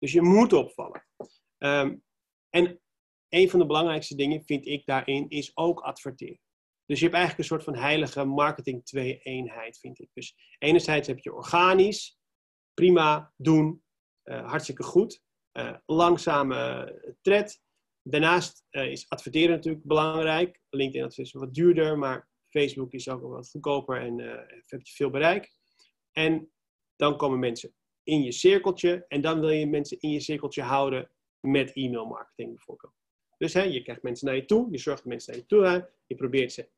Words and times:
Dus 0.00 0.12
je 0.12 0.22
moet 0.22 0.52
opvallen. 0.52 1.06
Ehm, 1.58 1.96
en 2.50 2.80
een 3.28 3.50
van 3.50 3.58
de 3.58 3.66
belangrijkste 3.66 4.14
dingen 4.14 4.44
vind 4.44 4.66
ik 4.66 4.86
daarin 4.86 5.28
is 5.28 5.56
ook 5.56 5.80
adverteren. 5.80 6.40
Dus 6.86 6.98
je 6.98 7.04
hebt 7.04 7.16
eigenlijk 7.16 7.38
een 7.38 7.56
soort 7.56 7.64
van 7.64 7.82
heilige 7.84 8.24
marketing 8.24 8.84
twee-eenheid, 8.84 9.78
vind 9.78 9.98
ik. 9.98 10.08
Dus 10.12 10.36
enerzijds 10.58 11.08
heb 11.08 11.18
je 11.18 11.34
organisch, 11.34 12.18
prima, 12.74 13.32
doen, 13.36 13.82
uh, 14.24 14.48
hartstikke 14.48 14.82
goed. 14.82 15.22
Uh, 15.52 15.76
langzame 15.86 17.16
tred. 17.20 17.60
Daarnaast 18.02 18.64
is 18.70 19.08
adverteren 19.08 19.50
natuurlijk 19.50 19.84
belangrijk. 19.84 20.60
LinkedIn 20.70 21.24
is 21.24 21.32
wat 21.32 21.54
duurder, 21.54 21.98
maar 21.98 22.28
Facebook 22.48 22.92
is 22.92 23.08
ook 23.08 23.22
wat 23.22 23.50
goedkoper 23.50 24.00
en 24.00 24.18
heb 24.66 24.80
je 24.82 24.92
veel 24.92 25.10
bereik. 25.10 25.54
En 26.12 26.52
dan 26.96 27.16
komen 27.16 27.38
mensen 27.38 27.74
in 28.10 28.22
je 28.22 28.32
cirkeltje 28.32 29.04
en 29.08 29.20
dan 29.20 29.40
wil 29.40 29.50
je 29.50 29.66
mensen 29.66 30.00
in 30.00 30.10
je 30.10 30.20
cirkeltje 30.20 30.62
houden 30.62 31.10
met 31.40 31.72
e-mail 31.72 32.06
marketing 32.06 32.48
bijvoorbeeld. 32.48 32.92
Dus 33.38 33.54
hè, 33.54 33.62
je 33.62 33.82
krijgt 33.82 34.02
mensen 34.02 34.26
naar 34.26 34.36
je 34.36 34.44
toe, 34.44 34.68
je 34.70 34.78
zorgt 34.78 35.02
dat 35.02 35.12
mensen 35.12 35.32
naar 35.32 35.40
je 35.40 35.46
toe 35.46 35.64
gaan, 35.64 35.88
je 36.06 36.14
probeert 36.14 36.52
ze 36.52 36.68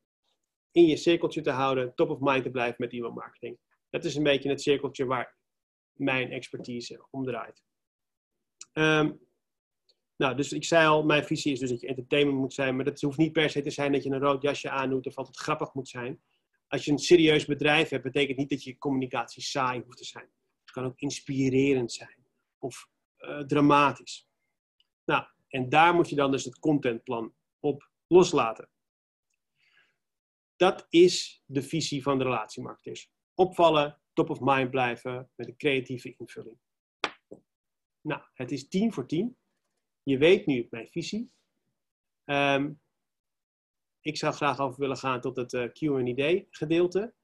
in 0.70 0.86
je 0.86 0.96
cirkeltje 0.96 1.40
te 1.40 1.50
houden, 1.50 1.94
top 1.94 2.10
of 2.10 2.18
mind 2.20 2.42
te 2.42 2.50
blijven 2.50 2.76
met 2.78 2.92
e-mail 2.92 3.12
marketing. 3.12 3.58
Dat 3.90 4.04
is 4.04 4.14
een 4.14 4.22
beetje 4.22 4.48
het 4.48 4.62
cirkeltje 4.62 5.04
waar 5.04 5.36
mijn 5.92 6.30
expertise 6.30 7.06
om 7.10 7.24
draait. 7.24 7.62
Um, 8.72 9.20
nou, 10.16 10.36
dus 10.36 10.52
ik 10.52 10.64
zei 10.64 10.86
al, 10.86 11.04
mijn 11.04 11.24
visie 11.24 11.52
is 11.52 11.58
dus 11.58 11.70
dat 11.70 11.80
je 11.80 11.86
entertainment 11.86 12.38
moet 12.38 12.54
zijn, 12.54 12.76
maar 12.76 12.84
dat 12.84 13.00
hoeft 13.00 13.18
niet 13.18 13.32
per 13.32 13.50
se 13.50 13.60
te 13.60 13.70
zijn 13.70 13.92
dat 13.92 14.02
je 14.02 14.10
een 14.10 14.20
rood 14.20 14.42
jasje 14.42 14.70
aandoet 14.70 15.06
of 15.06 15.16
altijd 15.16 15.36
grappig 15.36 15.74
moet 15.74 15.88
zijn. 15.88 16.22
Als 16.68 16.84
je 16.84 16.90
een 16.90 16.98
serieus 16.98 17.44
bedrijf 17.44 17.88
hebt, 17.88 18.02
betekent 18.02 18.38
niet 18.38 18.50
dat 18.50 18.64
je 18.64 18.78
communicatie 18.78 19.42
saai 19.42 19.82
hoeft 19.84 19.98
te 19.98 20.04
zijn. 20.04 20.28
Kan 20.72 20.84
ook 20.84 21.00
inspirerend 21.00 21.92
zijn 21.92 22.26
of 22.58 22.88
uh, 23.18 23.40
dramatisch. 23.40 24.28
Nou, 25.04 25.26
en 25.48 25.68
daar 25.68 25.94
moet 25.94 26.08
je 26.08 26.16
dan 26.16 26.30
dus 26.30 26.44
het 26.44 26.58
contentplan 26.58 27.34
op 27.60 27.90
loslaten. 28.06 28.70
Dat 30.56 30.86
is 30.90 31.42
de 31.46 31.62
visie 31.62 32.02
van 32.02 32.18
de 32.18 32.24
relatiemarketeers. 32.24 33.10
Opvallen, 33.34 34.00
top 34.12 34.30
of 34.30 34.40
mind 34.40 34.70
blijven 34.70 35.30
met 35.34 35.48
een 35.48 35.56
creatieve 35.56 36.14
invulling. 36.16 36.58
Nou, 38.00 38.22
het 38.34 38.52
is 38.52 38.68
tien 38.68 38.92
voor 38.92 39.06
tien. 39.06 39.36
Je 40.02 40.18
weet 40.18 40.46
nu 40.46 40.66
mijn 40.70 40.88
visie. 40.88 41.32
Um, 42.24 42.80
ik 44.00 44.16
zou 44.16 44.34
graag 44.34 44.58
over 44.58 44.80
willen 44.80 44.96
gaan 44.96 45.20
tot 45.20 45.36
het 45.36 45.52
uh, 45.52 45.72
Q&A 45.72 46.44
gedeelte. 46.50 47.14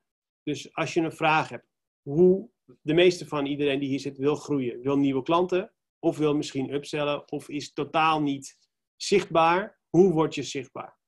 Dus 0.42 0.74
als 0.74 0.94
je 0.94 1.00
een 1.00 1.12
vraag 1.12 1.48
hebt, 1.48 1.68
hoe 2.02 2.50
de 2.82 2.94
meeste 2.94 3.26
van 3.26 3.46
iedereen 3.46 3.78
die 3.78 3.88
hier 3.88 4.00
zit 4.00 4.18
wil 4.18 4.34
groeien, 4.34 4.80
wil 4.80 4.96
nieuwe 4.96 5.22
klanten, 5.22 5.72
of 5.98 6.18
wil 6.18 6.36
misschien 6.36 6.72
upsellen, 6.72 7.32
of 7.32 7.48
is 7.48 7.72
totaal 7.72 8.22
niet 8.22 8.58
zichtbaar. 8.96 9.78
Hoe 9.88 10.12
word 10.12 10.34
je 10.34 10.42
zichtbaar? 10.42 10.98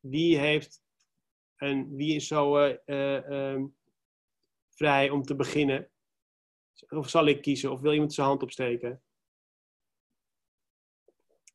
Wie 0.00 0.38
heeft 0.38 0.82
en 1.56 1.96
wie 1.96 2.14
is 2.14 2.26
zo 2.26 2.66
uh, 2.66 2.74
uh, 2.86 3.52
um, 3.52 3.76
vrij 4.68 5.10
om 5.10 5.22
te 5.22 5.36
beginnen? 5.36 5.90
Of 6.88 7.08
zal 7.08 7.26
ik 7.26 7.42
kiezen? 7.42 7.72
Of 7.72 7.80
wil 7.80 7.92
iemand 7.92 8.12
zijn 8.12 8.26
hand 8.26 8.42
opsteken? 8.42 9.02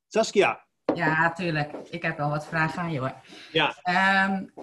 Saskia. 0.08 0.68
Ja, 0.94 1.34
tuurlijk. 1.34 1.74
Ik 1.74 2.02
heb 2.02 2.18
wel 2.18 2.30
wat 2.30 2.48
vragen 2.48 2.80
aan 2.80 2.92
je 2.92 3.00
hoor. 3.00 3.16
Ja. 3.52 3.76
Um, 4.30 4.54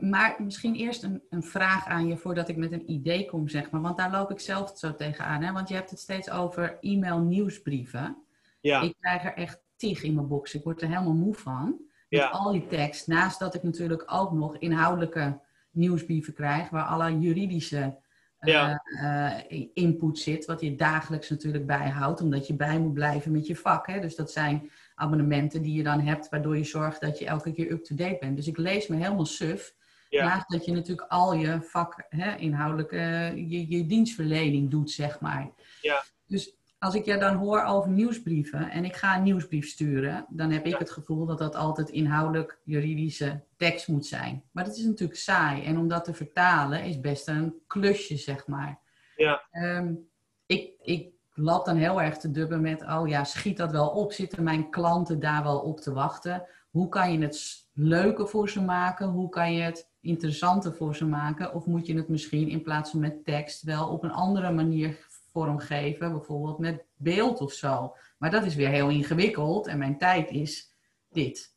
maar 0.00 0.36
misschien 0.38 0.74
eerst 0.74 1.02
een, 1.02 1.22
een, 1.30 1.42
vraag 1.42 1.86
aan 1.86 2.06
je 2.06 2.16
voordat 2.16 2.48
ik 2.48 2.56
met 2.56 2.72
een 2.72 2.90
idee 2.90 3.26
kom, 3.26 3.48
zeg 3.48 3.70
maar. 3.70 3.80
Want 3.80 3.96
daar 3.96 4.10
loop 4.10 4.30
ik 4.30 4.40
zelf 4.40 4.72
zo 4.78 4.94
tegenaan. 4.94 5.42
Hè? 5.42 5.52
Want 5.52 5.68
je 5.68 5.74
hebt 5.74 5.90
het 5.90 5.98
steeds 6.00 6.30
over 6.30 6.78
e-mail 6.80 7.18
nieuwsbrieven. 7.18 8.16
Ja. 8.60 8.80
Ik 8.80 8.94
krijg 9.00 9.24
er 9.24 9.34
echt 9.34 9.60
tig 9.76 10.02
in 10.02 10.14
mijn 10.14 10.28
box. 10.28 10.54
Ik 10.54 10.64
word 10.64 10.82
er 10.82 10.88
helemaal 10.88 11.14
moe 11.14 11.34
van. 11.34 11.80
Met 12.08 12.30
al 12.30 12.52
die 12.52 12.66
tekst. 12.66 13.06
Naast 13.06 13.38
dat 13.38 13.54
ik 13.54 13.62
natuurlijk 13.62 14.04
ook 14.06 14.32
nog 14.32 14.56
inhoudelijke 14.56 15.40
nieuwsbrieven 15.70 16.34
krijg. 16.34 16.70
Waar 16.70 16.84
alle 16.84 17.18
juridische 17.18 17.98
eh, 18.38 18.52
Ja. 18.52 18.82
eh, 19.48 19.66
input 19.74 20.18
zit. 20.18 20.44
Wat 20.44 20.60
je 20.60 20.74
dagelijks 20.74 21.30
natuurlijk 21.30 21.66
bijhoudt. 21.66 22.20
Omdat 22.20 22.46
je 22.46 22.54
bij 22.54 22.78
moet 22.78 22.94
blijven 22.94 23.32
met 23.32 23.46
je 23.46 23.56
vak. 23.56 23.86
Hè? 23.86 24.00
Dus 24.00 24.16
dat 24.16 24.30
zijn 24.30 24.70
abonnementen 24.94 25.62
die 25.62 25.74
je 25.74 25.82
dan 25.82 26.00
hebt, 26.00 26.28
waardoor 26.28 26.56
je 26.56 26.64
zorgt 26.64 27.00
dat 27.00 27.18
je 27.18 27.26
elke 27.26 27.52
keer 27.52 27.70
up-to-date 27.70 28.16
bent. 28.20 28.36
Dus 28.36 28.46
ik 28.46 28.56
lees 28.56 28.86
me 28.86 28.96
helemaal 28.96 29.26
suf. 29.26 29.74
Ja. 30.10 30.24
Naast 30.24 30.50
dat 30.50 30.64
je 30.64 30.72
natuurlijk 30.72 31.10
al 31.10 31.34
je 31.34 31.62
vak, 31.62 32.06
hè, 32.08 32.36
inhoudelijke, 32.36 32.96
je, 33.48 33.68
je 33.70 33.86
dienstverlening 33.86 34.70
doet, 34.70 34.90
zeg 34.90 35.20
maar. 35.20 35.50
Ja. 35.80 36.02
Dus 36.26 36.54
als 36.78 36.94
ik 36.94 37.04
je 37.04 37.18
dan 37.18 37.36
hoor 37.36 37.62
over 37.64 37.90
nieuwsbrieven 37.90 38.70
en 38.70 38.84
ik 38.84 38.96
ga 38.96 39.16
een 39.16 39.22
nieuwsbrief 39.22 39.68
sturen, 39.68 40.26
dan 40.28 40.50
heb 40.50 40.64
ik 40.66 40.72
Ja. 40.72 40.78
het 40.78 40.90
gevoel 40.90 41.26
dat 41.26 41.38
dat 41.38 41.54
altijd 41.54 41.88
inhoudelijk 41.88 42.58
juridische 42.64 43.40
tekst 43.56 43.88
moet 43.88 44.06
zijn. 44.06 44.42
Maar 44.52 44.64
dat 44.64 44.76
is 44.76 44.84
natuurlijk 44.84 45.18
saai. 45.18 45.64
En 45.64 45.78
om 45.78 45.88
dat 45.88 46.04
te 46.04 46.14
vertalen 46.14 46.84
is 46.84 47.00
best 47.00 47.28
een 47.28 47.54
klusje, 47.66 48.16
zeg 48.16 48.46
maar. 48.46 48.78
Ja. 49.16 49.42
Ehm, 49.50 49.94
ik, 50.46 50.72
ik 50.82 51.08
lap 51.34 51.64
dan 51.64 51.76
heel 51.76 52.02
erg 52.02 52.16
te 52.16 52.30
dubben 52.30 52.60
met, 52.60 52.82
oh 52.82 53.08
ja, 53.08 53.24
schiet 53.24 53.56
dat 53.56 53.70
wel 53.70 53.88
op? 53.88 54.12
Zitten 54.12 54.42
mijn 54.42 54.70
klanten 54.70 55.20
daar 55.20 55.42
wel 55.42 55.58
op 55.58 55.80
te 55.80 55.92
wachten? 55.92 56.46
Hoe 56.70 56.88
kan 56.88 57.12
je 57.12 57.18
het 57.18 57.68
leuker 57.72 58.28
voor 58.28 58.48
ze 58.48 58.62
maken? 58.62 59.08
Hoe 59.08 59.28
kan 59.28 59.52
je 59.52 59.62
het 59.62 59.92
interessanter 60.00 60.74
voor 60.74 60.96
ze 60.96 61.06
maken? 61.06 61.54
Of 61.54 61.66
moet 61.66 61.86
je 61.86 61.94
het 61.94 62.08
misschien 62.08 62.48
in 62.48 62.62
plaats 62.62 62.90
van 62.90 63.00
met 63.00 63.24
tekst 63.24 63.62
wel 63.62 63.88
op 63.88 64.02
een 64.02 64.10
andere 64.10 64.52
manier 64.52 65.06
vormgeven? 65.32 66.12
Bijvoorbeeld 66.12 66.58
met 66.58 66.86
beeld 66.96 67.40
of 67.40 67.52
zo. 67.52 67.96
Maar 68.18 68.30
dat 68.30 68.44
is 68.44 68.54
weer 68.54 68.68
heel 68.68 68.88
ingewikkeld 68.88 69.66
en 69.66 69.78
mijn 69.78 69.98
tijd 69.98 70.30
is 70.30 70.76
dit. 71.08 71.56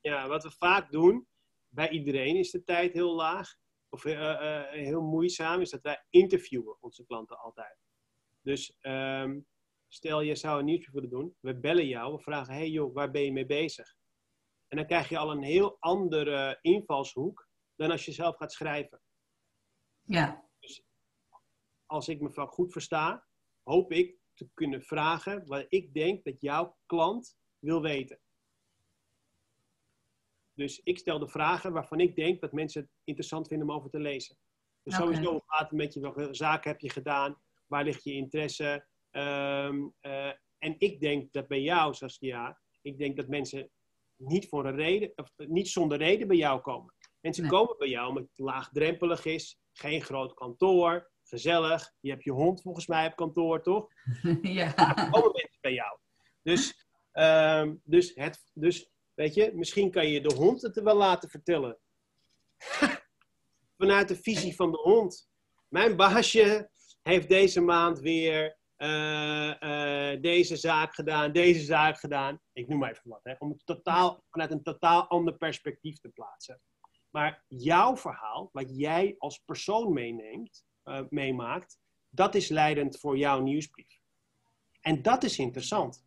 Ja, 0.00 0.28
wat 0.28 0.42
we 0.42 0.50
vaak 0.50 0.90
doen, 0.90 1.26
bij 1.68 1.88
iedereen 1.90 2.36
is 2.36 2.50
de 2.50 2.64
tijd 2.64 2.92
heel 2.92 3.14
laag, 3.14 3.56
of 3.88 4.04
eh, 4.04 4.30
eh, 4.30 4.70
heel 4.70 5.02
moeizaam, 5.02 5.60
is 5.60 5.70
dat 5.70 5.82
wij 5.82 6.04
interviewen 6.10 6.76
onze 6.80 7.04
klanten 7.04 7.38
altijd. 7.38 7.76
Dus 8.42 8.76
ehm, 8.80 9.40
stel 9.88 10.20
je 10.20 10.34
zou 10.34 10.58
een 10.58 10.64
nieuwsbrief 10.64 10.94
willen 10.94 11.10
doen, 11.10 11.34
we 11.40 11.56
bellen 11.56 11.86
jou, 11.86 12.14
we 12.14 12.22
vragen, 12.22 12.54
hey 12.54 12.68
joh, 12.68 12.94
waar 12.94 13.10
ben 13.10 13.22
je 13.22 13.32
mee 13.32 13.46
bezig? 13.46 13.98
En 14.70 14.76
dan 14.76 14.86
krijg 14.86 15.08
je 15.08 15.18
al 15.18 15.30
een 15.30 15.42
heel 15.42 15.76
andere 15.80 16.58
invalshoek 16.60 17.48
dan 17.76 17.90
als 17.90 18.04
je 18.04 18.12
zelf 18.12 18.36
gaat 18.36 18.52
schrijven. 18.52 19.00
Ja, 20.02 20.48
Als 21.86 22.08
ik 22.08 22.20
me 22.20 22.46
goed 22.46 22.72
versta, 22.72 23.26
hoop 23.62 23.92
ik 23.92 24.16
te 24.34 24.48
kunnen 24.54 24.82
vragen 24.82 25.46
wat 25.46 25.66
ik 25.68 25.94
denk 25.94 26.24
dat 26.24 26.40
jouw 26.40 26.76
klant 26.86 27.36
wil 27.58 27.82
weten. 27.82 28.18
Dus 30.54 30.80
ik 30.82 30.98
stel 30.98 31.18
de 31.18 31.28
vragen 31.28 31.72
waarvan 31.72 32.00
ik 32.00 32.16
denk 32.16 32.40
dat 32.40 32.52
mensen 32.52 32.82
het 32.82 32.90
interessant 33.04 33.48
vinden 33.48 33.68
om 33.68 33.74
over 33.74 33.90
te 33.90 33.98
lezen. 33.98 34.36
Dus 34.82 34.94
sowieso 34.94 35.40
gaat 35.46 35.70
het 35.70 35.78
met 35.78 35.94
je, 35.94 36.00
welke 36.00 36.34
zaken 36.34 36.70
heb 36.70 36.80
je 36.80 36.90
gedaan, 36.90 37.40
waar 37.66 37.84
ligt 37.84 38.04
je 38.04 38.12
interesse. 38.12 38.86
Ehm, 39.10 39.88
eh, 40.00 40.32
en 40.58 40.74
ik 40.78 41.00
denk 41.00 41.32
dat 41.32 41.48
bij 41.48 41.60
jou, 41.60 41.94
Saskia, 41.94 42.60
ik 42.82 42.98
denk 42.98 43.16
dat 43.16 43.28
mensen 43.28 43.70
niet, 44.20 44.48
voor 44.48 44.66
een 44.66 44.76
reden, 44.76 45.12
of 45.14 45.32
niet 45.36 45.68
zonder 45.68 45.98
reden 45.98 46.28
bij 46.28 46.36
jou 46.36 46.60
komen. 46.60 46.94
Mensen 47.20 47.42
Nee. 47.42 47.52
komen 47.52 47.78
bij 47.78 47.88
jou 47.88 48.08
omdat 48.08 48.22
het 48.22 48.38
laagdrempelig 48.38 49.24
is, 49.24 49.58
geen 49.72 50.02
groot 50.02 50.34
kantoor, 50.34 51.10
gezellig. 51.24 51.92
Je 52.00 52.10
hebt 52.10 52.24
je 52.24 52.30
hond 52.32 52.62
volgens 52.62 52.86
mij 52.86 53.06
op 53.06 53.16
kantoor, 53.16 53.62
toch? 53.62 53.88
ja. 54.42 54.72
Dan 54.74 55.10
komen 55.10 55.32
mensen 55.32 55.58
bij 55.60 55.72
jou. 55.72 55.98
Dus, 56.42 56.86
ehm, 57.12 57.74
dus, 57.84 58.14
het, 58.14 58.50
dus 58.52 58.90
weet 59.14 59.34
je, 59.34 59.50
misschien 59.54 59.90
kan 59.90 60.08
je 60.08 60.20
de 60.20 60.34
hond 60.34 60.62
het 60.62 60.76
er 60.76 60.84
wel 60.84 60.96
laten 60.96 61.30
vertellen. 61.30 61.78
Vanuit 63.78 64.08
de 64.08 64.16
visie 64.16 64.54
van 64.54 64.70
de 64.70 64.78
hond. 64.78 65.28
Mijn 65.68 65.96
baasje 65.96 66.70
heeft 67.02 67.28
deze 67.28 67.60
maand 67.60 67.98
weer 68.00 68.58
eh, 68.80 70.12
eh, 70.12 70.20
deze 70.20 70.56
zaak 70.56 70.94
gedaan, 70.94 71.32
deze 71.32 71.60
zaak 71.60 71.98
gedaan. 71.98 72.40
Ik 72.52 72.68
noem 72.68 72.78
maar 72.78 72.90
even 72.90 73.10
wat, 73.10 73.20
hè, 73.22 73.34
om 73.38 73.50
het 73.50 73.66
totaal, 73.66 74.24
vanuit 74.30 74.50
een 74.50 74.62
totaal 74.62 75.08
ander 75.08 75.34
perspectief 75.34 75.98
te 75.98 76.08
plaatsen. 76.08 76.60
Maar 77.10 77.44
jouw 77.48 77.96
verhaal, 77.96 78.48
wat 78.52 78.76
jij 78.76 79.14
als 79.18 79.38
persoon 79.38 79.92
meeneemt, 79.92 80.64
eh, 80.82 81.00
meemaakt, 81.10 81.78
dat 82.08 82.34
is 82.34 82.48
leidend 82.48 82.98
voor 82.98 83.18
jouw 83.18 83.40
nieuwsbrief. 83.40 84.00
En 84.80 85.02
dat 85.02 85.22
is 85.22 85.38
interessant. 85.38 86.04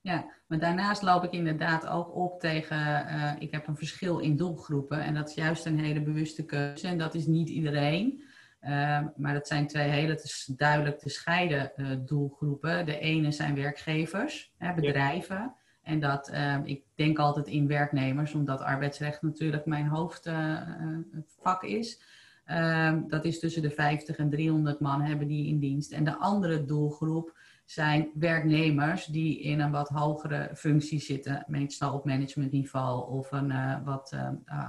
Ja, 0.00 0.34
maar 0.46 0.58
daarnaast 0.58 1.02
loop 1.02 1.24
ik 1.24 1.32
inderdaad 1.32 1.86
ook 1.86 2.14
op 2.14 2.40
tegen, 2.40 3.40
ik 3.40 3.50
heb 3.50 3.66
een 3.66 3.76
verschil 3.76 4.18
in 4.18 4.36
doelgroepen 4.36 5.00
en 5.00 5.14
dat 5.14 5.28
is 5.28 5.34
juist 5.34 5.66
een 5.66 5.78
hele 5.78 6.02
bewuste 6.02 6.44
keuze 6.44 6.86
en 6.86 6.98
dat 6.98 7.14
is 7.14 7.26
niet 7.26 7.48
iedereen. 7.48 8.26
Eh, 8.60 9.00
maar 9.16 9.32
dat 9.32 9.46
zijn 9.46 9.66
twee 9.66 9.88
hele 9.88 10.20
duidelijk 10.56 10.98
te 10.98 11.08
scheiden 11.08 11.76
eh, 11.76 11.86
doelgroepen. 11.98 12.86
De 12.86 12.98
ene 12.98 13.32
zijn 13.32 13.54
werkgevers, 13.54 14.52
hè, 14.56 14.74
bedrijven. 14.74 15.54
En 15.82 16.00
dat, 16.00 16.28
eh, 16.28 16.56
ik 16.64 16.82
denk 16.94 17.18
altijd 17.18 17.46
in 17.46 17.66
werknemers, 17.66 18.34
omdat 18.34 18.60
arbeidsrecht 18.60 19.22
natuurlijk 19.22 19.66
mijn 19.66 19.86
hoofdvak 19.86 21.62
is. 21.62 22.02
Ehm, 22.44 23.08
dat 23.08 23.24
is 23.24 23.38
tussen 23.38 23.62
de 23.62 23.70
50 23.70 24.16
en 24.16 24.30
300 24.30 24.80
man 24.80 25.02
hebben 25.02 25.28
die 25.28 25.46
in 25.46 25.58
dienst. 25.58 25.92
En 25.92 26.04
de 26.04 26.16
andere 26.16 26.64
doelgroep 26.64 27.38
zijn 27.64 28.10
werknemers 28.14 29.04
die 29.06 29.40
in 29.40 29.60
een 29.60 29.70
wat 29.70 29.88
hogere 29.88 30.50
functie 30.54 31.00
zitten, 31.00 31.44
meestal 31.46 31.94
op 31.94 32.04
managementniveau 32.04 33.10
of 33.10 33.32
een 33.32 33.50
uh, 33.50 33.84
wat 33.84 34.16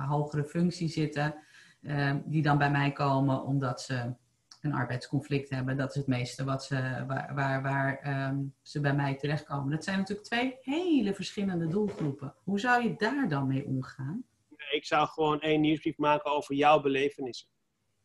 hogere 0.08 0.44
functie 0.44 0.90
zitten, 0.90 1.36
uh, 1.82 2.16
die 2.26 2.42
dan 2.42 2.58
bij 2.58 2.72
mij 2.72 2.92
komen 2.92 3.44
omdat 3.44 3.82
ze 3.82 4.14
een 4.62 4.74
arbeidsconflict 4.74 5.50
hebben. 5.50 5.78
Dat 5.78 5.90
is 5.90 5.96
het 5.96 6.08
meeste 6.08 6.44
wat 6.44 6.64
ze, 6.64 7.04
waar, 7.08 7.36
waar, 7.36 7.62
waar 7.62 8.28
um, 8.30 8.56
ze 8.62 8.80
bij 8.80 8.96
mij 8.96 9.16
terechtkomen. 9.16 9.72
Dat 9.72 9.84
zijn 9.84 9.98
natuurlijk 9.98 10.28
twee 10.28 10.58
hele 10.62 11.14
verschillende 11.14 11.68
doelgroepen. 11.68 12.36
Hoe 12.44 12.60
zou 12.60 12.84
je 12.84 12.96
daar 12.96 13.30
dan 13.30 13.48
mee 13.48 13.66
omgaan? 13.66 14.24
Ik 14.72 14.86
zou 14.86 15.08
gewoon 15.08 15.42
één 15.42 15.62
nieuwsbrief 15.62 15.98
maken 15.98 16.32
over 16.32 16.56
jouw 16.56 16.82
belevenissen. 16.82 17.50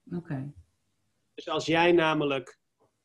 Oké. 0.07 0.17
Okay. 0.17 0.53
Dus 1.35 1.49
als 1.49 1.67
jij 1.67 1.93
namelijk 1.93 2.59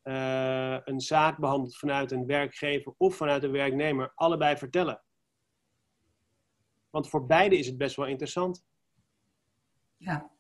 uh, 0.04 0.78
een 0.84 1.00
zaak 1.00 1.38
behandelt 1.38 1.78
vanuit 1.78 2.12
een 2.12 2.26
werkgever 2.26 2.94
of 2.98 3.16
vanuit 3.16 3.44
een 3.44 3.52
werknemer, 3.52 4.12
allebei 4.16 4.58
vertellen. 4.58 5.04
Want 6.90 7.10
voor 7.10 7.26
beide 7.26 7.58
is 7.58 7.68
het 7.68 7.78
best 7.78 7.96
wel 7.96 8.06
interessant. 8.08 8.66
Ja. 9.98 10.32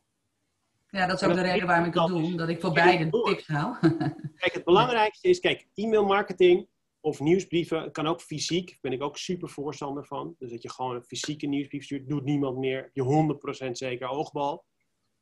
Ja, 0.89 1.07
dat 1.07 1.21
is 1.21 1.27
ook 1.27 1.36
de 1.36 1.41
reden 1.41 1.68
waarom 1.68 1.86
ik 1.86 1.94
het 1.94 2.07
doe, 2.07 2.24
omdat 2.24 2.50
ik 2.50 2.62
voor 2.62 2.74
beide 2.74 3.09
tips 3.09 3.47
hou. 3.47 3.75
kijk, 4.39 4.53
het 4.53 4.63
belangrijkste 4.63 5.27
is, 5.27 5.39
kijk, 5.39 5.68
e-mailmarketing 5.74 6.68
of 7.01 7.19
nieuwsbrieven 7.19 7.91
kan 7.91 8.07
ook 8.07 8.21
fysiek. 8.21 8.68
Daar 8.68 8.77
ben 8.81 8.91
ik 8.91 9.01
ook 9.01 9.18
super 9.18 9.50
voorstander 9.50 10.06
van. 10.06 10.36
Dus 10.39 10.51
dat 10.51 10.62
je 10.62 10.71
gewoon 10.71 10.95
een 10.95 11.03
fysieke 11.03 11.47
nieuwsbrief 11.47 11.83
stuurt, 11.83 12.09
doet 12.09 12.24
niemand 12.24 12.57
meer. 12.57 12.89
Je 12.94 13.38
100% 13.68 13.71
zeker 13.71 14.07
oogbal. 14.07 14.65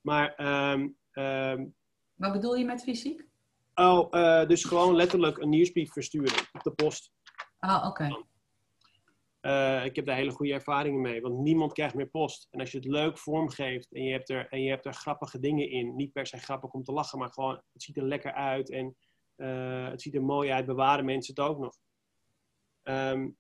Maar... 0.01 0.39
Um, 0.71 0.97
um, 1.13 1.75
Wat 2.13 2.31
bedoel 2.31 2.55
je 2.55 2.65
met 2.65 2.83
fysiek? 2.83 3.25
Oh, 3.75 4.07
uh, 4.11 4.47
dus 4.47 4.63
gewoon 4.63 4.95
letterlijk 4.95 5.37
een 5.37 5.49
nieuwsbrief 5.49 5.91
versturen 5.91 6.33
op 6.53 6.63
de 6.63 6.71
post. 6.71 7.11
Ah, 7.59 7.77
oké. 7.77 7.87
Okay. 7.87 8.25
Uh, 9.41 9.85
ik 9.85 9.95
heb 9.95 10.05
daar 10.05 10.15
hele 10.15 10.31
goede 10.31 10.53
ervaringen 10.53 11.01
mee, 11.01 11.21
want 11.21 11.37
niemand 11.37 11.73
krijgt 11.73 11.95
meer 11.95 12.09
post. 12.09 12.47
En 12.51 12.59
als 12.59 12.71
je 12.71 12.77
het 12.77 12.87
leuk 12.87 13.17
vormgeeft 13.17 13.93
en 13.93 14.03
je 14.03 14.11
hebt 14.11 14.29
er, 14.29 14.47
en 14.47 14.61
je 14.61 14.69
hebt 14.69 14.85
er 14.85 14.93
grappige 14.93 15.39
dingen 15.39 15.69
in, 15.69 15.95
niet 15.95 16.11
per 16.11 16.27
se 16.27 16.37
grappig 16.37 16.71
om 16.71 16.83
te 16.83 16.91
lachen, 16.91 17.19
maar 17.19 17.29
gewoon 17.29 17.61
het 17.73 17.83
ziet 17.83 17.97
er 17.97 18.03
lekker 18.03 18.33
uit 18.33 18.69
en 18.69 18.97
uh, 19.35 19.89
het 19.89 20.01
ziet 20.01 20.15
er 20.15 20.23
mooi 20.23 20.51
uit, 20.51 20.65
bewaren 20.65 21.05
mensen 21.05 21.33
het 21.35 21.43
ook 21.43 21.59
nog. 21.59 21.77
Um, 22.83 23.37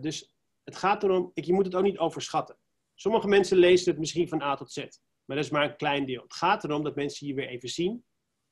dus 0.00 0.34
het 0.64 0.76
gaat 0.76 1.02
erom, 1.02 1.30
ik, 1.34 1.44
je 1.44 1.52
moet 1.52 1.64
het 1.64 1.74
ook 1.74 1.82
niet 1.82 1.98
overschatten. 1.98 2.58
Sommige 2.94 3.28
mensen 3.28 3.56
lezen 3.56 3.90
het 3.90 4.00
misschien 4.00 4.28
van 4.28 4.42
A 4.42 4.54
tot 4.54 4.72
Z, 4.72 4.76
maar 5.24 5.36
dat 5.36 5.44
is 5.44 5.50
maar 5.50 5.70
een 5.70 5.76
klein 5.76 6.06
deel. 6.06 6.22
Het 6.22 6.34
gaat 6.34 6.64
erom 6.64 6.82
dat 6.82 6.94
mensen 6.94 7.26
je 7.26 7.34
weer 7.34 7.48
even 7.48 7.68
zien 7.68 8.04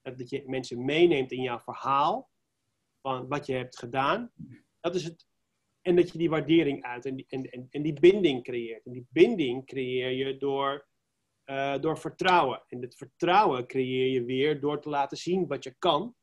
dat 0.02 0.30
je 0.30 0.42
mensen 0.46 0.84
meeneemt 0.84 1.32
in 1.32 1.42
jouw 1.42 1.58
verhaal 1.58 2.30
van 3.00 3.28
wat 3.28 3.46
je 3.46 3.54
hebt 3.54 3.78
gedaan. 3.78 4.32
Dat 4.80 4.94
is 4.94 5.04
het. 5.04 5.30
En 5.82 5.96
dat 5.96 6.10
je 6.10 6.18
die 6.18 6.30
waardering 6.30 6.82
uit 6.82 7.06
en 7.06 7.16
die, 7.16 7.26
en, 7.28 7.50
en, 7.50 7.66
en 7.70 7.82
die 7.82 8.00
binding 8.00 8.42
creëert. 8.42 8.86
En 8.86 8.92
die 8.92 9.06
binding 9.10 9.66
creëer 9.66 10.10
je 10.10 10.36
door, 10.36 10.86
uh, 11.46 11.78
door 11.80 11.98
vertrouwen. 11.98 12.62
En 12.68 12.80
dat 12.80 12.94
vertrouwen 12.94 13.66
creëer 13.66 14.12
je 14.12 14.24
weer 14.24 14.60
door 14.60 14.80
te 14.80 14.88
laten 14.88 15.16
zien 15.16 15.46
wat 15.46 15.64
je 15.64 15.74
kan. 15.78 16.16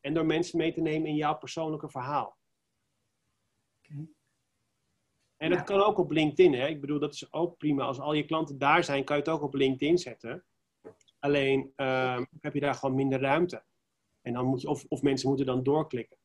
En 0.00 0.14
door 0.14 0.26
mensen 0.26 0.58
mee 0.58 0.72
te 0.72 0.80
nemen 0.80 1.08
in 1.08 1.14
jouw 1.14 1.38
persoonlijke 1.38 1.90
verhaal. 1.90 2.38
Okay. 3.82 4.08
En 5.36 5.50
dat 5.50 5.58
ja. 5.58 5.64
kan 5.64 5.80
ook 5.80 5.98
op 5.98 6.10
LinkedIn. 6.10 6.54
Hè? 6.54 6.66
Ik 6.66 6.80
bedoel, 6.80 6.98
dat 6.98 7.14
is 7.14 7.32
ook 7.32 7.56
prima. 7.56 7.84
Als 7.84 8.00
al 8.00 8.12
je 8.12 8.24
klanten 8.24 8.58
daar 8.58 8.84
zijn, 8.84 9.04
kan 9.04 9.16
je 9.16 9.22
het 9.22 9.30
ook 9.30 9.42
op 9.42 9.54
LinkedIn 9.54 9.98
zetten. 9.98 10.44
Alleen 11.18 11.72
uh, 11.76 12.20
heb 12.40 12.54
je 12.54 12.60
daar 12.60 12.74
gewoon 12.74 12.94
minder 12.94 13.20
ruimte. 13.20 13.64
En 14.20 14.32
dan 14.32 14.46
moet 14.46 14.60
je, 14.60 14.68
of, 14.68 14.84
of 14.88 15.02
mensen 15.02 15.28
moeten 15.28 15.46
dan 15.46 15.62
doorklikken. 15.62 16.18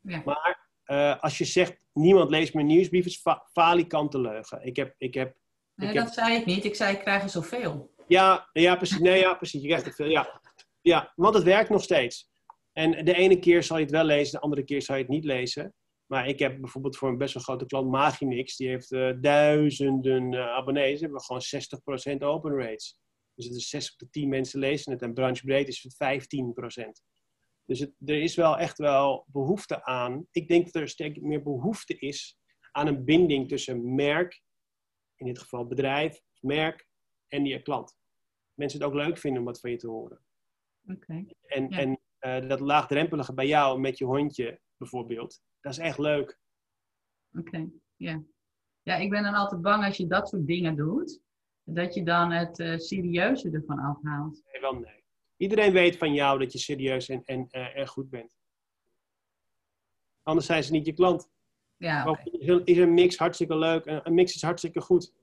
Ja. 0.00 0.22
Maar 0.24 0.65
uh, 0.86 1.20
als 1.20 1.38
je 1.38 1.44
zegt, 1.44 1.80
niemand 1.92 2.30
leest 2.30 2.54
mijn 2.54 2.66
nieuwsbrief, 2.66 3.06
is 3.06 3.20
fa 3.20 3.48
falikante 3.52 4.20
leugen. 4.20 4.66
Ik 4.66 4.76
heb, 4.76 4.94
ik 4.98 5.14
heb, 5.14 5.36
nee, 5.74 5.88
ik 5.88 5.94
dat 5.94 6.04
heb... 6.04 6.14
zei 6.14 6.36
ik 6.36 6.46
niet. 6.46 6.64
Ik 6.64 6.74
zei, 6.74 6.94
ik 6.94 7.00
krijg 7.00 7.22
er 7.22 7.28
zoveel. 7.28 7.94
Ja, 8.06 8.48
ja, 8.52 8.76
precies. 8.76 8.98
Nee, 8.98 9.20
ja, 9.20 9.34
precies. 9.34 9.62
Je 9.62 9.68
krijgt 9.68 9.86
er 9.86 9.92
veel. 9.92 10.08
Ja. 10.08 10.40
ja, 10.80 11.12
want 11.14 11.34
het 11.34 11.44
werkt 11.44 11.70
nog 11.70 11.82
steeds. 11.82 12.30
En 12.72 13.04
de 13.04 13.14
ene 13.14 13.38
keer 13.38 13.62
zal 13.62 13.76
je 13.76 13.82
het 13.82 13.92
wel 13.92 14.04
lezen, 14.04 14.32
de 14.32 14.40
andere 14.40 14.64
keer 14.64 14.82
zal 14.82 14.96
je 14.96 15.02
het 15.02 15.10
niet 15.10 15.24
lezen. 15.24 15.74
Maar 16.06 16.28
ik 16.28 16.38
heb 16.38 16.60
bijvoorbeeld 16.60 16.96
voor 16.96 17.08
een 17.08 17.18
best 17.18 17.34
wel 17.34 17.42
grote 17.42 17.66
klant 17.66 17.90
Magimix, 17.90 18.56
die 18.56 18.68
heeft 18.68 18.92
uh, 18.92 19.12
duizenden 19.20 20.32
uh, 20.32 20.40
abonnees, 20.40 21.00
hebben 21.00 21.18
we 21.18 21.24
gewoon 21.24 22.16
60% 22.16 22.18
open 22.18 22.58
rates. 22.58 22.98
Dus 23.34 23.46
het 23.46 23.54
is 23.54 23.68
6 23.68 23.92
op 23.92 23.98
de 23.98 24.10
10 24.10 24.28
mensen 24.28 24.58
lezen 24.58 24.92
het 24.92 25.02
en 25.02 25.14
branchebreed 25.14 25.68
is 25.68 25.82
het 25.82 26.22
15%. 26.22 27.15
Dus 27.66 27.78
het, 27.80 27.92
er 28.04 28.22
is 28.22 28.34
wel 28.34 28.58
echt 28.58 28.78
wel 28.78 29.24
behoefte 29.28 29.84
aan. 29.84 30.26
Ik 30.30 30.48
denk 30.48 30.64
dat 30.64 30.82
er 30.82 30.88
sterk 30.88 31.22
meer 31.22 31.42
behoefte 31.42 31.98
is 31.98 32.38
aan 32.72 32.86
een 32.86 33.04
binding 33.04 33.48
tussen 33.48 33.94
merk, 33.94 34.42
in 35.16 35.26
dit 35.26 35.38
geval 35.38 35.66
bedrijf, 35.66 36.20
merk 36.40 36.88
en 37.28 37.42
die 37.42 37.62
klant. 37.62 37.96
Mensen 38.54 38.80
het 38.80 38.88
ook 38.88 38.94
leuk 38.94 39.18
vinden 39.18 39.40
om 39.40 39.46
wat 39.46 39.60
van 39.60 39.70
je 39.70 39.76
te 39.76 39.88
horen. 39.88 40.20
Okay. 40.92 41.26
En, 41.46 41.68
Ja. 41.68 41.78
en 41.78 42.00
uh, 42.20 42.48
dat 42.48 42.60
laagdrempelige 42.60 43.34
bij 43.34 43.46
jou 43.46 43.80
met 43.80 43.98
je 43.98 44.04
hondje 44.04 44.60
bijvoorbeeld, 44.76 45.42
dat 45.60 45.72
is 45.72 45.78
echt 45.78 45.98
leuk. 45.98 46.38
Oké, 47.38 47.68
ja. 47.96 48.22
Ja, 48.82 48.96
ik 48.96 49.10
ben 49.10 49.22
dan 49.22 49.34
altijd 49.34 49.62
bang 49.62 49.84
als 49.84 49.96
je 49.96 50.06
dat 50.06 50.28
soort 50.28 50.46
dingen 50.46 50.76
doet, 50.76 51.20
dat 51.62 51.94
je 51.94 52.02
dan 52.02 52.30
het 52.30 52.58
uh, 52.58 52.78
serieuze 52.78 53.50
ervan 53.50 53.78
afhaalt. 53.78 54.42
Nee, 54.52 54.60
wel 54.60 54.74
nee. 54.74 55.04
Iedereen 55.36 55.72
weet 55.72 55.96
van 55.96 56.14
jou 56.14 56.38
dat 56.38 56.52
je 56.52 56.58
serieus 56.58 57.08
en, 57.08 57.22
en, 57.24 57.48
uh, 57.50 57.76
en 57.76 57.86
goed 57.86 58.10
bent. 58.10 58.36
Anders 60.22 60.46
zijn 60.46 60.64
ze 60.64 60.72
niet 60.72 60.86
je 60.86 60.92
klant. 60.92 61.30
Ja, 61.76 62.18
is 62.64 62.78
een 62.78 62.94
mix 62.94 63.16
hartstikke 63.16 63.56
leuk. 63.56 63.86
Een 63.86 64.00
een 64.06 64.14
mix 64.14 64.34
is 64.34 64.42
hartstikke 64.42 64.80
goed. 64.80 65.14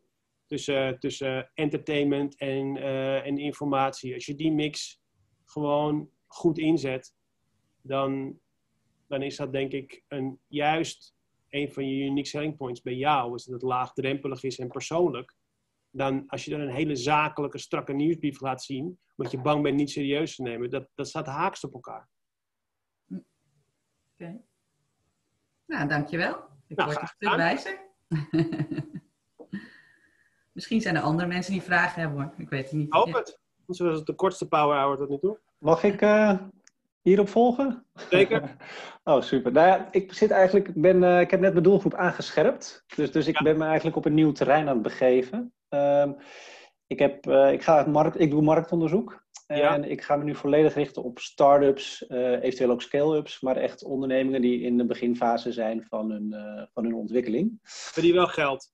Tussen, 0.47 0.99
tussen 0.99 1.51
entertainment 1.53 2.37
en, 2.37 2.77
eh, 2.77 3.25
en 3.25 3.37
informatie. 3.37 4.13
Als 4.13 4.25
je 4.25 4.35
die 4.35 4.51
mix 4.51 5.01
gewoon 5.45 6.09
goed 6.27 6.57
inzet, 6.57 7.15
dan, 7.81 8.39
dan 9.07 9.21
is 9.21 9.35
dat 9.35 9.51
denk 9.51 9.71
ik 9.71 10.03
een, 10.07 10.39
juist 10.47 11.15
een 11.49 11.71
van 11.71 11.87
je 11.87 12.05
unique 12.05 12.27
selling 12.27 12.57
points 12.57 12.81
bij 12.81 12.95
jou. 12.95 13.35
Is 13.35 13.43
dat 13.43 13.53
het 13.53 13.69
laagdrempelig 13.69 14.43
is 14.43 14.59
en 14.59 14.67
persoonlijk. 14.67 15.35
Dan 15.95 16.23
als 16.27 16.45
je 16.45 16.51
dan 16.51 16.59
een 16.59 16.73
hele 16.73 16.95
zakelijke, 16.95 17.57
strakke 17.57 17.93
nieuwsbrief 17.93 18.41
laat 18.41 18.63
zien, 18.63 18.99
omdat 19.15 19.33
je 19.33 19.41
bang 19.41 19.63
bent 19.63 19.75
niet 19.75 19.89
serieus 19.89 20.35
te 20.35 20.41
nemen, 20.41 20.69
dat, 20.69 20.87
dat 20.95 21.07
staat 21.07 21.25
haaks 21.25 21.63
op 21.63 21.73
elkaar. 21.73 22.09
Oké. 24.13 24.41
Nou, 25.65 25.87
dankjewel. 25.87 26.35
Ik 26.67 26.77
Nou, 26.77 26.89
word 26.89 27.01
een 27.01 27.07
stuk 27.07 27.35
wijzer. 27.35 27.79
Misschien 30.51 30.81
zijn 30.81 30.95
er 30.95 31.01
andere 31.01 31.27
mensen 31.27 31.53
die 31.53 31.61
vragen 31.61 32.01
hebben 32.01 32.21
hoor. 32.21 32.33
Ik 32.37 32.49
weet 32.49 32.63
het 32.63 32.71
niet. 32.73 32.87
Ik 32.87 32.93
hoop 32.93 33.13
het. 33.13 33.39
Anders 33.59 33.79
was 33.79 33.97
het 33.97 34.05
de 34.05 34.15
kortste 34.15 34.47
power 34.47 34.77
hour 34.77 34.97
tot 34.97 35.09
nu 35.09 35.17
toe. 35.19 35.39
Mag 35.57 35.83
ik 35.83 36.01
eh, 36.01 36.39
hierop 37.01 37.29
volgen? 37.29 37.85
Zeker. 38.09 38.41
Oh, 39.05 39.21
super. 39.21 39.51
Nou 39.51 39.67
ja, 39.67 39.87
ik 39.91 40.13
zit 40.13 40.31
eigenlijk, 40.31 40.67
ik, 40.67 40.81
ben, 40.81 41.03
eh, 41.03 41.19
ik 41.19 41.31
heb 41.31 41.39
net 41.39 41.51
mijn 41.51 41.63
doelgroep 41.63 41.93
aangescherpt. 41.93 42.83
Dus, 42.95 43.11
dus 43.11 43.27
ik 43.27 43.37
Ja. 43.37 43.43
ben 43.43 43.57
me 43.57 43.65
eigenlijk 43.65 43.95
op 43.95 44.05
een 44.05 44.13
nieuw 44.13 44.31
terrein 44.31 44.67
aan 44.67 44.73
het 44.73 44.81
begeven. 44.83 45.53
Ehm, 45.73 46.11
ik, 46.87 46.99
heb, 46.99 47.27
eh, 47.27 47.51
ik, 47.51 47.63
ga 47.63 47.85
markt, 47.87 48.19
ik 48.19 48.29
doe 48.29 48.41
marktonderzoek. 48.41 49.21
Ja. 49.47 49.73
En 49.73 49.89
ik 49.89 50.01
ga 50.01 50.15
me 50.15 50.23
nu 50.23 50.35
volledig 50.35 50.73
richten 50.73 51.03
op 51.03 51.19
start-ups, 51.19 52.07
eh, 52.07 52.31
eventueel 52.31 52.71
ook 52.71 52.81
scale-ups, 52.81 53.41
maar 53.41 53.57
echt 53.57 53.83
ondernemingen 53.83 54.41
die 54.41 54.61
in 54.61 54.77
de 54.77 54.85
beginfase 54.85 55.51
zijn 55.51 55.85
van 55.89 56.11
hun, 56.11 56.33
eh, 56.33 56.63
van 56.73 56.83
hun 56.83 56.93
ontwikkeling. 56.93 57.59
Die 57.93 58.13
wel 58.13 58.27
geld? 58.27 58.71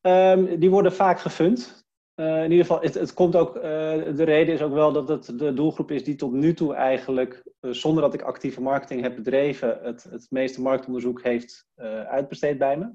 Ehm, 0.00 0.58
die 0.58 0.70
worden 0.70 0.92
vaak 0.92 1.20
gefund. 1.20 1.80
In 2.14 2.50
ieder 2.50 2.66
geval, 2.66 2.80
het, 2.80 2.94
het 2.94 3.14
komt 3.14 3.36
ook, 3.36 3.54
de 3.54 4.22
reden 4.24 4.54
is 4.54 4.62
ook 4.62 4.72
wel 4.72 4.92
dat 4.92 5.08
het 5.08 5.38
de 5.38 5.54
doelgroep 5.54 5.90
is 5.90 6.04
die 6.04 6.14
tot 6.14 6.32
nu 6.32 6.54
toe 6.54 6.74
eigenlijk, 6.74 7.42
zonder 7.60 8.02
dat 8.02 8.14
ik 8.14 8.22
actieve 8.22 8.60
marketing 8.60 9.02
heb 9.02 9.14
bedreven, 9.14 9.78
het, 9.82 10.02
het 10.02 10.26
meeste 10.30 10.60
marktonderzoek 10.60 11.22
heeft 11.22 11.66
uitbesteed 12.06 12.58
bij 12.58 12.76
me. 12.76 12.92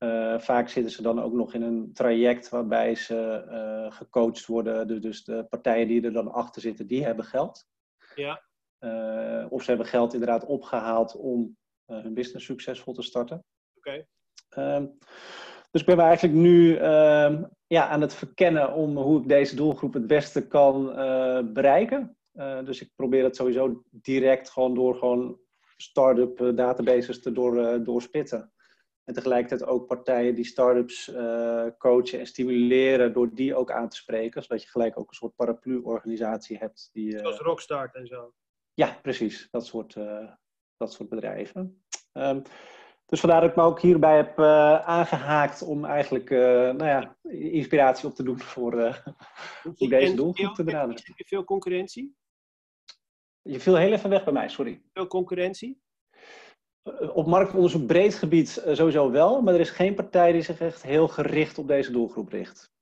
Eh, 0.00 0.38
vaak 0.38 0.68
zitten 0.68 0.92
ze 0.92 1.02
dan 1.02 1.22
ook 1.22 1.32
nog 1.32 1.54
in 1.54 1.62
een 1.62 1.92
traject 1.92 2.48
waarbij 2.48 2.94
ze 2.94 3.44
eh, 3.48 3.92
gecoacht 3.92 4.46
worden. 4.46 4.86
Dus, 4.86 5.00
dus 5.00 5.24
de 5.24 5.46
partijen 5.48 5.88
die 5.88 6.02
er 6.02 6.12
dan 6.12 6.32
achter 6.32 6.62
zitten, 6.62 6.86
die 6.86 7.04
hebben 7.04 7.24
geld. 7.24 7.68
Ja. 8.14 8.42
Eh, 8.78 9.46
of 9.48 9.62
ze 9.62 9.68
hebben 9.68 9.86
geld 9.86 10.12
inderdaad 10.12 10.44
opgehaald 10.44 11.16
om 11.16 11.56
hun 11.86 12.14
business 12.14 12.46
succesvol 12.46 12.92
te 12.92 13.02
starten. 13.02 13.44
Oké. 13.76 14.06
Ehm, 14.48 14.86
dus 15.70 15.80
ik 15.80 15.86
ben 15.86 15.98
eigenlijk 15.98 16.34
nu 16.34 16.76
ehm, 16.76 17.44
ja, 17.66 17.88
aan 17.88 18.00
het 18.00 18.14
verkennen 18.14 18.72
om 18.72 18.96
hoe 18.96 19.20
ik 19.20 19.28
deze 19.28 19.56
doelgroep 19.56 19.94
het 19.94 20.06
beste 20.06 20.46
kan 20.46 20.86
bereiken. 21.52 22.16
Dus 22.64 22.80
ik 22.80 22.90
probeer 22.96 23.24
het 23.24 23.36
sowieso 23.36 23.82
direct 23.90 24.50
gewoon 24.50 24.74
door 24.74 24.94
gewoon 24.94 25.38
start-up 25.76 26.56
databases 26.56 27.20
te 27.20 27.32
door, 27.32 27.84
doorspitten. 27.84 28.52
En 29.10 29.16
tegelijkertijd 29.16 29.70
ook 29.70 29.86
partijen 29.86 30.34
die 30.34 30.44
start-ups 30.44 31.08
uh, 31.08 31.66
coachen 31.78 32.18
en 32.18 32.26
stimuleren 32.26 33.12
door 33.12 33.34
die 33.34 33.54
ook 33.54 33.70
aan 33.70 33.88
te 33.88 33.96
spreken. 33.96 34.42
Zodat 34.42 34.62
je 34.62 34.68
gelijk 34.68 34.98
ook 34.98 35.08
een 35.08 35.16
soort 35.16 35.34
paraplu-organisatie 35.36 36.56
hebt. 36.56 36.90
Die, 36.92 37.18
Zoals 37.18 37.38
Rockstart 37.38 37.94
en 37.94 38.06
zo. 38.06 38.32
Ja, 38.74 38.98
precies. 39.02 39.48
Dat 39.50 39.66
soort, 39.66 39.96
dat 40.76 40.92
soort 40.92 41.08
bedrijven. 41.08 41.82
Um, 42.12 42.42
dus 43.06 43.20
vandaar 43.20 43.40
dat 43.40 43.50
ik 43.50 43.56
me 43.56 43.62
ook 43.62 43.80
hierbij 43.80 44.16
heb 44.16 44.38
uh, 44.38 44.88
aangehaakt 44.88 45.62
om 45.62 45.84
eigenlijk 45.84 46.30
uh, 46.30 46.40
nou 46.48 46.84
ja, 46.84 47.16
inspiratie 47.30 48.08
op 48.08 48.14
te 48.14 48.22
doen 48.22 48.40
voor, 48.40 48.74
uh, 48.74 48.96
voor 49.76 49.88
deze 49.88 50.14
doelgroep 50.14 50.54
te 50.54 50.64
benaderen. 50.64 51.02
Heb 51.04 51.18
je 51.18 51.24
veel 51.24 51.44
concurrentie? 51.44 52.14
Je 53.42 53.60
viel 53.60 53.76
heel 53.76 53.92
even 53.92 54.10
weg 54.10 54.24
bij 54.24 54.32
mij, 54.32 54.48
sorry. 54.48 54.82
Veel 54.92 55.06
concurrentie? 55.06 55.80
Op 57.12 57.26
marktonderzoek 57.26 57.86
breed 57.86 58.14
gebied 58.14 58.48
sowieso 58.48 59.10
wel, 59.10 59.42
maar 59.42 59.54
er 59.54 59.60
is 59.60 59.70
geen 59.70 59.94
partij 59.94 60.32
die 60.32 60.42
zich 60.42 60.60
echt 60.60 60.82
heel 60.82 61.08
gericht 61.08 61.58
op 61.58 61.68
deze 61.68 61.92
doelgroep 61.92 62.28
richt. 62.28 62.72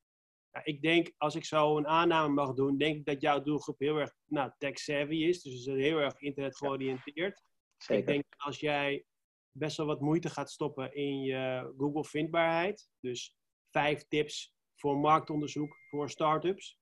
Ja, 0.50 0.64
ik 0.64 0.82
denk, 0.82 1.12
als 1.16 1.34
ik 1.34 1.44
zo 1.44 1.76
een 1.76 1.86
aanname 1.86 2.34
mag 2.34 2.54
doen, 2.54 2.78
denk 2.78 2.96
ik 2.96 3.04
dat 3.04 3.20
jouw 3.20 3.42
doelgroep 3.42 3.78
heel 3.78 3.96
erg 3.96 4.14
nou, 4.24 4.50
tech-savvy 4.58 5.14
is. 5.14 5.42
Dus 5.42 5.64
heel 5.64 5.98
erg 5.98 6.20
internet 6.20 6.56
georiënteerd. 6.56 7.42
Ik 7.86 8.06
denk 8.06 8.24
dat 8.28 8.40
als 8.40 8.60
jij 8.60 9.04
best 9.50 9.76
wel 9.76 9.86
wat 9.86 10.00
moeite 10.00 10.30
gaat 10.30 10.50
stoppen 10.50 10.94
in 10.94 11.20
je 11.20 11.72
Google 11.76 12.04
vindbaarheid. 12.04 12.88
Dus 13.00 13.36
vijf 13.70 14.04
tips 14.08 14.54
voor 14.74 14.98
marktonderzoek 14.98 15.76
voor 15.90 16.10
startups. 16.10 16.78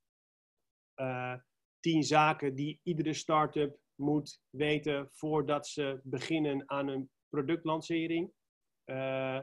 Uh, 0.97 1.35
tien 1.81 2.03
zaken 2.03 2.55
die 2.55 2.81
iedere 2.83 3.13
start-up 3.13 3.79
moet 3.97 4.41
weten 4.51 5.09
voordat 5.11 5.67
ze 5.67 6.01
beginnen 6.03 6.71
aan 6.71 6.89
een 6.89 7.11
productlancering. 7.29 8.33
Uh, 8.85 9.41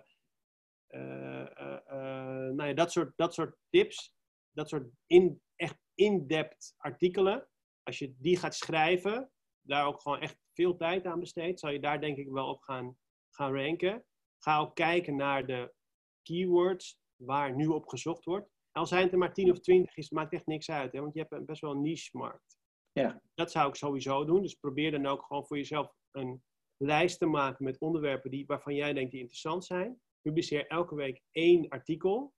nou 2.51 2.63
ja, 2.67 2.73
dat 2.73 2.91
soort, 2.91 3.13
dat 3.15 3.33
soort 3.33 3.57
tips, 3.69 4.15
dat 4.51 4.69
soort 4.69 4.87
in, 5.07 5.41
echt 5.55 5.77
in-depth 5.93 6.73
artikelen. 6.77 7.47
Als 7.83 7.99
je 7.99 8.15
die 8.17 8.37
gaat 8.37 8.55
schrijven, 8.55 9.31
daar 9.61 9.85
ook 9.85 10.01
gewoon 10.01 10.19
echt 10.19 10.37
veel 10.53 10.75
tijd 10.75 11.05
aan 11.05 11.19
besteedt, 11.19 11.59
zal 11.59 11.69
je 11.69 11.79
daar 11.79 12.01
denk 12.01 12.17
ik 12.17 12.29
wel 12.29 12.47
op 12.47 12.61
gaan 12.61 12.97
gaan 13.29 13.55
ranken. 13.55 14.05
Ga 14.37 14.59
ook 14.59 14.75
kijken 14.75 15.15
naar 15.15 15.45
de 15.45 15.73
keywords 16.21 16.99
waar 17.15 17.55
nu 17.55 17.67
op 17.67 17.87
gezocht 17.87 18.23
wordt. 18.23 18.49
al 18.71 18.85
zijn 18.85 19.03
het 19.03 19.11
er 19.11 19.17
maar 19.17 19.33
10 19.33 19.51
of 19.51 19.59
20, 19.59 19.97
is, 19.97 20.09
maakt 20.09 20.33
echt 20.33 20.45
niks 20.45 20.69
uit. 20.69 20.91
Hè? 20.91 21.01
Want 21.01 21.13
je 21.13 21.25
hebt 21.27 21.45
best 21.45 21.61
wel 21.61 21.71
een 21.71 21.81
niche-markt. 21.81 22.57
Ja. 22.93 23.21
Dat 23.33 23.51
zou 23.51 23.67
ik 23.67 23.75
sowieso 23.75 24.25
doen. 24.25 24.41
Dus 24.41 24.53
probeer 24.53 24.91
dan 24.91 25.05
ook 25.05 25.23
gewoon 25.23 25.45
voor 25.45 25.57
jezelf 25.57 25.93
een 26.11 26.43
lijst 26.77 27.19
te 27.19 27.25
maken 27.25 27.63
met 27.63 27.79
onderwerpen 27.79 28.31
die, 28.31 28.45
waarvan 28.45 28.75
jij 28.75 28.93
denkt 28.93 29.11
die 29.11 29.19
interessant 29.19 29.65
zijn. 29.65 30.01
Publiceer 30.21 30.67
elke 30.67 30.95
week 30.95 31.21
één 31.31 31.67
artikel. 31.67 32.33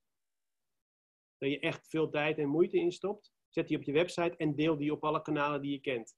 Dat 1.37 1.49
je 1.49 1.59
echt 1.59 1.87
veel 1.87 2.09
tijd 2.09 2.37
en 2.37 2.49
moeite 2.49 2.77
in 2.77 2.91
stopt. 2.91 3.33
Zet 3.49 3.67
die 3.67 3.77
op 3.77 3.83
je 3.83 3.91
website 3.91 4.37
en 4.37 4.55
deel 4.55 4.77
die 4.77 4.91
op 4.91 5.03
alle 5.03 5.21
kanalen 5.21 5.61
die 5.61 5.71
je 5.71 5.79
kent. 5.79 6.15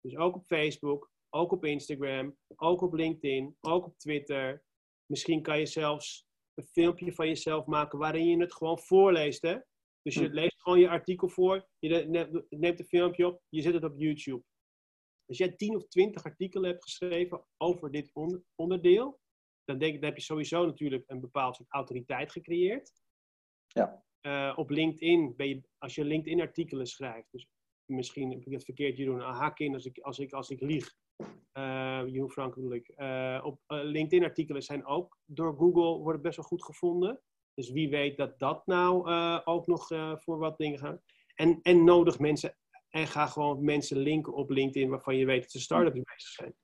Dus 0.00 0.16
ook 0.16 0.34
op 0.34 0.46
Facebook, 0.46 1.10
ook 1.28 1.52
op 1.52 1.64
Instagram, 1.64 2.36
ook 2.56 2.80
op 2.80 2.92
LinkedIn, 2.92 3.56
ook 3.60 3.86
op 3.86 3.98
Twitter. 3.98 4.64
Misschien 5.06 5.42
kan 5.42 5.58
je 5.58 5.66
zelfs 5.66 6.26
een 6.54 6.64
filmpje 6.64 7.12
van 7.12 7.26
jezelf 7.26 7.66
maken 7.66 7.98
waarin 7.98 8.26
je 8.26 8.40
het 8.40 8.54
gewoon 8.54 8.78
voorleest. 8.78 9.42
Hè? 9.42 9.58
Dus 10.02 10.14
je 10.14 10.28
hm. 10.28 10.34
leest 10.34 10.60
gewoon 10.60 10.80
je 10.80 10.88
artikel 10.88 11.28
voor, 11.28 11.68
je 11.78 12.44
neemt 12.48 12.78
een 12.78 12.84
filmpje 12.84 13.26
op, 13.26 13.42
je 13.48 13.62
zet 13.62 13.74
het 13.74 13.84
op 13.84 13.94
YouTube. 13.96 14.44
Als 15.26 15.38
jij 15.38 15.52
10 15.52 15.76
of 15.76 15.86
20 15.86 16.24
artikelen 16.24 16.70
hebt 16.70 16.82
geschreven 16.82 17.46
over 17.56 17.90
dit 17.90 18.10
onderdeel, 18.54 19.20
dan 19.64 19.78
denk 19.78 19.94
ik, 19.94 20.00
dan 20.00 20.08
heb 20.08 20.18
je 20.18 20.24
sowieso 20.24 20.66
natuurlijk 20.66 21.04
een 21.06 21.20
bepaald 21.20 21.56
soort 21.56 21.70
autoriteit 21.70 22.32
gecreëerd. 22.32 22.92
Ja. 23.66 24.04
Uh, 24.22 24.52
op 24.56 24.70
LinkedIn, 24.70 25.36
ben 25.36 25.48
je, 25.48 25.60
als 25.78 25.94
je 25.94 26.04
LinkedIn-artikelen 26.04 26.86
schrijft, 26.86 27.32
dus 27.32 27.46
misschien 27.84 28.30
heb 28.30 28.46
ik 28.46 28.52
het 28.52 28.64
verkeerd 28.64 28.96
hier 28.96 29.06
doen, 29.06 29.20
haak 29.20 29.58
in 29.58 29.74
als 29.74 29.84
ik, 29.84 29.98
als 29.98 30.18
ik, 30.18 30.32
als 30.32 30.50
ik 30.50 30.60
lieg. 30.60 30.94
Uh, 31.52 32.02
Jeroen 32.06 32.30
Frank 32.30 32.54
bedoel 32.54 32.74
ik. 32.74 32.92
Uh, 32.96 33.40
op 33.44 33.60
LinkedIn-artikelen 33.66 34.62
zijn 34.62 34.86
ook 34.86 35.18
door 35.24 35.56
Google 35.56 35.98
worden 35.98 36.22
best 36.22 36.36
wel 36.36 36.46
goed 36.46 36.64
gevonden. 36.64 37.22
Dus 37.60 37.70
wie 37.70 37.88
weet 37.88 38.16
dat 38.16 38.38
dat 38.38 38.66
nou 38.66 39.10
ook 39.44 39.66
nog 39.66 39.86
voor 40.22 40.38
wat 40.38 40.58
dingen 40.58 40.78
gaat. 40.78 41.02
En, 41.34 41.58
en 41.62 41.84
nodig 41.84 42.18
mensen 42.18 42.56
en 42.88 43.06
ga 43.06 43.26
gewoon 43.26 43.64
mensen 43.64 43.96
linken 43.96 44.32
op 44.32 44.50
LinkedIn 44.50 44.90
waarvan 44.90 45.16
je 45.16 45.26
weet 45.26 45.42
dat 45.42 45.50
ze 45.50 45.60
start-ups 45.60 46.00
bezig 46.02 46.30
zijn. 46.30 46.54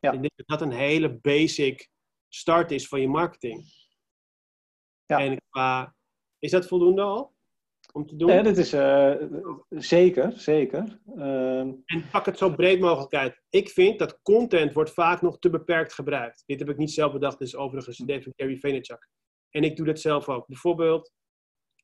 Ja. 0.00 0.12
Ik 0.12 0.20
denk 0.20 0.32
dat 0.36 0.46
dat 0.46 0.60
een 0.60 0.76
hele 0.76 1.18
basic 1.20 1.88
start 2.28 2.70
is 2.70 2.88
van 2.88 3.00
je 3.00 3.08
marketing. 3.08 3.64
Ja. 5.06 5.18
En 5.18 5.40
qua, 5.48 5.96
is 6.38 6.50
dat 6.50 6.66
voldoende 6.66 7.02
al? 7.02 7.36
om 7.92 8.06
te 8.06 8.16
doen. 8.16 8.32
Ja, 8.32 8.42
dat 8.42 8.56
is 8.56 8.74
uh, 8.74 9.14
zeker, 9.68 10.32
zeker. 10.32 11.00
Uh... 11.16 11.58
En 11.58 12.08
pak 12.10 12.26
het 12.26 12.38
zo 12.38 12.54
breed 12.54 12.80
mogelijk 12.80 13.14
uit. 13.14 13.42
Ik 13.50 13.68
vind 13.68 13.98
dat 13.98 14.22
content 14.22 14.72
wordt 14.72 14.90
vaak 14.90 15.22
nog 15.22 15.38
te 15.38 15.50
beperkt 15.50 15.92
gebruikt. 15.92 16.42
Dit 16.46 16.58
heb 16.58 16.68
ik 16.68 16.76
niet 16.76 16.92
zelf 16.92 17.12
bedacht, 17.12 17.38
dit 17.38 17.48
is 17.48 17.56
overigens 17.56 18.00
idee 18.00 18.22
van 18.22 18.32
Gary 18.36 18.58
Vaynerchuk. 18.58 19.08
En 19.56 19.64
ik 19.64 19.76
doe 19.76 19.86
dat 19.86 20.00
zelf 20.00 20.28
ook. 20.28 20.46
Bijvoorbeeld, 20.46 21.12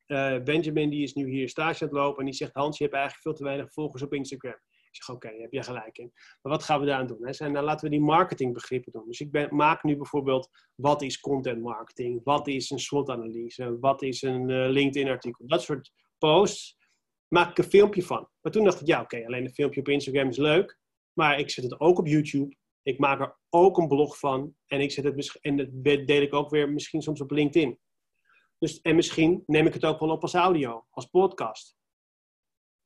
uh, 0.07 0.43
Benjamin 0.43 0.91
die 0.91 1.03
is 1.03 1.15
nu 1.15 1.31
hier 1.31 1.49
stage 1.49 1.83
aan 1.83 1.89
het 1.89 1.97
lopen 1.99 2.19
en 2.19 2.25
die 2.25 2.35
zegt, 2.35 2.55
Hans, 2.55 2.79
je 2.79 2.85
hebt 2.85 2.97
eigenlijk 2.97 3.25
veel 3.25 3.35
te 3.35 3.45
weinig 3.45 3.73
volgers 3.73 4.03
op 4.03 4.15
Instagram. 4.15 4.59
Ik 4.91 5.03
zeg, 5.03 5.15
oké, 5.15 5.29
heb 5.29 5.53
je 5.53 5.63
gelijk 5.63 5.99
in. 5.99 6.11
Maar 6.15 6.53
wat 6.53 6.63
gaan 6.63 6.81
we 6.81 6.87
daar 6.87 6.99
aan 6.99 7.07
doen? 7.07 7.27
Hè? 7.27 7.33
Zijn, 7.33 7.53
nou, 7.53 7.65
laten 7.65 7.85
we 7.85 7.91
die 7.91 8.05
marketingbegrippen 8.05 8.93
doen. 8.93 9.07
Dus 9.07 9.21
ik 9.21 9.31
ben, 9.31 9.55
maak 9.55 9.83
nu 9.83 9.97
bijvoorbeeld, 9.97 10.49
wat 10.75 11.03
is 11.03 11.21
content 11.21 11.63
marketing? 11.63 12.21
Wat 12.25 12.49
is 12.49 12.71
een 12.71 12.79
SWOT-analyse? 12.79 13.79
Wat 13.81 14.03
is 14.03 14.23
een 14.23 14.49
uh, 14.49 14.69
LinkedIn-artikel? 14.69 15.47
Dat 15.47 15.63
soort 15.63 15.93
posts. 16.19 16.77
Maak 17.29 17.51
ik 17.51 17.59
een 17.59 17.71
filmpje 17.71 18.03
van. 18.03 18.29
Maar 18.41 18.53
toen 18.53 18.65
dacht 18.65 18.81
ik, 18.81 18.87
ja, 18.87 19.01
oké, 19.01 19.27
alleen 19.27 19.45
een 19.45 19.55
filmpje 19.55 19.81
op 19.81 19.89
Instagram 19.89 20.29
is 20.29 20.37
leuk. 20.37 20.79
Maar 21.13 21.39
ik 21.39 21.51
zet 21.51 21.65
het 21.65 21.81
ook 21.81 21.99
op 21.99 22.07
YouTube. 22.07 22.57
Ik 22.83 22.99
maak 22.99 23.21
er 23.21 23.39
ook 23.49 23.79
een 23.79 23.89
blog 23.89 24.19
van. 24.19 24.57
En, 24.67 24.81
ik 24.81 24.93
zet 24.93 25.05
het, 25.05 25.39
en 25.41 25.57
dat 25.57 25.69
deel 25.83 26.23
ik 26.23 26.35
ook 26.35 26.51
weer 26.51 26.73
misschien 26.73 27.03
soms 27.03 27.21
op 27.21 27.31
LinkedIn. 27.31 27.81
Dus, 28.59 28.81
en 28.81 28.97
misschien 28.97 29.43
neem 29.47 29.67
ik 29.67 29.75
het 29.75 29.85
ook 29.85 30.01
wel 30.01 30.11
op 30.11 30.23
als 30.23 30.35
audio, 30.35 30.87
als 30.91 31.07
podcast. 31.07 31.77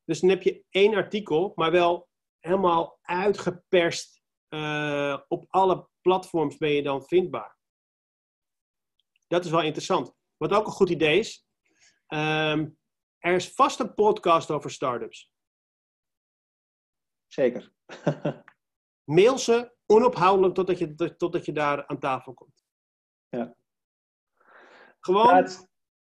Dus 0.05 0.21
dan 0.21 0.31
heb 0.31 0.43
je 0.43 0.65
één 0.71 0.95
artikel, 0.95 1.53
maar 1.55 1.71
wel 1.71 2.09
helemaal 2.38 2.99
uitgeperst. 3.03 4.23
Uh, 4.49 5.19
op 5.29 5.45
alle 5.49 5.88
platforms 6.00 6.57
ben 6.57 6.71
je 6.71 6.83
dan 6.83 7.07
vindbaar. 7.07 7.59
Dat 9.26 9.45
is 9.45 9.50
wel 9.50 9.62
interessant. 9.62 10.15
Wat 10.37 10.53
ook 10.53 10.67
een 10.67 10.73
goed 10.73 10.91
idee 10.91 11.19
is. 11.19 11.47
Um, 12.09 12.79
er 13.19 13.35
is 13.35 13.53
vast 13.53 13.81
een 13.81 13.95
podcast 13.95 14.50
over 14.50 14.71
startups. 14.71 15.33
Zeker. 17.26 17.73
Mail 19.05 19.38
ze 19.38 19.75
onophoudelijk 19.87 20.55
totdat 20.55 20.78
je, 20.78 21.16
totdat 21.16 21.45
je 21.45 21.52
daar 21.52 21.87
aan 21.87 21.99
tafel 21.99 22.35
komt. 22.35 22.64
Ja. 23.28 23.57
Gewoon 25.00 25.49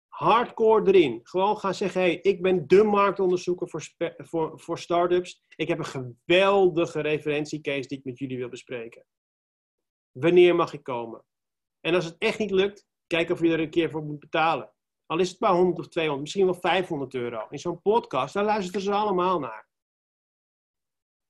hardcore 0.07 0.87
erin. 0.87 1.19
Gewoon 1.23 1.57
gaan 1.57 1.73
zeggen: 1.73 2.01
hey, 2.01 2.19
ik 2.21 2.41
ben 2.41 2.67
de 2.67 2.83
marktonderzoeker 2.83 3.69
voor, 3.69 3.89
voor, 4.17 4.59
voor 4.59 4.79
startups. 4.79 5.43
Ik 5.55 5.67
heb 5.67 5.79
een 5.79 6.15
geweldige 6.25 7.01
referentiecase 7.01 7.87
die 7.87 7.97
ik 7.97 8.05
met 8.05 8.19
jullie 8.19 8.37
wil 8.37 8.49
bespreken. 8.49 9.05
Wanneer 10.11 10.55
mag 10.55 10.73
ik 10.73 10.83
komen? 10.83 11.25
En 11.79 11.95
als 11.95 12.05
het 12.05 12.15
echt 12.17 12.39
niet 12.39 12.51
lukt, 12.51 12.87
kijk 13.07 13.29
of 13.29 13.41
je 13.41 13.51
er 13.51 13.59
een 13.59 13.69
keer 13.69 13.89
voor 13.89 14.03
moet 14.03 14.19
betalen. 14.19 14.73
Al 15.05 15.19
is 15.19 15.29
het 15.29 15.39
maar 15.39 15.53
100 15.53 15.79
of 15.79 15.87
200, 15.87 16.21
misschien 16.21 16.45
wel 16.45 16.59
500 16.59 17.13
euro. 17.13 17.47
In 17.49 17.59
zo'n 17.59 17.81
podcast, 17.81 18.33
daar 18.33 18.43
luisteren 18.43 18.81
ze 18.81 18.91
allemaal 18.91 19.39
naar. 19.39 19.69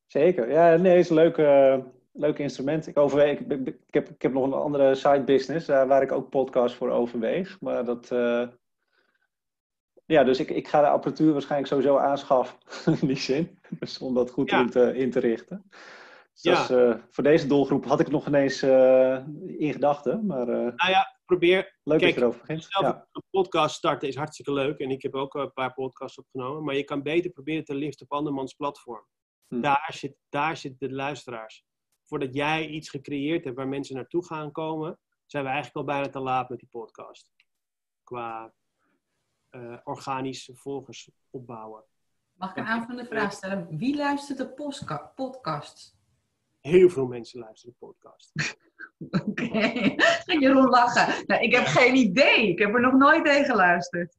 Zeker. 0.05 0.51
Ja, 0.51 0.75
nee, 0.75 0.97
is 0.97 1.09
een 1.09 1.15
leuk, 1.15 1.37
uh, 1.37 1.85
leuk 2.11 2.39
instrument. 2.39 2.87
Ik, 2.87 2.97
overweeg, 2.97 3.39
ik, 3.39 3.67
ik, 3.67 3.93
heb, 3.93 4.09
ik 4.09 4.21
heb 4.21 4.33
nog 4.33 4.43
een 4.43 4.53
andere 4.53 4.95
side 4.95 5.23
business 5.23 5.69
uh, 5.69 5.87
waar 5.87 6.01
ik 6.01 6.11
ook 6.11 6.29
podcasts 6.29 6.77
voor 6.77 6.89
overweeg. 6.89 7.59
Maar 7.59 7.85
dat. 7.85 8.11
Uh, 8.11 8.47
ja, 10.05 10.23
dus 10.23 10.39
ik, 10.39 10.49
ik 10.49 10.67
ga 10.67 10.81
de 10.81 10.87
apparatuur 10.87 11.31
waarschijnlijk 11.31 11.71
sowieso 11.71 11.97
aanschaffen. 11.97 12.57
in 13.01 13.07
die 13.07 13.17
zin. 13.17 13.59
Dus 13.79 13.99
om 13.99 14.13
dat 14.13 14.31
goed 14.31 14.51
in, 14.51 14.69
te, 14.69 14.95
in 14.95 15.11
te 15.11 15.19
richten. 15.19 15.69
Dus 16.41 16.67
ja. 16.67 16.69
uh, 16.69 16.95
voor 17.09 17.23
deze 17.23 17.47
doelgroep 17.47 17.85
had 17.85 17.99
ik 17.99 18.09
nog 18.09 18.27
ineens 18.27 18.63
in 19.57 19.71
gedachten. 19.71 20.25
Maar, 20.25 20.45
nou 20.45 20.89
ja, 20.89 21.17
probeer. 21.25 21.79
Leuk 21.83 21.99
kijk, 21.99 22.01
dat 22.01 22.13
je 22.13 22.19
erover 22.21 22.39
begint. 22.39 22.65
Ja. 22.69 23.07
Een 23.11 23.23
podcast 23.29 23.75
starten 23.75 24.07
is 24.07 24.15
hartstikke 24.15 24.53
leuk. 24.53 24.79
En 24.79 24.91
ik 24.91 25.01
heb 25.01 25.15
ook 25.15 25.33
een 25.33 25.53
paar 25.53 25.73
podcasts 25.73 26.17
opgenomen. 26.17 26.63
Maar 26.63 26.75
je 26.75 26.83
kan 26.83 27.03
beter 27.03 27.31
proberen 27.31 27.63
te 27.63 27.75
liften 27.75 28.05
op 28.05 28.17
andermans 28.17 28.53
platform. 28.53 29.05
Hm. 29.47 29.61
Daar, 29.61 29.89
zit, 29.93 30.15
daar 30.29 30.57
zitten 30.57 30.89
de 30.89 30.95
luisteraars. 30.95 31.65
Voordat 32.11 32.33
jij 32.33 32.67
iets 32.67 32.89
gecreëerd 32.89 33.43
hebt 33.43 33.55
waar 33.55 33.67
mensen 33.67 33.95
naartoe 33.95 34.25
gaan 34.25 34.51
komen, 34.51 34.99
zijn 35.25 35.43
we 35.43 35.49
eigenlijk 35.49 35.77
al 35.77 35.93
bijna 35.93 36.09
te 36.09 36.19
laat 36.19 36.49
met 36.49 36.59
die 36.59 36.67
podcast. 36.71 37.31
Qua 38.03 38.53
uh, 39.51 39.77
organische 39.83 40.55
volgers 40.55 41.09
opbouwen. 41.29 41.83
Mag 42.33 42.49
ik 42.49 42.57
een 42.57 42.65
aanvullende 42.65 43.09
vraag 43.09 43.33
stellen? 43.33 43.77
Wie 43.77 43.95
luistert 43.95 44.37
de 44.37 44.47
podcast? 45.15 45.97
Heel 46.61 46.89
veel 46.89 47.07
mensen 47.07 47.39
luisteren 47.39 47.75
de 47.79 47.85
podcast. 47.85 48.31
Oké, 49.29 49.95
ga 49.97 50.39
Jeroen 50.39 50.69
lachen. 50.69 51.23
Nou, 51.27 51.41
ik 51.41 51.55
heb 51.55 51.65
geen 51.65 51.95
idee. 51.95 52.47
Ik 52.47 52.59
heb 52.59 52.73
er 52.73 52.81
nog 52.81 52.93
nooit 52.93 53.25
tegen 53.25 53.45
geluisterd. 53.45 54.17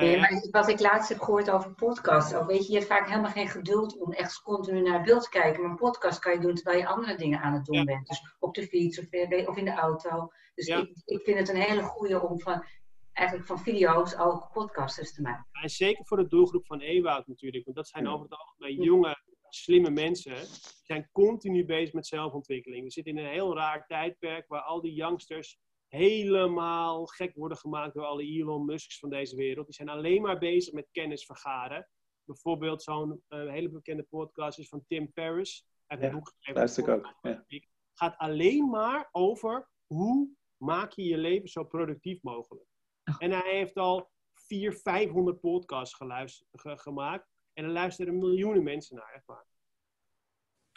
Nee, 0.00 0.18
maar 0.18 0.46
wat 0.50 0.68
ik 0.68 0.80
laatst 0.80 1.08
heb 1.08 1.20
gehoord 1.20 1.50
over 1.50 1.74
podcasts, 1.74 2.34
ook 2.34 2.46
weet 2.46 2.66
je, 2.66 2.72
je 2.72 2.78
hebt 2.78 2.90
vaak 2.90 3.08
helemaal 3.08 3.30
geen 3.30 3.48
geduld 3.48 3.98
om 3.98 4.12
echt 4.12 4.42
continu 4.42 4.82
naar 4.82 4.94
het 4.94 5.04
beeld 5.04 5.22
te 5.22 5.28
kijken. 5.28 5.62
Maar 5.62 5.70
een 5.70 5.76
podcast 5.76 6.18
kan 6.18 6.32
je 6.32 6.40
doen 6.40 6.54
terwijl 6.54 6.78
je 6.78 6.86
andere 6.86 7.16
dingen 7.16 7.40
aan 7.40 7.52
het 7.52 7.64
doen 7.64 7.84
bent. 7.84 8.06
Dus 8.06 8.36
op 8.38 8.54
de 8.54 8.66
fiets 8.66 8.98
of, 8.98 9.06
of 9.46 9.56
in 9.56 9.64
de 9.64 9.74
auto. 9.74 10.32
Dus 10.54 10.66
ik, 10.66 10.90
ik 11.04 11.22
vind 11.22 11.38
het 11.38 11.48
een 11.48 11.60
hele 11.60 11.82
goede 11.82 12.20
om 12.20 12.40
van, 12.40 12.64
eigenlijk 13.12 13.48
van 13.48 13.58
video's 13.58 14.18
ook 14.18 14.50
podcasters 14.52 15.14
te 15.14 15.22
maken. 15.22 15.46
En 15.52 15.68
zeker 15.68 16.06
voor 16.06 16.16
de 16.16 16.28
doelgroep 16.28 16.66
van 16.66 16.80
Ewoud 16.80 17.26
natuurlijk, 17.26 17.64
want 17.64 17.76
dat 17.76 17.88
zijn 17.88 18.08
over 18.08 18.22
het 18.28 18.38
algemeen 18.38 18.82
jonge, 18.82 19.16
slimme 19.48 19.90
mensen. 19.90 20.34
Die 20.34 20.82
zijn 20.82 21.08
continu 21.12 21.64
bezig 21.64 21.94
met 21.94 22.06
zelfontwikkeling. 22.06 22.84
We 22.84 22.90
zitten 22.90 23.16
in 23.16 23.24
een 23.24 23.32
heel 23.32 23.56
raar 23.56 23.86
tijdperk 23.86 24.48
waar 24.48 24.62
al 24.62 24.80
die 24.80 24.94
youngsters 24.94 25.58
helemaal 25.92 27.06
gek 27.06 27.34
worden 27.34 27.58
gemaakt 27.58 27.94
door 27.94 28.04
alle 28.04 28.22
Elon 28.22 28.64
Musks 28.64 28.98
van 28.98 29.10
deze 29.10 29.36
wereld. 29.36 29.66
Die 29.66 29.74
zijn 29.74 29.88
alleen 29.88 30.22
maar 30.22 30.38
bezig 30.38 30.72
met 30.72 30.88
kennis 30.92 31.24
vergaren. 31.24 31.88
Bijvoorbeeld 32.24 32.82
zo'n 32.82 33.22
uh, 33.28 33.50
hele 33.50 33.68
bekende 33.68 34.02
podcast 34.02 34.58
is 34.58 34.68
van 34.68 34.84
Tim 34.86 35.10
Ferriss. 35.12 35.66
Hij 35.86 35.98
heeft 35.98 36.00
ja, 36.00 36.08
een 36.08 36.14
boek 36.14 36.32
geschreven. 36.34 36.94
ook. 36.94 37.14
Ja. 37.22 37.60
gaat 37.92 38.16
alleen 38.16 38.70
maar 38.70 39.08
over 39.10 39.70
hoe 39.86 40.30
maak 40.56 40.92
je 40.92 41.04
je 41.04 41.16
leven 41.16 41.48
zo 41.48 41.64
productief 41.64 42.22
mogelijk. 42.22 42.66
Oh. 43.04 43.16
En 43.18 43.30
hij 43.30 43.56
heeft 43.56 43.76
al 43.76 44.10
400, 44.34 44.82
500 44.82 45.40
podcasts 45.40 45.94
geluisterd, 45.94 46.48
gemaakt. 46.80 47.28
En 47.52 47.64
er 47.64 47.70
luisteren 47.70 48.18
miljoenen 48.18 48.62
mensen 48.62 48.96
naar, 48.96 49.12
echt 49.12 49.26
waar. 49.26 49.46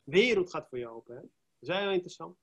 De 0.03 0.11
wereld 0.11 0.49
gaat 0.49 0.67
voor 0.69 0.77
je 0.77 0.89
open, 0.89 1.15
hè? 1.15 1.21
Dat 1.21 1.29
is 1.59 1.67
heel 1.67 1.91
interessant. 1.91 2.37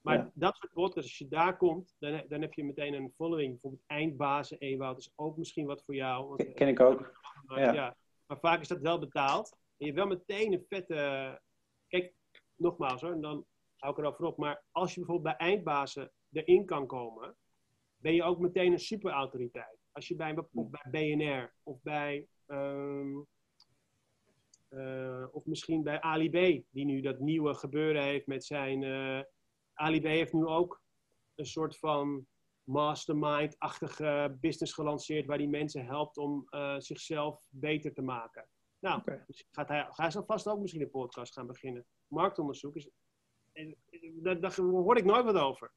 Maar 0.00 0.30
dat 0.34 0.56
soort 0.56 0.72
podcasts, 0.72 1.08
als 1.08 1.18
je 1.18 1.28
daar 1.28 1.56
komt, 1.56 1.96
dan, 1.98 2.24
dan 2.28 2.40
heb 2.40 2.54
je 2.54 2.64
meteen 2.64 2.94
een 2.94 3.12
following. 3.16 3.50
Bijvoorbeeld 3.50 3.82
Eindbazen, 3.86 4.58
Ewout 4.58 4.98
is 4.98 5.12
ook 5.14 5.36
misschien 5.36 5.66
wat 5.66 5.84
voor 5.84 5.94
jou. 5.94 6.28
Want, 6.28 6.54
Ken 6.54 6.68
ik 6.68 6.80
ook. 6.80 7.20
ja. 7.48 7.72
ja. 7.72 7.96
Maar 8.26 8.38
vaak 8.38 8.60
is 8.60 8.68
dat 8.68 8.80
wel 8.80 8.98
betaald. 8.98 9.50
En 9.50 9.86
je 9.86 9.92
hebt 9.92 9.96
wel 9.96 10.06
meteen 10.06 10.52
een 10.52 10.64
vette... 10.68 11.40
Kijk, 11.88 12.14
nogmaals 12.56 13.00
hoor, 13.00 13.12
en 13.12 13.20
dan 13.20 13.46
hou 13.76 13.92
ik 13.92 13.98
erover 13.98 14.24
op. 14.24 14.36
Maar 14.36 14.64
als 14.70 14.94
je 14.94 15.00
bijvoorbeeld 15.00 15.36
bij 15.36 15.48
Eindbazen 15.48 16.12
erin 16.32 16.64
kan 16.64 16.86
komen, 16.86 17.36
ben 17.96 18.14
je 18.14 18.22
ook 18.22 18.38
meteen 18.38 18.72
een 18.72 18.78
superautoriteit. 18.78 19.78
Als 19.92 20.08
je 20.08 20.16
bij, 20.16 20.36
of 20.52 20.70
bij 20.70 21.16
BNR 21.16 21.54
of 21.62 21.82
bij... 21.82 22.26
Um, 22.46 23.26
uh, 24.70 25.26
of 25.30 25.46
misschien 25.46 25.82
bij 25.82 26.00
Ali 26.00 26.30
B, 26.30 26.64
die 26.70 26.84
nu 26.84 27.00
dat 27.00 27.18
nieuwe 27.18 27.54
gebeuren 27.54 28.02
heeft 28.02 28.26
met 28.26 28.44
zijn... 28.44 28.82
Uh, 28.82 29.20
Ali 29.78 30.00
B 30.00 30.04
heeft 30.04 30.32
nu 30.32 30.46
ook 30.46 30.82
een 31.34 31.46
soort 31.46 31.78
van 31.78 32.26
mastermind-achtige 32.64 34.36
business 34.40 34.72
gelanceerd 34.72 35.26
waar 35.26 35.38
die 35.38 35.48
mensen 35.48 35.86
helpt 35.86 36.16
om 36.16 36.46
uh, 36.50 36.74
zichzelf 36.78 37.46
beter 37.48 37.92
te 37.92 38.02
maken. 38.02 38.48
Nou, 38.78 39.00
okay. 39.00 39.24
gaat 39.50 39.68
hij, 39.68 39.86
hij 39.88 40.10
zal 40.10 40.24
vast 40.24 40.46
ook 40.46 40.60
misschien 40.60 40.82
een 40.82 40.90
podcast 40.90 41.32
gaan 41.32 41.46
beginnen. 41.46 41.86
Marktonderzoek 42.06 42.76
is. 42.76 42.90
Daar, 44.22 44.40
daar 44.40 44.60
hoor 44.60 44.96
ik 44.96 45.04
nooit 45.04 45.24
wat 45.24 45.38
over. 45.38 45.72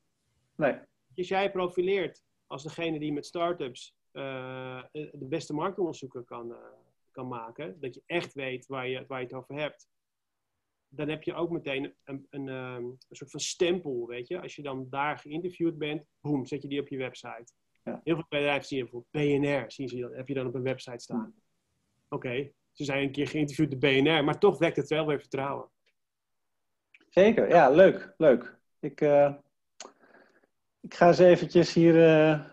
Nee. 0.56 0.80
Dus 1.08 1.28
jij 1.28 1.52
profileert 1.52 2.24
als 2.48 2.64
degene 2.64 3.00
die 3.00 3.14
met 3.14 3.26
startups 3.26 3.96
uh, 4.12 4.84
de 4.92 5.28
beste 5.30 5.54
marktonderzoeken 5.54 6.26
kan, 6.26 6.52
uh, 6.52 6.58
kan 7.12 7.28
maken. 7.28 7.80
Dat 7.80 7.94
je 7.94 8.04
echt 8.06 8.34
weet 8.34 8.66
waar 8.66 8.88
je, 8.88 9.06
waar 9.08 9.20
je 9.20 9.26
het 9.26 9.36
over 9.36 9.56
hebt 9.56 9.88
dan 10.94 11.10
heb 11.10 11.24
je 11.24 11.34
ook 11.34 11.50
meteen 11.50 11.94
een, 12.04 12.28
een, 12.30 12.50
ehm, 12.50 12.84
een, 12.84 13.00
soort 13.10 13.32
van 13.32 13.40
stempel, 13.40 14.08
weet 14.08 14.28
je. 14.28 14.42
Als 14.42 14.56
je 14.56 14.62
dan 14.62 14.88
daar 14.90 15.18
geïnterviewd 15.18 15.78
bent, 15.78 16.04
boem, 16.22 16.46
zet 16.46 16.62
je 16.62 16.68
die 16.68 16.80
op 16.80 16.88
je 16.88 16.98
website. 16.98 17.54
Ja. 17.84 18.02
Heel 18.04 18.16
veel 18.16 18.26
bedrijven 18.30 18.68
zien 18.68 18.78
je 18.78 18.84
bijvoorbeeld 18.84 19.42
BNR, 19.42 19.72
zien 19.72 19.90
ze, 19.90 19.98
dat, 19.98 20.16
heb 20.16 20.28
je 20.28 20.34
dan 20.34 20.48
op 20.48 20.56
een 20.56 20.64
website 20.64 21.00
staan. 21.00 21.34
Oké, 22.10 22.52
ze 22.72 22.84
zijn 22.84 23.04
een 23.04 23.12
keer 23.12 23.28
geïnterviewd 23.28 23.72
door 23.72 23.80
BNR, 23.80 24.24
maar 24.24 24.40
toch 24.40 24.58
wekt 24.58 24.76
het 24.78 24.90
wel 24.90 25.06
weer 25.06 25.20
vertrouwen. 25.20 25.70
Zeker, 27.10 27.50
ja, 27.50 27.70
leuk, 27.70 28.14
leuk. 28.18 28.60
Ik, 28.80 29.02
uh, 29.02 29.34
ik 30.82 30.94
ga 30.94 31.08
eens 31.08 31.20
eventjes 31.20 31.74
hier, 31.74 31.96
uh, 31.96 32.46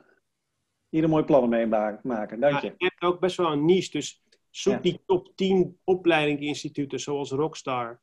hier 0.88 1.04
een 1.04 1.10
mooi 1.10 1.24
plan 1.24 1.48
mee 1.48 1.66
maken. 1.66 2.40
Dank 2.40 2.60
je. 2.60 2.66
Ja, 2.66 2.74
je 2.76 2.84
hebt 2.84 3.02
ook 3.02 3.20
best 3.20 3.36
wel 3.36 3.52
een 3.52 3.64
niche, 3.64 3.90
dus 3.90 4.22
zoek 4.50 4.82
die 4.82 5.00
top 5.06 5.32
10 5.34 5.78
opleidingsinstituten 5.84 7.00
zoals 7.00 7.30
Rockstar 7.30 8.00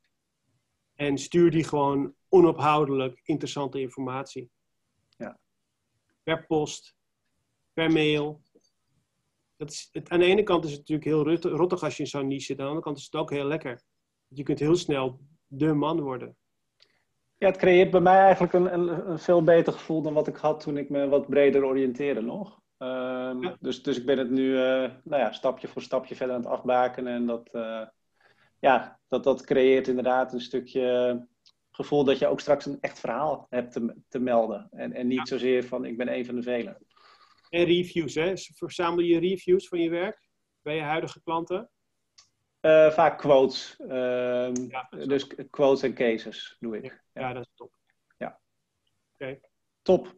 en 0.96 1.18
stuur 1.18 1.52
die 1.52 1.64
gewoon 1.64 2.14
onophoudelijk 2.30 3.22
interessante 3.24 3.80
informatie. 3.80 4.50
Ja. 5.18 5.40
Per 6.24 6.46
post, 6.46 6.96
per 7.74 7.92
mail. 7.92 8.42
Dat 9.58 9.72
is, 9.72 9.90
het, 9.92 10.10
aan 10.10 10.20
de 10.20 10.26
ene 10.26 10.44
kant 10.44 10.66
is 10.66 10.72
het 10.72 10.80
natuurlijk 10.80 11.08
heel 11.08 11.56
rottig 11.56 11.84
als 11.84 11.98
je 11.98 12.04
in 12.04 12.10
zo'n 12.10 12.28
niche 12.28 12.46
zit. 12.46 12.60
Aan 12.60 12.64
de 12.64 12.70
andere 12.70 12.86
kant 12.86 12.98
is 12.98 13.04
het 13.04 13.16
ook 13.16 13.32
heel 13.32 13.46
lekker. 13.46 13.82
Je 14.28 14.44
kunt 14.44 14.60
heel 14.60 14.76
snel 14.76 15.20
de 15.48 15.74
man 15.74 16.02
worden. 16.02 16.36
Ja, 17.38 17.48
het 17.48 17.58
creëert 17.58 17.92
bij 17.92 18.02
mij 18.02 18.20
eigenlijk 18.20 18.54
een, 18.54 18.74
een, 18.74 19.10
een 19.10 19.20
veel 19.20 19.44
beter 19.44 19.74
gevoel 19.74 20.02
dan 20.02 20.14
wat 20.14 20.28
ik 20.28 20.36
had 20.36 20.60
toen 20.60 20.78
ik 20.78 20.90
me 20.90 21.08
wat 21.08 21.30
breder 21.30 21.66
oriënteerde 21.66 22.22
nog. 22.22 22.64
Um, 22.78 23.56
dus, 23.60 23.84
dus 23.84 23.98
ik 23.98 24.06
ben 24.06 24.18
het 24.18 24.30
nu 24.30 24.44
uh, 24.44 24.92
nou 25.04 25.22
ja, 25.22 25.32
stapje 25.32 25.68
voor 25.68 25.82
stapje 25.82 26.16
verder 26.16 26.36
aan 26.36 26.42
het 26.42 26.52
afbakenen. 26.52 27.14
En 27.14 27.26
dat, 27.26 27.50
uh, 27.54 27.82
ja, 28.65 28.99
dat, 29.08 29.23
dat 29.23 29.43
creëert 29.43 29.88
inderdaad 29.88 30.34
een 30.34 30.41
stukje 30.41 31.28
gevoel 31.71 32.04
dat 32.04 32.19
je 32.19 32.28
ook 32.28 32.39
straks 32.39 32.65
een 32.65 32.78
echt 32.82 32.99
verhaal 32.99 33.47
hebt 33.49 33.71
te, 33.71 33.95
te 34.08 34.19
melden. 34.19 34.67
En, 34.71 34.93
en 34.93 35.08
niet 35.08 35.28
zozeer 35.28 35.63
van 35.63 35.86
ik 35.86 35.97
ben 35.97 36.13
een 36.13 36.25
van 36.25 36.36
de 36.36 36.41
velen. 36.41 36.78
En 37.49 37.63
reviews, 37.63 38.15
hè? 38.15 38.38
Verzamel 38.38 38.99
je 38.99 39.19
reviews 39.19 39.67
van 39.67 39.80
je 39.80 39.89
werk 39.89 40.30
bij 40.62 40.75
je 40.75 40.82
huidige 40.82 41.21
klanten? 41.21 41.69
Uh, 42.62 42.91
vaak 42.91 43.17
quotes. 43.17 43.75
Uh, 43.80 44.54
ja, 44.54 44.88
dus 44.89 45.28
quotes 45.49 45.84
en 45.84 45.93
cases 45.93 46.56
doe 46.60 46.78
ik. 46.78 47.04
Ja, 47.13 47.21
ja. 47.21 47.34
dat 47.34 47.43
is 47.43 47.51
top. 47.56 47.73
Ja. 48.17 48.39
Oké. 49.13 49.39
Top. 49.82 50.15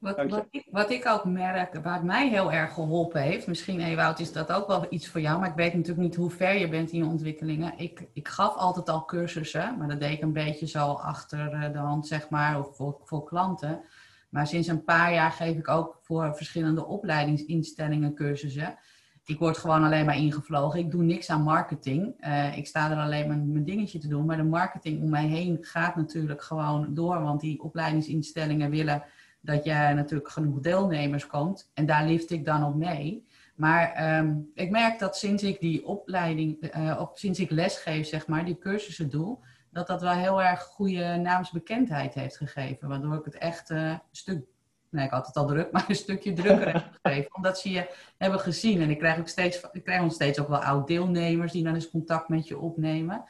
Wat, 0.00 0.16
wat, 0.28 0.46
ik, 0.50 0.66
wat, 0.70 0.90
ik, 0.90 1.06
ook 1.06 1.24
merk, 1.24 1.74
wat 1.82 2.02
mij 2.02 2.28
heel 2.28 2.52
erg 2.52 2.72
geholpen 2.72 3.22
heeft, 3.22 3.46
misschien 3.46 3.80
Ewout 3.80 4.18
is 4.18 4.32
dat 4.32 4.52
ook 4.52 4.66
wel 4.66 4.86
iets 4.90 5.08
voor 5.08 5.20
jou, 5.20 5.40
maar 5.40 5.48
ik 5.48 5.54
weet 5.54 5.74
natuurlijk 5.74 6.00
niet 6.00 6.16
hoe 6.16 6.30
ver 6.30 6.58
je 6.58 6.68
bent 6.68 6.90
in 6.90 6.98
je 6.98 7.10
ontwikkelingen. 7.10 7.72
Ik, 7.76 8.06
ik 8.12 8.28
gaf 8.28 8.54
altijd 8.54 8.88
al 8.88 9.04
cursussen, 9.04 9.78
maar 9.78 9.88
dat 9.88 10.00
deed 10.00 10.12
ik 10.12 10.22
een 10.22 10.32
beetje 10.32 10.66
zo 10.66 10.92
achter 10.92 11.52
eh, 11.52 11.72
de 11.72 11.78
hand, 11.78 12.06
zeg 12.06 12.28
maar, 12.28 12.58
of 12.58 12.76
voor, 12.76 13.00
voor 13.04 13.24
klanten. 13.24 13.80
Maar 14.28 14.46
sinds 14.46 14.68
een 14.68 14.84
paar 14.84 15.12
jaar 15.12 15.32
geef 15.32 15.56
ik 15.56 15.68
ook 15.68 15.98
voor 16.02 16.36
verschillende 16.36 16.86
opleidingsinstellingen 16.86 18.14
cursussen. 18.14 18.78
Ik 19.24 19.38
word 19.38 19.58
gewoon 19.58 19.84
alleen 19.84 20.04
maar 20.04 20.16
ingevlogen. 20.16 20.78
Ik 20.78 20.90
doe 20.90 21.02
niks 21.02 21.30
aan 21.30 21.42
marketing. 21.42 22.14
Uh, 22.20 22.56
ik 22.56 22.66
sta 22.66 22.90
er 22.90 22.96
alleen 22.96 23.28
maar 23.28 23.36
mijn 23.36 23.64
dingetje 23.64 23.98
te 23.98 24.08
doen. 24.08 24.26
Maar 24.26 24.36
de 24.36 24.42
marketing 24.42 25.02
om 25.02 25.10
mij 25.10 25.26
heen 25.26 25.58
gaat 25.60 25.96
natuurlijk 25.96 26.42
gewoon 26.42 26.94
door. 26.94 27.22
Want 27.22 27.40
die 27.40 27.62
opleidingsinstellingen 27.62 28.70
willen 28.70 29.02
dat 29.40 29.64
jij 29.64 29.94
natuurlijk 29.94 30.30
genoeg 30.30 30.60
deelnemers 30.60 31.26
komt. 31.26 31.70
En 31.74 31.86
daar 31.86 32.06
lift 32.06 32.30
ik 32.30 32.44
dan 32.44 32.64
op 32.64 32.74
mee. 32.74 33.28
Maar 33.60 34.18
um, 34.18 34.50
ik 34.54 34.70
merk 34.70 34.98
dat 34.98 35.16
sinds 35.16 35.42
ik 35.42 35.60
die 35.60 35.86
opleiding, 35.86 36.74
uh, 36.76 36.96
op, 37.00 37.18
sinds 37.18 37.38
ik 37.38 37.50
lesgeef, 37.50 38.06
zeg 38.06 38.26
maar, 38.26 38.44
die 38.44 38.58
cursussen 38.58 39.10
doe, 39.10 39.38
dat 39.70 39.86
dat 39.86 40.00
wel 40.00 40.12
heel 40.12 40.42
erg 40.42 40.62
goede 40.62 41.16
naamsbekendheid 41.16 42.14
heeft 42.14 42.36
gegeven. 42.36 42.88
Waardoor 42.88 43.14
ik 43.14 43.24
het 43.24 43.38
echt 43.38 43.70
uh, 43.70 43.90
een 43.90 44.00
stuk, 44.10 44.44
nee, 44.90 45.04
ik 45.04 45.10
had 45.10 45.26
het 45.26 45.36
al 45.36 45.46
druk, 45.46 45.70
maar 45.72 45.84
een 45.88 45.94
stukje 45.94 46.32
drukker 46.32 46.72
heb 46.72 46.98
gegeven. 47.02 47.34
Omdat 47.34 47.58
ze 47.58 47.70
je 47.70 47.94
hebben 48.18 48.40
gezien. 48.40 48.80
En 48.80 48.90
ik 48.90 48.98
krijg 48.98 49.18
ook 49.18 49.28
steeds, 49.28 49.60
ik 49.72 49.84
krijg 49.84 50.00
nog 50.02 50.12
steeds 50.12 50.40
ook 50.40 50.48
wel 50.48 50.64
oud-deelnemers 50.64 51.52
die 51.52 51.64
dan 51.64 51.74
eens 51.74 51.90
contact 51.90 52.28
met 52.28 52.48
je 52.48 52.58
opnemen. 52.58 53.24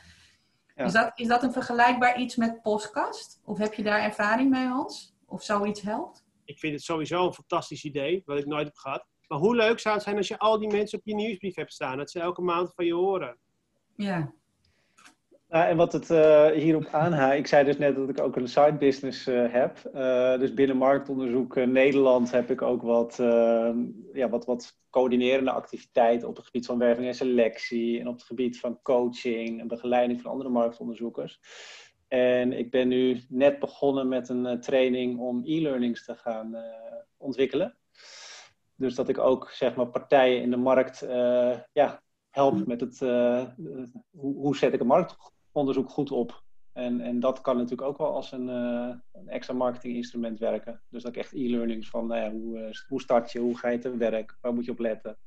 Ja. 0.74 0.84
Is, 0.84 0.92
dat, 0.92 1.12
is 1.14 1.26
dat 1.26 1.42
een 1.42 1.52
vergelijkbaar 1.52 2.18
iets 2.18 2.36
met 2.36 2.62
podcast? 2.62 3.40
Of 3.44 3.58
heb 3.58 3.74
je 3.74 3.82
daar 3.82 4.00
ervaring 4.02 4.50
mee, 4.50 4.66
Hans? 4.66 5.14
Of 5.30 5.42
zoiets 5.42 5.80
helpt? 5.80 6.24
Ik 6.44 6.58
vind 6.58 6.74
het 6.74 6.82
sowieso 6.82 7.26
een 7.26 7.34
fantastisch 7.34 7.84
idee, 7.84 8.22
wat 8.24 8.38
ik 8.38 8.46
nooit 8.46 8.66
heb 8.66 8.76
gehad. 8.76 9.06
Maar 9.28 9.38
hoe 9.38 9.56
leuk 9.56 9.78
zou 9.78 9.94
het 9.94 10.04
zijn 10.04 10.16
als 10.16 10.28
je 10.28 10.38
al 10.38 10.58
die 10.58 10.70
mensen 10.70 10.98
op 10.98 11.04
je 11.04 11.14
nieuwsbrief 11.14 11.54
hebt 11.54 11.72
staan, 11.72 11.96
dat 11.96 12.10
ze 12.10 12.20
elke 12.20 12.42
maand 12.42 12.72
van 12.74 12.84
je 12.84 12.94
horen? 12.94 13.38
Ja. 13.96 14.32
Nou, 15.48 15.68
en 15.68 15.76
wat 15.76 15.92
het 15.92 16.10
uh, 16.10 16.46
hierop 16.46 16.86
aanhaakt, 16.86 17.38
ik 17.38 17.46
zei 17.46 17.64
dus 17.64 17.78
net 17.78 17.96
dat 17.96 18.08
ik 18.08 18.20
ook 18.20 18.36
een 18.36 18.48
side 18.48 18.76
business 18.78 19.28
uh, 19.28 19.52
heb. 19.52 19.90
Uh, 19.94 20.38
dus 20.38 20.54
binnen 20.54 20.76
marktonderzoek 20.76 21.54
Nederland 21.54 22.30
heb 22.30 22.50
ik 22.50 22.62
ook 22.62 22.82
wat, 22.82 23.16
ja, 24.12 24.28
wat, 24.28 24.44
wat 24.46 24.78
coördinerende 24.90 25.50
activiteiten 25.50 26.28
op 26.28 26.36
het 26.36 26.44
gebied 26.44 26.66
van 26.66 26.78
werving 26.78 27.06
en 27.06 27.14
selectie 27.14 28.00
en 28.00 28.08
op 28.08 28.14
het 28.14 28.22
gebied 28.22 28.60
van 28.60 28.82
coaching 28.82 29.60
en 29.60 29.68
begeleiding 29.68 30.20
van 30.20 30.30
andere 30.30 30.50
marktonderzoekers. 30.50 31.40
En 32.12 32.52
ik 32.52 32.70
ben 32.70 32.88
nu 32.88 33.20
net 33.28 33.58
begonnen 33.58 34.08
met 34.08 34.28
een 34.28 34.44
uh, 34.44 34.52
training 34.52 35.18
om 35.18 35.42
e-learnings 35.44 36.04
te 36.04 36.14
gaan 36.14 36.54
uh, 36.54 36.62
ontwikkelen. 37.16 37.76
Dus 38.74 38.94
dat 38.94 39.08
ik 39.08 39.18
ook 39.18 39.50
zeg 39.50 39.74
maar, 39.74 39.86
partijen 39.86 40.42
in 40.42 40.50
de 40.50 40.56
markt 40.56 41.02
uh, 41.02 41.58
ja, 41.72 42.02
help 42.30 42.66
met 42.66 42.80
het 42.80 42.98
hoe, 44.10 44.34
hoe, 44.34 44.56
zet 44.56 44.72
ik 44.72 44.80
een 44.80 44.86
marktonderzoek 44.86 45.90
goed 45.90 46.10
op. 46.10 46.42
En, 46.72 47.00
en 47.00 47.20
dat 47.20 47.40
kan 47.40 47.56
natuurlijk 47.56 47.88
ook 47.88 47.98
wel 47.98 48.14
als 48.14 48.32
een, 48.32 48.48
uh, 48.48 48.94
een 49.12 49.28
extra 49.28 49.54
marketinginstrument 49.54 50.38
werken. 50.38 50.82
Dus 50.88 51.02
dat 51.02 51.12
ik 51.12 51.18
echt 51.18 51.32
e-learnings 51.32 51.90
van 51.90 52.06
nou 52.06 52.20
ja, 52.20 52.30
hoe, 52.30 52.74
hoe 52.88 53.00
start 53.00 53.32
je, 53.32 53.38
hoe 53.38 53.58
ga 53.58 53.68
je 53.68 53.78
te 53.78 53.96
werk, 53.96 54.38
waar 54.40 54.54
moet 54.54 54.64
je 54.64 54.70
op 54.70 54.78
letten. 54.78 55.18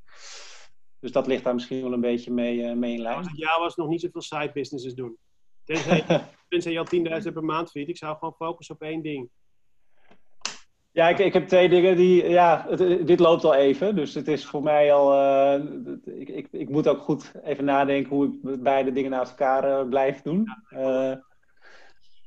Dus 1.00 1.12
dat 1.12 1.28
ligt 1.28 1.44
daar 1.44 1.54
misschien 1.54 1.82
wel 1.82 1.94
een 1.94 2.02
beetje 2.02 2.32
mee, 2.32 2.76
mee 2.76 2.94
in 2.94 3.02
lijn. 3.02 3.30
Jaar 3.34 3.60
was 3.60 3.76
nog 3.76 3.88
niet 3.88 4.02
zoveel 4.02 4.22
side 4.22 4.52
businesses 4.54 4.96
doen. 4.96 5.18
Tenzij, 5.66 6.06
tenzij 6.50 6.72
je 6.72 6.80
al 6.80 7.22
10.000 7.24 7.34
per 7.34 7.44
maand 7.44 7.72
verdient. 7.72 7.90
Ik 7.90 7.98
zou 7.98 8.18
gewoon 8.18 8.36
focussen 8.38 8.76
op 8.76 8.82
één 8.82 9.02
ding. 9.02 9.30
Ja, 10.92 11.10
ik, 11.10 11.20
ik 11.20 11.34
heb 11.34 11.48
twee 11.48 11.70
dingen 11.70 11.96
die. 11.96 12.30
Ja, 12.30 12.66
het, 12.70 13.08
dit 13.08 13.20
loopt 13.20 13.44
al 13.44 13.54
even. 13.54 13.96
Dus 13.96 14.14
het 14.14 14.28
is 14.28 14.46
voor 14.46 14.64
mij 14.64 14.94
al. 14.94 15.14
Uh, 15.14 15.66
ik, 16.20 16.30
ik, 16.30 16.48
ik 16.52 16.70
moet 16.70 16.88
ook 16.88 17.02
goed 17.02 17.32
even 17.44 17.66
nadenken 17.66 18.16
hoe 18.16 18.26
ik 18.26 18.62
beide 18.64 18.92
dingen 18.92 19.12
naast 19.12 19.30
elkaar 19.30 19.70
uh, 19.70 19.90
blijf 19.90 20.22
doen. 20.22 20.48
Uh, 20.70 21.16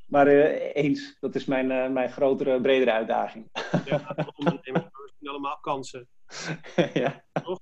maar 0.06 0.26
eens, 0.26 1.16
dat 1.20 1.34
is 1.34 1.44
mijn, 1.44 1.92
mijn 1.92 2.10
grotere, 2.10 2.60
bredere 2.60 2.92
uitdaging. 2.92 3.48
Ja, 3.84 4.16
ondernemers 4.36 4.84
allemaal 5.24 5.58
kansen. 5.60 6.08
ja. 6.92 7.24
Toch? 7.42 7.60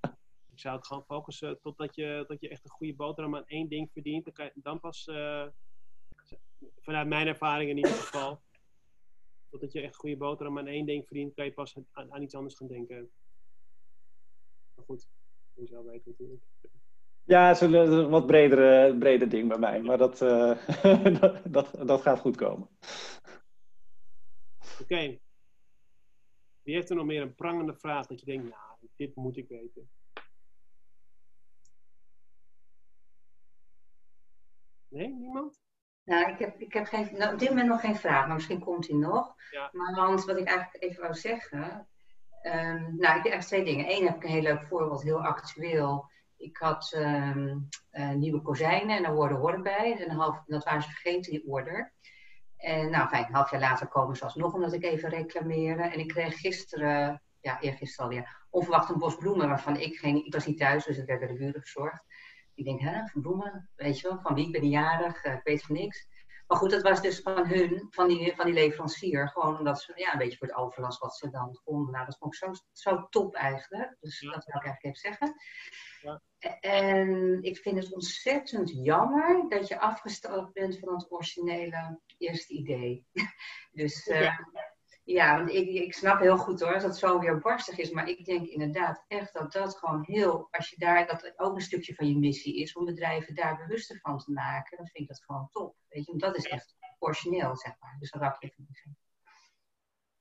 Ik 0.54 0.60
zou 0.60 0.76
het 0.76 0.86
gewoon 0.86 1.04
focussen 1.04 1.60
totdat 1.60 1.94
je, 1.94 2.24
dat 2.28 2.40
je 2.40 2.48
echt 2.48 2.64
een 2.64 2.70
goede 2.70 2.94
boterham 2.94 3.36
aan 3.36 3.46
één 3.46 3.68
ding 3.68 3.90
verdient. 3.92 4.24
Dan, 4.24 4.32
kan 4.32 4.44
je, 4.44 4.52
dan 4.54 4.80
pas, 4.80 5.04
vanuit 6.80 7.08
mijn 7.08 7.26
ervaring 7.26 7.70
in 7.70 7.76
ieder 7.76 7.92
geval 7.92 8.40
Totdat 9.54 9.72
je 9.72 9.80
echt 9.80 9.96
goede 9.96 10.16
boterham 10.16 10.58
aan 10.58 10.66
één 10.66 10.86
ding 10.86 11.06
verdient, 11.06 11.34
kan 11.34 11.44
je 11.44 11.52
pas 11.52 11.76
aan, 11.92 12.12
aan 12.12 12.22
iets 12.22 12.34
anders 12.34 12.54
gaan 12.54 12.66
denken. 12.66 13.10
Maar 14.74 14.84
goed, 14.84 15.08
je 15.54 15.66
zou 15.66 15.84
weten 15.84 16.10
natuurlijk. 16.10 16.42
Ja, 17.24 17.48
het 17.48 17.56
is 17.56 17.62
een, 17.62 18.08
wat 18.08 18.26
breder, 18.26 18.96
breder 18.96 19.28
ding 19.28 19.48
bij 19.48 19.58
mij, 19.58 19.82
maar 19.82 19.98
dat, 19.98 20.22
uh, 20.22 20.58
dat, 21.20 21.40
dat, 21.44 21.86
dat, 21.86 22.00
gaat 22.00 22.18
goed 22.18 22.36
komen. 22.36 22.68
Oké. 24.72 24.82
Okay. 24.82 25.20
Wie 26.62 26.74
heeft 26.74 26.90
er 26.90 26.96
nog 26.96 27.06
meer 27.06 27.22
een 27.22 27.34
prangende 27.34 27.74
vraag 27.74 28.06
dat 28.06 28.20
je 28.20 28.26
denkt, 28.26 28.48
nou, 28.48 28.90
dit 28.96 29.14
moet 29.14 29.36
ik 29.36 29.48
weten? 29.48 29.90
Nee, 34.94 35.08
niemand? 35.08 35.60
Nou, 36.04 36.30
ik 36.32 36.38
heb, 36.38 36.60
ik 36.60 36.72
heb 36.72 36.86
geen, 36.86 37.08
nou, 37.12 37.32
op 37.32 37.38
dit 37.38 37.48
moment 37.48 37.68
nog 37.68 37.80
geen 37.80 37.96
vraag, 37.96 38.26
maar 38.26 38.34
misschien 38.34 38.60
komt 38.60 38.88
hij 38.88 38.96
nog. 38.96 39.34
Ja. 39.50 39.68
Maar 39.72 39.94
want 39.94 40.24
wat 40.24 40.38
ik 40.38 40.46
eigenlijk 40.46 40.82
even 40.82 41.02
wou 41.02 41.14
zeggen. 41.14 41.88
Um, 42.42 42.96
nou, 42.96 43.18
ik 43.18 43.24
heb 43.24 43.32
echt 43.32 43.46
twee 43.46 43.64
dingen. 43.64 43.90
Eén 43.90 44.06
heb 44.06 44.16
ik 44.16 44.24
een 44.24 44.30
heel 44.30 44.42
leuk 44.42 44.66
voorbeeld, 44.66 45.02
heel 45.02 45.24
actueel. 45.24 46.10
Ik 46.36 46.56
had 46.56 46.94
um, 46.96 47.68
uh, 47.92 48.10
nieuwe 48.10 48.42
kozijnen 48.42 48.96
en 48.96 49.02
daar 49.02 49.12
hoorde 49.12 49.34
hoor 49.34 49.62
bij. 49.62 50.04
En 50.06 50.10
half, 50.10 50.42
dat 50.46 50.64
waren 50.64 50.82
ze 50.82 50.90
vergeten, 50.90 51.32
die 51.32 51.46
order. 51.46 51.92
En 52.56 52.90
nou, 52.90 53.08
fijn, 53.08 53.24
een 53.26 53.34
half 53.34 53.50
jaar 53.50 53.60
later 53.60 53.86
komen 53.86 54.16
ze 54.16 54.24
alsnog 54.24 54.54
omdat 54.54 54.72
ik 54.72 54.84
even 54.84 55.08
reclameerde. 55.08 55.82
En 55.82 55.98
ik 55.98 56.08
kreeg 56.08 56.40
gisteren, 56.40 57.22
ja, 57.40 57.60
eergisteren 57.60 58.10
alweer, 58.10 58.46
onverwacht 58.50 58.90
een 58.90 58.98
bos 58.98 59.16
bloemen 59.16 59.48
waarvan 59.48 59.76
ik 59.76 59.96
geen... 59.96 60.24
Ik 60.24 60.32
was 60.32 60.46
niet 60.46 60.58
thuis, 60.58 60.84
dus 60.84 60.98
ik 60.98 61.06
werd 61.06 61.18
bij 61.18 61.28
de 61.28 61.34
buren 61.34 61.60
verzorgd. 61.60 62.04
Ik 62.54 62.64
denk, 62.64 62.80
hè, 62.80 63.06
van 63.06 63.22
bloemen, 63.22 63.70
weet 63.74 64.00
je 64.00 64.08
wel, 64.08 64.20
van 64.20 64.34
wie, 64.34 64.46
ik 64.46 64.52
ben 64.52 64.68
jarig, 64.68 65.24
uh, 65.24 65.32
ik 65.32 65.40
weet 65.44 65.62
van 65.62 65.74
niks. 65.74 66.06
Maar 66.46 66.58
goed, 66.58 66.70
dat 66.70 66.82
was 66.82 67.02
dus 67.02 67.20
van 67.20 67.46
hun, 67.46 67.86
van 67.90 68.08
die, 68.08 68.34
van 68.34 68.44
die 68.44 68.54
leverancier. 68.54 69.28
Gewoon 69.28 69.58
omdat 69.58 69.80
ze, 69.80 69.92
ja, 69.94 70.12
een 70.12 70.18
beetje 70.18 70.38
voor 70.38 70.46
het 70.46 70.56
overlast 70.56 70.98
wat 71.00 71.16
ze 71.16 71.30
dan 71.30 71.58
vonden. 71.64 71.92
Nou, 71.92 72.06
dat 72.06 72.16
vond 72.18 72.34
ik 72.34 72.40
zo, 72.40 72.52
zo 72.72 73.06
top 73.08 73.34
eigenlijk. 73.34 73.96
Dus 74.00 74.20
dat 74.20 74.44
wil 74.44 74.56
ik 74.56 74.64
eigenlijk 74.64 74.82
even 74.84 74.96
zeggen. 74.96 75.34
Ja. 76.02 76.22
En 76.60 77.42
ik 77.42 77.56
vind 77.56 77.76
het 77.76 77.92
ontzettend 77.92 78.70
jammer 78.70 79.48
dat 79.48 79.68
je 79.68 79.80
afgestapt 79.80 80.52
bent 80.52 80.78
van 80.78 80.94
het 80.94 81.12
originele 81.12 82.00
eerste 82.18 82.52
idee. 82.52 83.06
dus 83.72 84.06
uh, 84.06 84.20
ja, 84.20 84.48
want 85.04 85.50
ik, 85.50 85.68
ik 85.68 85.94
snap 85.94 86.20
heel 86.20 86.36
goed 86.36 86.60
hoor, 86.60 86.72
dat 86.72 86.82
het 86.82 86.96
zo 86.96 87.18
weer 87.18 87.38
barstig 87.38 87.78
is. 87.78 87.90
Maar 87.90 88.08
ik 88.08 88.24
denk 88.24 88.46
inderdaad 88.46 89.04
echt 89.08 89.32
dat 89.32 89.52
dat 89.52 89.76
gewoon 89.76 90.04
heel, 90.06 90.48
als 90.50 90.70
je 90.70 90.78
daar, 90.78 91.06
dat 91.06 91.32
ook 91.36 91.54
een 91.54 91.60
stukje 91.60 91.94
van 91.94 92.08
je 92.08 92.18
missie 92.18 92.56
is 92.56 92.72
om 92.72 92.84
bedrijven 92.84 93.34
daar 93.34 93.56
bewuster 93.56 93.98
van 94.00 94.18
te 94.18 94.32
maken, 94.32 94.76
dan 94.76 94.86
vind 94.86 95.02
ik 95.02 95.08
dat 95.08 95.24
gewoon 95.24 95.48
top. 95.50 95.76
Weet 95.88 96.04
je, 96.04 96.10
want 96.10 96.22
dat 96.22 96.36
is 96.36 96.44
echt 96.44 96.76
origineel, 96.98 97.56
zeg 97.56 97.74
maar. 97.80 97.96
Dus 97.98 98.10
dat 98.10 98.22
had 98.22 98.36
ik 98.38 98.42
even 98.42 98.66
zeggen. 98.68 98.98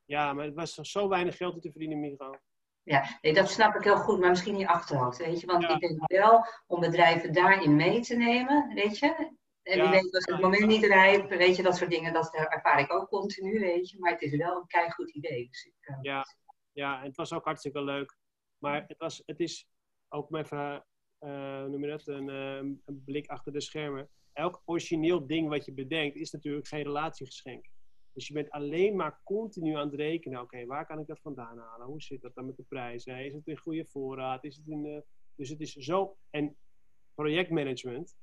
Ja, 0.05 0.33
maar 0.33 0.45
het 0.45 0.55
was 0.55 0.73
zo 0.73 1.07
weinig 1.07 1.37
geld 1.37 1.61
te 1.61 1.71
verdienen, 1.71 1.99
Miro. 1.99 2.35
Ja, 2.83 3.17
nee, 3.21 3.33
dat 3.33 3.49
snap 3.49 3.75
ik 3.75 3.83
heel 3.83 3.97
goed, 3.97 4.19
maar 4.19 4.29
misschien 4.29 4.55
niet 4.55 4.67
achterhoofd, 4.67 5.17
weet 5.17 5.39
je. 5.39 5.47
Want 5.47 5.63
ik 5.63 5.79
denk 5.79 6.11
wel 6.11 6.45
om 6.67 6.79
bedrijven 6.79 7.33
daarin 7.33 7.75
mee 7.75 8.01
te 8.01 8.15
nemen, 8.15 8.73
weet 8.73 8.99
je. 8.99 9.31
En 9.63 9.77
ja, 9.77 9.91
was 9.91 10.25
het 10.25 10.41
moment 10.41 10.65
niet 10.65 10.85
rijp, 10.85 11.29
weet 11.29 11.55
je, 11.55 11.63
dat 11.63 11.77
soort 11.77 11.89
dingen, 11.89 12.13
dat 12.13 12.33
ervaar 12.33 12.79
ik 12.79 12.93
ook 12.93 13.09
continu, 13.09 13.59
weet 13.59 13.89
je. 13.89 13.99
Maar 13.99 14.11
het 14.11 14.21
is 14.21 14.35
wel 14.35 14.55
een 14.55 14.67
keigoed 14.67 15.09
idee. 15.09 15.47
Dus 15.47 15.65
ik, 15.65 15.89
uh... 15.89 15.97
ja, 16.01 16.25
ja, 16.71 16.99
en 16.99 17.07
het 17.07 17.15
was 17.15 17.33
ook 17.33 17.45
hartstikke 17.45 17.83
leuk. 17.83 18.17
Maar 18.57 18.83
het, 18.87 18.97
was, 18.97 19.23
het 19.25 19.39
is 19.39 19.67
ook 20.09 20.29
maar 20.29 20.43
even, 20.43 20.85
uh, 21.19 21.63
noem 21.63 21.83
je 21.83 21.89
dat, 21.89 22.07
een, 22.07 22.27
uh, 22.27 22.55
een, 22.85 23.03
blik 23.05 23.27
achter 23.27 23.53
de 23.53 23.61
schermen. 23.61 24.09
Elk 24.33 24.61
origineel 24.65 25.27
ding 25.27 25.49
wat 25.49 25.65
je 25.65 25.73
bedenkt, 25.73 26.15
is 26.15 26.31
natuurlijk 26.31 26.67
geen 26.67 26.83
relatiegeschenk. 26.83 27.65
Dus 28.13 28.27
je 28.27 28.33
bent 28.33 28.49
alleen 28.49 28.95
maar 28.95 29.21
continu 29.23 29.75
aan 29.75 29.87
het 29.87 29.95
rekenen. 29.95 30.41
Oké, 30.41 30.65
waar 30.65 30.85
kan 30.85 30.99
ik 30.99 31.07
dat 31.07 31.21
vandaan 31.21 31.57
halen? 31.57 31.87
Hoe 31.87 32.01
zit 32.01 32.21
dat 32.21 32.35
dan 32.35 32.45
met 32.45 32.57
de 32.57 32.63
prijzen? 32.63 33.25
Is 33.25 33.33
het 33.33 33.47
in 33.47 33.57
goede 33.57 33.85
voorraad? 33.85 34.43
Is 34.43 34.55
het 34.55 34.67
in, 34.67 35.03
dus 35.35 35.49
het 35.49 35.59
is 35.59 35.73
zo. 35.73 36.17
En 36.29 36.55
projectmanagement, 37.15 38.15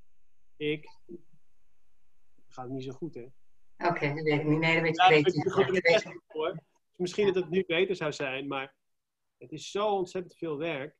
ik 0.57 0.89
gaat 2.61 2.71
niet 2.71 2.85
zo 2.85 2.93
goed, 2.93 3.15
hè? 3.15 3.27
Oké, 3.77 3.89
okay, 3.89 4.15
dat 4.15 4.25
weet 4.25 4.41
ik 4.41 4.47
niet. 4.47 4.59
Nee, 4.59 4.75
dat 4.75 5.09
weet 5.09 5.27
ik 5.27 5.45
ja. 5.93 6.13
Dus 7.01 7.09
misschien 7.09 7.27
dat 7.27 7.35
het 7.35 7.51
nu 7.51 7.65
beter 7.67 7.97
zou 7.97 8.13
zijn, 8.13 8.47
maar 8.47 8.75
het 9.39 9.53
is 9.53 9.71
zo 9.71 9.87
ontzettend 9.87 10.37
veel 10.37 10.59
werk. 10.59 10.97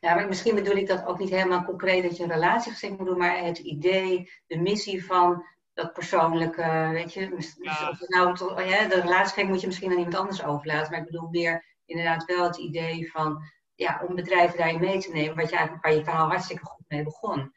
Ja, 0.00 0.14
maar 0.14 0.28
misschien 0.28 0.54
bedoel 0.54 0.76
ik 0.76 0.86
dat 0.86 1.06
ook 1.06 1.18
niet 1.18 1.30
helemaal 1.30 1.64
concreet 1.64 2.02
dat 2.02 2.16
je 2.16 2.22
een 2.22 2.30
relatie 2.32 2.90
moet 2.90 3.06
doen, 3.06 3.18
maar 3.18 3.44
het 3.44 3.58
idee, 3.58 4.30
de 4.46 4.58
missie 4.58 5.04
van 5.04 5.44
dat 5.72 5.92
persoonlijke, 5.92 6.88
weet 6.92 7.12
je, 7.12 7.28
dus 7.28 7.56
ja. 7.60 7.88
of 7.90 8.08
nou, 8.08 8.62
ja, 8.64 8.88
de 8.88 9.00
relatie 9.00 9.44
moet 9.44 9.60
je 9.60 9.66
misschien 9.66 9.90
aan 9.90 9.96
iemand 9.96 10.14
anders 10.14 10.44
overlaten, 10.44 10.90
maar 10.90 11.00
ik 11.00 11.06
bedoel 11.06 11.28
meer 11.28 11.64
inderdaad 11.84 12.24
wel 12.24 12.44
het 12.44 12.56
idee 12.56 13.10
van, 13.10 13.42
ja, 13.74 14.04
om 14.08 14.14
bedrijven 14.14 14.58
daarin 14.58 14.80
mee 14.80 14.98
te 14.98 15.12
nemen, 15.12 15.36
wat 15.36 15.50
je 15.50 15.56
eigenlijk, 15.56 15.84
waar 15.84 15.94
je 15.94 16.04
verhaal 16.04 16.28
hartstikke 16.28 16.64
goed 16.64 16.84
mee 16.88 17.02
begon. 17.02 17.52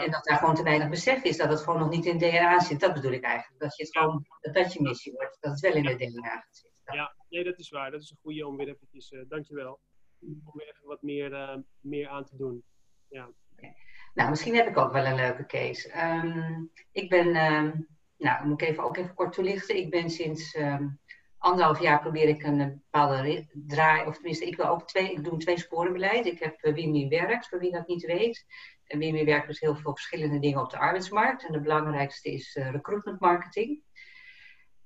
En 0.00 0.10
dat 0.10 0.24
daar 0.24 0.38
gewoon 0.38 0.54
te 0.54 0.62
weinig 0.62 0.88
besef 0.88 1.22
is, 1.22 1.36
dat 1.36 1.48
het 1.48 1.60
gewoon 1.60 1.80
nog 1.80 1.90
niet 1.90 2.06
in 2.06 2.18
DNA 2.18 2.60
zit. 2.60 2.80
Dat 2.80 2.94
bedoel 2.94 3.12
ik 3.12 3.24
eigenlijk. 3.24 3.60
Dat, 3.60 3.76
je 3.76 3.82
het 3.82 3.96
gewoon, 3.96 4.26
dat, 4.40 4.54
dat 4.54 4.72
je 4.72 4.82
missie 4.82 5.12
wordt, 5.12 5.36
dat 5.40 5.50
het 5.50 5.60
wel 5.60 5.72
in 5.72 5.82
de 5.82 5.96
DNA 5.96 6.46
zit. 6.50 6.70
Ja, 6.84 7.14
nee, 7.28 7.44
dat 7.44 7.58
is 7.58 7.70
waar. 7.70 7.90
Dat 7.90 8.02
is 8.02 8.10
een 8.10 8.18
goede 8.22 8.46
om 8.46 8.56
weer 8.56 8.68
eventjes, 8.68 9.10
uh, 9.10 9.22
dankjewel, 9.28 9.80
om 10.20 10.52
weer 10.52 10.68
even 10.68 10.86
wat 10.86 11.02
meer, 11.02 11.32
uh, 11.32 11.56
meer 11.80 12.08
aan 12.08 12.24
te 12.24 12.36
doen. 12.36 12.64
Ja. 13.08 13.28
Okay. 13.56 13.74
Nou, 14.14 14.30
misschien 14.30 14.54
heb 14.54 14.66
ik 14.66 14.76
ook 14.76 14.92
wel 14.92 15.04
een 15.04 15.14
leuke 15.14 15.46
case. 15.46 16.04
Um, 16.04 16.70
ik 16.92 17.08
ben, 17.08 17.52
um, 17.52 17.88
nou, 18.16 18.46
moet 18.46 18.62
ik 18.62 18.68
even, 18.68 18.84
ook 18.84 18.96
even 18.96 19.14
kort 19.14 19.32
toelichten. 19.32 19.76
Ik 19.76 19.90
ben 19.90 20.10
sinds 20.10 20.54
um, 20.54 21.00
anderhalf 21.38 21.80
jaar 21.80 22.00
probeer 22.00 22.28
ik 22.28 22.42
een 22.42 22.82
bepaalde 22.90 23.46
draai, 23.52 24.06
of 24.06 24.14
tenminste, 24.14 24.46
ik 24.46 24.56
wil 24.56 24.66
ook 24.66 24.88
twee, 24.88 25.12
ik 25.12 25.24
doe 25.24 25.38
twee 25.38 25.58
sporenbeleid. 25.58 26.26
Ik 26.26 26.38
heb 26.38 26.64
uh, 26.64 26.74
Wim 26.74 27.08
Werkt, 27.08 27.48
voor 27.48 27.58
wie 27.58 27.72
dat 27.72 27.86
niet 27.86 28.04
weet. 28.04 28.44
En 28.86 28.98
Wim 28.98 29.24
werkt 29.24 29.46
dus 29.46 29.60
heel 29.60 29.76
veel 29.76 29.92
verschillende 29.92 30.38
dingen 30.38 30.60
op 30.60 30.70
de 30.70 30.78
arbeidsmarkt. 30.78 31.46
En 31.46 31.52
de 31.52 31.60
belangrijkste 31.60 32.32
is 32.32 32.56
uh, 32.56 32.70
recruitment 32.70 33.20
marketing. 33.20 33.82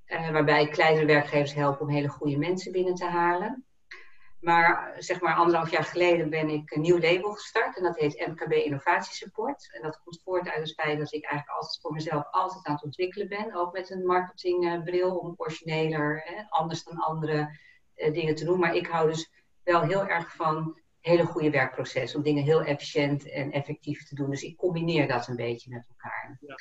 Uh, 0.06 0.30
waarbij 0.30 0.68
kleinere 0.68 1.06
werkgevers 1.06 1.54
helpen 1.54 1.80
om 1.80 1.92
hele 1.92 2.08
goede 2.08 2.38
mensen 2.38 2.72
binnen 2.72 2.94
te 2.94 3.06
halen. 3.06 3.66
Maar 4.40 4.94
zeg 4.98 5.20
maar 5.20 5.34
anderhalf 5.34 5.70
jaar 5.70 5.84
geleden 5.84 6.30
ben 6.30 6.48
ik 6.48 6.70
een 6.70 6.80
nieuw 6.80 6.98
label 6.98 7.32
gestart. 7.32 7.76
En 7.76 7.82
dat 7.82 7.98
heet 7.98 8.26
MKB 8.26 8.52
Innovatie 8.52 9.14
Support. 9.14 9.68
En 9.72 9.82
dat 9.82 10.00
komt 10.04 10.22
voort 10.24 10.48
uit 10.48 10.58
het 10.58 10.74
feit 10.74 10.98
dat 10.98 11.12
ik 11.12 11.24
eigenlijk 11.24 11.58
altijd 11.58 11.80
voor 11.80 11.92
mezelf 11.92 12.24
altijd 12.30 12.66
aan 12.66 12.74
het 12.74 12.84
ontwikkelen 12.84 13.28
ben. 13.28 13.54
Ook 13.54 13.72
met 13.72 13.90
een 13.90 14.06
marketingbril 14.06 15.16
om 15.16 15.34
origineler, 15.36 16.22
hè, 16.24 16.42
anders 16.48 16.84
dan 16.84 16.98
andere 16.98 17.58
dingen 17.94 18.34
te 18.34 18.44
doen. 18.44 18.58
Maar 18.58 18.74
ik 18.74 18.86
hou 18.86 19.08
dus 19.08 19.30
wel 19.62 19.82
heel 19.82 20.06
erg 20.06 20.34
van 20.34 20.80
hele 21.06 21.24
goede 21.24 21.50
werkproces. 21.50 22.14
Om 22.14 22.22
dingen 22.22 22.44
heel 22.44 22.62
efficiënt 22.62 23.30
en 23.30 23.52
effectief 23.52 24.04
te 24.04 24.14
doen. 24.14 24.30
Dus 24.30 24.42
ik 24.42 24.56
combineer 24.56 25.08
dat 25.08 25.28
een 25.28 25.36
beetje 25.36 25.70
met 25.70 25.86
elkaar. 25.88 26.38
Ja. 26.40 26.56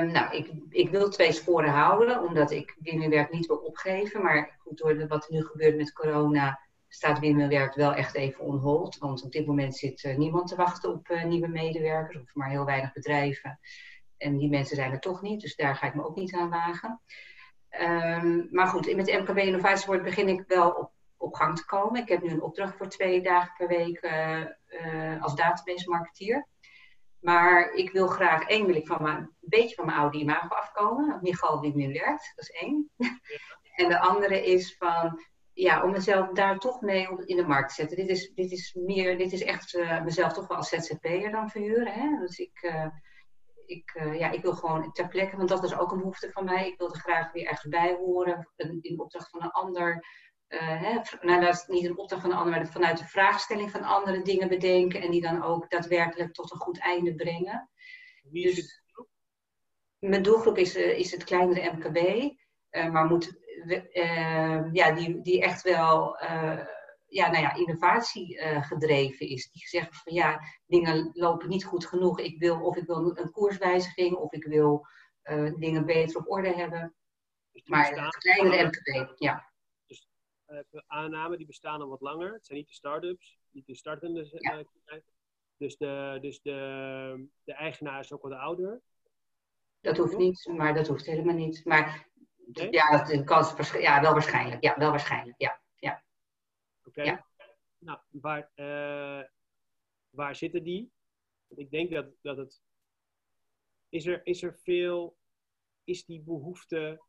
Um, 0.00 0.10
nou, 0.10 0.36
ik, 0.36 0.52
ik 0.68 0.90
wil 0.90 1.10
twee 1.10 1.32
sporen 1.32 1.70
houden, 1.70 2.22
omdat 2.22 2.50
ik 2.50 2.76
Wimmelwerk 2.78 3.32
niet 3.32 3.46
wil 3.46 3.56
opgeven. 3.56 4.22
Maar 4.22 4.56
goed, 4.58 4.78
door 4.78 5.06
wat 5.06 5.24
er 5.24 5.32
nu 5.32 5.42
gebeurt 5.44 5.76
met 5.76 5.92
corona, 5.92 6.60
staat 6.88 7.18
Wimmelwerk 7.18 7.74
wel 7.74 7.94
echt 7.94 8.14
even 8.14 8.44
on 8.44 8.58
hold. 8.58 8.98
Want 8.98 9.24
op 9.24 9.32
dit 9.32 9.46
moment 9.46 9.76
zit 9.76 10.04
uh, 10.04 10.16
niemand 10.16 10.48
te 10.48 10.56
wachten 10.56 10.90
op 10.90 11.08
uh, 11.08 11.24
nieuwe 11.24 11.48
medewerkers, 11.48 12.22
of 12.22 12.34
maar 12.34 12.50
heel 12.50 12.64
weinig 12.64 12.92
bedrijven. 12.92 13.58
En 14.16 14.36
die 14.36 14.48
mensen 14.48 14.76
zijn 14.76 14.92
er 14.92 15.00
toch 15.00 15.22
niet, 15.22 15.40
dus 15.40 15.56
daar 15.56 15.76
ga 15.76 15.86
ik 15.86 15.94
me 15.94 16.04
ook 16.04 16.16
niet 16.16 16.34
aan 16.34 16.50
wagen. 16.50 17.00
Um, 17.80 18.48
maar 18.50 18.66
goed, 18.66 18.96
met 18.96 19.12
MKB 19.20 19.38
Innovatiesport 19.38 20.02
begin 20.02 20.28
ik 20.28 20.44
wel 20.46 20.70
op 20.70 20.91
op 21.22 21.34
gang 21.34 21.56
te 21.56 21.64
komen. 21.64 22.00
Ik 22.00 22.08
heb 22.08 22.22
nu 22.22 22.30
een 22.30 22.42
opdracht 22.42 22.76
voor 22.76 22.88
twee 22.88 23.22
dagen 23.22 23.54
per 23.56 23.68
week 23.68 24.02
uh, 24.02 25.22
als 25.22 25.34
database 25.34 25.90
marketeer. 25.90 26.46
Maar 27.20 27.72
ik 27.72 27.90
wil 27.90 28.06
graag, 28.06 28.48
één 28.48 28.66
wil 28.66 28.74
ik 28.74 28.86
van 28.86 29.02
mijn, 29.02 29.16
een 29.16 29.30
beetje 29.40 29.74
van 29.74 29.86
mijn 29.86 29.98
oude 29.98 30.18
imago 30.18 30.54
afkomen. 30.54 31.18
Michal 31.22 31.60
die 31.60 31.74
nu 31.74 31.92
werkt, 31.92 32.32
dat 32.34 32.44
is 32.44 32.50
één. 32.50 32.90
en 33.80 33.88
de 33.88 34.00
andere 34.00 34.44
is 34.46 34.76
van, 34.76 35.20
ja, 35.52 35.84
om 35.84 35.90
mezelf 35.90 36.28
daar 36.28 36.58
toch 36.58 36.80
mee 36.80 37.08
in 37.24 37.36
de 37.36 37.46
markt 37.46 37.68
te 37.68 37.74
zetten. 37.74 37.96
Dit 37.96 38.08
is, 38.08 38.32
dit 38.34 38.52
is, 38.52 38.74
meer, 38.74 39.18
dit 39.18 39.32
is 39.32 39.42
echt 39.42 39.74
uh, 39.74 40.04
mezelf 40.04 40.32
toch 40.32 40.48
wel 40.48 40.56
als 40.56 40.68
ZZP'er 40.68 41.30
dan 41.30 41.50
verhuren. 41.50 41.92
Hè? 41.92 42.18
Dus 42.18 42.38
ik, 42.38 42.62
uh, 42.62 42.86
ik, 43.66 43.94
uh, 43.94 44.18
ja, 44.18 44.30
ik 44.30 44.42
wil 44.42 44.54
gewoon 44.54 44.92
ter 44.92 45.08
plekke, 45.08 45.36
want 45.36 45.48
dat 45.48 45.64
is 45.64 45.78
ook 45.78 45.92
een 45.92 45.98
behoefte 45.98 46.30
van 46.30 46.44
mij. 46.44 46.68
Ik 46.68 46.78
wil 46.78 46.92
er 46.92 47.00
graag 47.00 47.32
weer 47.32 47.46
ergens 47.46 47.68
bij 47.68 47.94
horen, 47.94 48.48
in 48.80 49.00
opdracht 49.00 49.30
van 49.30 49.42
een 49.42 49.50
ander. 49.50 50.04
Hè? 50.58 51.00
Nou, 51.20 51.40
dat 51.40 51.54
is 51.54 51.66
niet 51.66 51.84
een 51.84 51.98
opdracht 51.98 52.22
van 52.22 52.30
een 52.30 52.36
ander, 52.36 52.52
maar 52.52 52.66
vanuit 52.66 52.98
de 52.98 53.04
vraagstelling 53.04 53.70
van 53.70 53.82
andere 53.82 54.22
dingen 54.22 54.48
bedenken 54.48 55.02
en 55.02 55.10
die 55.10 55.20
dan 55.20 55.42
ook 55.42 55.70
daadwerkelijk 55.70 56.32
tot 56.32 56.52
een 56.52 56.58
goed 56.58 56.78
einde 56.78 57.14
brengen. 57.14 57.70
Wie 58.22 58.48
is 58.48 58.54
dus, 58.54 58.82
mijn 59.98 60.22
doelgroep 60.22 60.58
is, 60.58 60.74
is 60.76 61.10
het 61.10 61.24
kleinere 61.24 61.72
MKB, 61.72 62.30
maar 62.92 63.04
moet 63.04 63.40
uh, 63.94 64.72
ja, 64.72 64.92
die, 64.92 65.20
die 65.20 65.42
echt 65.42 65.62
wel 65.62 66.22
uh, 66.22 66.64
ja, 67.06 67.30
nou 67.30 67.42
ja, 67.42 67.54
innovatie 67.54 68.40
gedreven 68.42 69.28
is. 69.28 69.50
Die 69.50 69.68
zegt 69.68 70.02
van 70.02 70.14
ja, 70.14 70.40
dingen 70.66 71.10
lopen 71.12 71.48
niet 71.48 71.64
goed 71.64 71.86
genoeg. 71.86 72.20
Ik 72.20 72.38
wil, 72.38 72.60
of 72.60 72.76
ik 72.76 72.86
wil 72.86 73.18
een 73.18 73.30
koerswijziging, 73.30 74.16
of 74.16 74.32
ik 74.32 74.44
wil 74.44 74.86
dingen 75.58 75.84
beter 75.84 76.16
op 76.16 76.30
orde 76.30 76.54
hebben. 76.54 76.94
Maar 77.64 78.04
het 78.04 78.16
kleinere 78.16 78.64
MKB, 78.64 79.18
ja. 79.18 79.51
Dus 80.70 80.82
aannamen 80.86 81.38
die 81.38 81.46
bestaan 81.46 81.80
al 81.80 81.88
wat 81.88 82.00
langer. 82.00 82.32
Het 82.32 82.46
zijn 82.46 82.58
niet 82.58 82.68
de 82.68 82.74
start-ups, 82.74 83.38
niet 83.50 83.66
de 83.66 83.74
startende. 83.74 84.28
Ja. 84.30 84.64
dus 85.56 85.76
de, 85.76 86.18
dus 86.20 86.40
de, 86.42 87.28
de 87.44 87.52
eigenaar 87.52 88.00
is 88.00 88.12
ook 88.12 88.22
wat 88.22 88.32
ouder. 88.32 88.80
Dat 89.80 89.96
hoeft 89.96 90.16
niet, 90.16 90.46
maar 90.56 90.74
dat 90.74 90.88
hoeft 90.88 91.06
helemaal 91.06 91.34
niet. 91.34 91.64
Maar 91.64 92.10
Nee? 92.46 92.72
Ja, 92.72 93.04
de 93.04 93.24
kans, 93.24 93.72
ja, 93.72 94.00
wel 94.00 94.12
waarschijnlijk. 94.12 94.62
Ja, 94.62 94.78
wel 94.78 94.90
waarschijnlijk. 94.90 95.40
Ja. 95.40 95.60
ja. 95.74 96.04
Oké. 96.78 96.88
Okay. 96.88 97.04
Ja. 97.04 97.26
Nou, 97.78 97.98
waar, 98.08 98.50
uh, 98.54 99.28
waar 100.10 100.36
zitten 100.36 100.62
die? 100.62 100.92
Want 101.46 101.60
ik 101.60 101.70
denk 101.70 101.90
dat, 101.90 102.06
dat 102.20 102.36
het. 102.36 102.62
Is 103.88 104.06
er, 104.06 104.26
is 104.26 104.42
er 104.42 104.58
veel. 104.62 105.16
Is 105.84 106.04
die 106.04 106.20
behoefte 106.20 107.02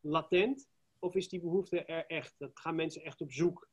latent? 0.00 0.68
Of 0.98 1.14
is 1.14 1.28
die 1.28 1.40
behoefte 1.40 1.84
er 1.84 2.06
echt? 2.06 2.34
Dat 2.38 2.50
gaan 2.54 2.74
mensen 2.74 3.02
echt 3.02 3.20
op 3.20 3.32
zoek? 3.32 3.68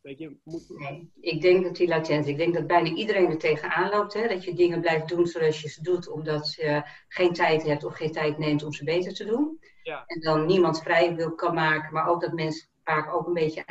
Weet 0.00 0.18
je, 0.18 0.36
moet... 0.44 0.68
nee, 0.68 1.10
ik 1.20 1.40
denk 1.40 1.64
dat 1.64 1.76
die 1.76 1.88
latent 1.88 2.26
Ik 2.26 2.36
denk 2.36 2.54
dat 2.54 2.66
bijna 2.66 2.94
iedereen 2.94 3.30
er 3.30 3.38
tegenaan 3.38 3.90
loopt. 3.90 4.14
Hè? 4.14 4.28
Dat 4.28 4.44
je 4.44 4.54
dingen 4.54 4.80
blijft 4.80 5.08
doen 5.08 5.26
zoals 5.26 5.60
je 5.60 5.68
ze 5.68 5.82
doet, 5.82 6.08
omdat 6.08 6.54
je 6.54 6.82
geen 7.08 7.32
tijd 7.32 7.62
hebt 7.62 7.84
of 7.84 7.94
geen 7.94 8.12
tijd 8.12 8.38
neemt 8.38 8.62
om 8.62 8.72
ze 8.72 8.84
beter 8.84 9.14
te 9.14 9.24
doen. 9.24 9.58
Ja. 9.82 10.04
En 10.06 10.20
dan 10.20 10.46
niemand 10.46 10.82
vrij 10.82 11.14
wil 11.14 11.34
kan 11.34 11.54
maken, 11.54 11.92
maar 11.92 12.06
ook 12.06 12.20
dat 12.20 12.32
mensen 12.32 12.68
vaak 12.84 13.14
ook 13.14 13.26
een 13.26 13.32
beetje 13.32 13.64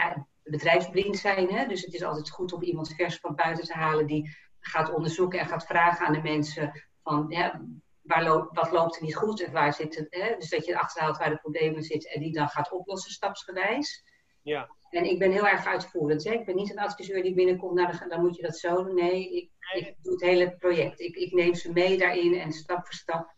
bedrijfsblind 0.43 1.17
zijn. 1.17 1.49
Hè? 1.49 1.67
Dus 1.67 1.81
het 1.81 1.93
is 1.93 2.03
altijd 2.03 2.29
goed 2.29 2.53
om 2.53 2.61
iemand 2.61 2.93
vers 2.95 3.19
van 3.19 3.35
buiten 3.35 3.65
te 3.65 3.73
halen 3.73 4.05
die 4.05 4.37
gaat 4.59 4.93
onderzoeken 4.93 5.39
en 5.39 5.47
gaat 5.47 5.65
vragen 5.65 6.05
aan 6.05 6.13
de 6.13 6.21
mensen 6.21 6.87
van 7.03 7.25
ja, 7.29 7.65
waar 8.11 8.23
loopt, 8.23 8.55
wat 8.55 8.71
loopt 8.71 8.95
er 8.95 9.03
niet 9.03 9.15
goed 9.15 9.43
en 9.43 9.51
waar 9.51 9.73
zit 9.73 9.95
het. 9.95 10.07
Hè? 10.09 10.35
Dus 10.35 10.49
dat 10.49 10.65
je 10.65 10.79
achterhaalt 10.79 11.17
waar 11.17 11.29
de 11.29 11.37
problemen 11.37 11.83
zitten 11.83 12.11
en 12.11 12.19
die 12.19 12.33
dan 12.33 12.47
gaat 12.47 12.71
oplossen 12.71 13.11
stapsgewijs. 13.11 14.03
Ja. 14.41 14.69
En 14.89 15.05
ik 15.05 15.19
ben 15.19 15.31
heel 15.31 15.47
erg 15.47 15.65
uitvoerend. 15.65 16.23
Hè? 16.23 16.31
Ik 16.31 16.45
ben 16.45 16.55
niet 16.55 16.71
een 16.71 16.79
adviseur 16.79 17.23
die 17.23 17.33
binnenkomt, 17.33 17.73
nou, 17.73 17.97
dan, 17.97 18.09
dan 18.09 18.21
moet 18.21 18.35
je 18.35 18.41
dat 18.41 18.57
zo 18.57 18.83
doen. 18.83 18.95
Nee, 18.95 19.35
ik, 19.35 19.49
ik 19.73 19.95
doe 20.01 20.13
het 20.13 20.21
hele 20.21 20.55
project. 20.57 20.99
Ik, 20.99 21.15
ik 21.15 21.31
neem 21.31 21.53
ze 21.53 21.71
mee 21.71 21.97
daarin 21.97 22.39
en 22.39 22.51
stap 22.51 22.85
voor 22.85 22.93
stap 22.93 23.33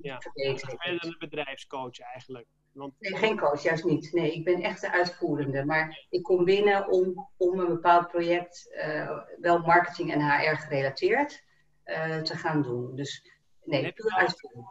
ja. 0.00 0.20
verbeteren. 0.20 0.78
Ik 0.94 1.02
een 1.02 1.16
bedrijfscoach 1.18 2.00
eigenlijk. 2.00 2.46
Want... 2.72 2.94
Nee, 2.98 3.16
geen 3.16 3.38
coach, 3.38 3.62
juist 3.62 3.84
niet. 3.84 4.12
Nee, 4.12 4.32
ik 4.32 4.44
ben 4.44 4.62
echt 4.62 4.80
de 4.80 4.92
uitvoerende. 4.92 5.64
Maar 5.64 6.06
ik 6.10 6.22
kom 6.22 6.44
binnen 6.44 6.88
om, 6.88 7.28
om 7.36 7.60
een 7.60 7.68
bepaald 7.68 8.08
project, 8.08 8.70
uh, 8.86 9.18
wel 9.40 9.58
marketing 9.58 10.12
en 10.12 10.20
HR 10.20 10.56
gerelateerd, 10.56 11.44
uh, 11.84 12.20
te 12.20 12.36
gaan 12.36 12.62
doen. 12.62 12.96
Dus 12.96 13.37
nee, 13.68 13.84
heb 13.84 13.96
je, 13.96 14.02
al, 14.02 14.20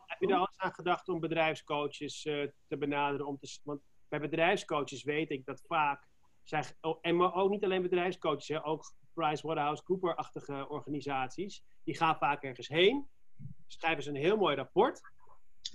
heb 0.05 0.19
je 0.19 0.27
er 0.27 0.33
al 0.33 0.47
eens 0.47 0.57
aan 0.57 0.73
gedacht 0.73 1.09
om 1.09 1.19
bedrijfscoaches 1.19 2.25
uh, 2.25 2.47
te 2.67 2.77
benaderen? 2.77 3.27
Om 3.27 3.37
te, 3.37 3.59
want 3.63 3.81
bij 4.07 4.19
bedrijfscoaches 4.19 5.03
weet 5.03 5.31
ik 5.31 5.45
dat 5.45 5.61
vaak 5.67 6.07
oh, 6.81 6.97
en 7.01 7.15
maar 7.15 7.33
ook 7.33 7.49
niet 7.49 7.63
alleen 7.63 7.81
bedrijfscoaches, 7.81 8.47
hè, 8.47 8.65
ook 8.65 8.93
PricewaterhouseCooper-achtige 9.13 10.69
organisaties, 10.69 11.63
die 11.83 11.97
gaan 11.97 12.17
vaak 12.17 12.43
ergens 12.43 12.67
heen, 12.67 13.07
schrijven 13.67 14.03
ze 14.03 14.09
een 14.09 14.15
heel 14.15 14.37
mooi 14.37 14.55
rapport, 14.55 15.01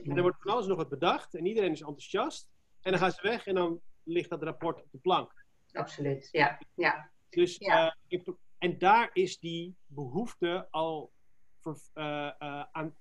en 0.05 0.17
er 0.17 0.23
wordt 0.23 0.43
van 0.43 0.53
alles 0.53 0.67
nog 0.67 0.77
wat 0.77 0.89
bedacht 0.89 1.35
en 1.35 1.47
iedereen 1.47 1.73
is 1.73 1.81
enthousiast, 1.81 2.51
en 2.81 2.91
dan 2.91 3.01
gaan 3.01 3.11
ze 3.11 3.23
weg 3.23 3.47
en 3.47 3.55
dan 3.55 3.81
ligt 4.03 4.31
dat 4.31 4.43
rapport 4.43 4.83
op 4.83 4.91
de 4.91 4.99
plank. 4.99 5.45
Absoluut, 5.73 6.29
ja. 6.33 6.59
ja. 6.75 7.11
Dus, 7.29 7.57
ja. 7.57 7.97
Uh, 8.09 8.35
en 8.59 8.79
daar 8.79 9.11
is 9.13 9.39
die 9.39 9.77
behoefte 9.87 10.67
al 10.71 11.13
voor, 11.63 11.79
uh, 11.95 12.05
uh, 12.39 12.65
aan, 12.73 12.95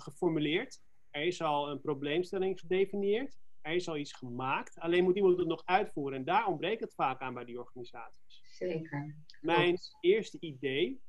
geformuleerd. 0.00 0.80
Er 1.10 1.22
is 1.22 1.42
al 1.42 1.70
een 1.70 1.80
probleemstelling 1.80 2.60
gedefinieerd 2.60 3.36
er 3.64 3.74
is 3.74 3.88
al 3.88 3.96
iets 3.96 4.12
gemaakt, 4.12 4.78
alleen 4.78 5.04
moet 5.04 5.16
iemand 5.16 5.38
het 5.38 5.46
nog 5.46 5.62
uitvoeren. 5.64 6.18
En 6.18 6.24
daar 6.24 6.46
ontbreekt 6.46 6.80
het 6.80 6.94
vaak 6.94 7.20
aan 7.20 7.34
bij 7.34 7.44
die 7.44 7.58
organisaties. 7.58 8.42
Zeker. 8.44 9.14
Mijn 9.40 9.78
eerste 10.00 10.36
idee 10.40 11.00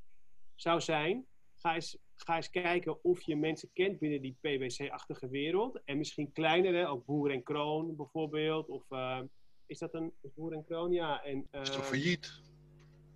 zou 0.55 0.81
zijn, 0.81 1.25
ga 1.55 1.73
eens, 1.73 1.97
ga 2.15 2.35
eens 2.35 2.49
kijken 2.49 3.03
of 3.03 3.21
je 3.21 3.35
mensen 3.35 3.69
kent 3.73 3.99
binnen 3.99 4.21
die 4.21 4.37
PwC-achtige 4.41 5.29
wereld. 5.29 5.81
En 5.85 5.97
misschien 5.97 6.31
kleinere, 6.31 6.87
ook 6.87 7.05
Boer 7.05 7.31
en 7.31 7.43
Kroon 7.43 7.95
bijvoorbeeld. 7.95 8.69
Of 8.69 8.83
uh, 8.89 9.21
is 9.65 9.79
dat 9.79 9.93
een 9.93 10.13
Boer 10.35 10.53
en 10.53 10.65
Kroon? 10.65 10.91
Ja. 10.91 11.23
En, 11.23 11.47
uh, 11.51 11.61
is 11.61 11.69
toch 11.69 11.85
failliet? 11.85 12.41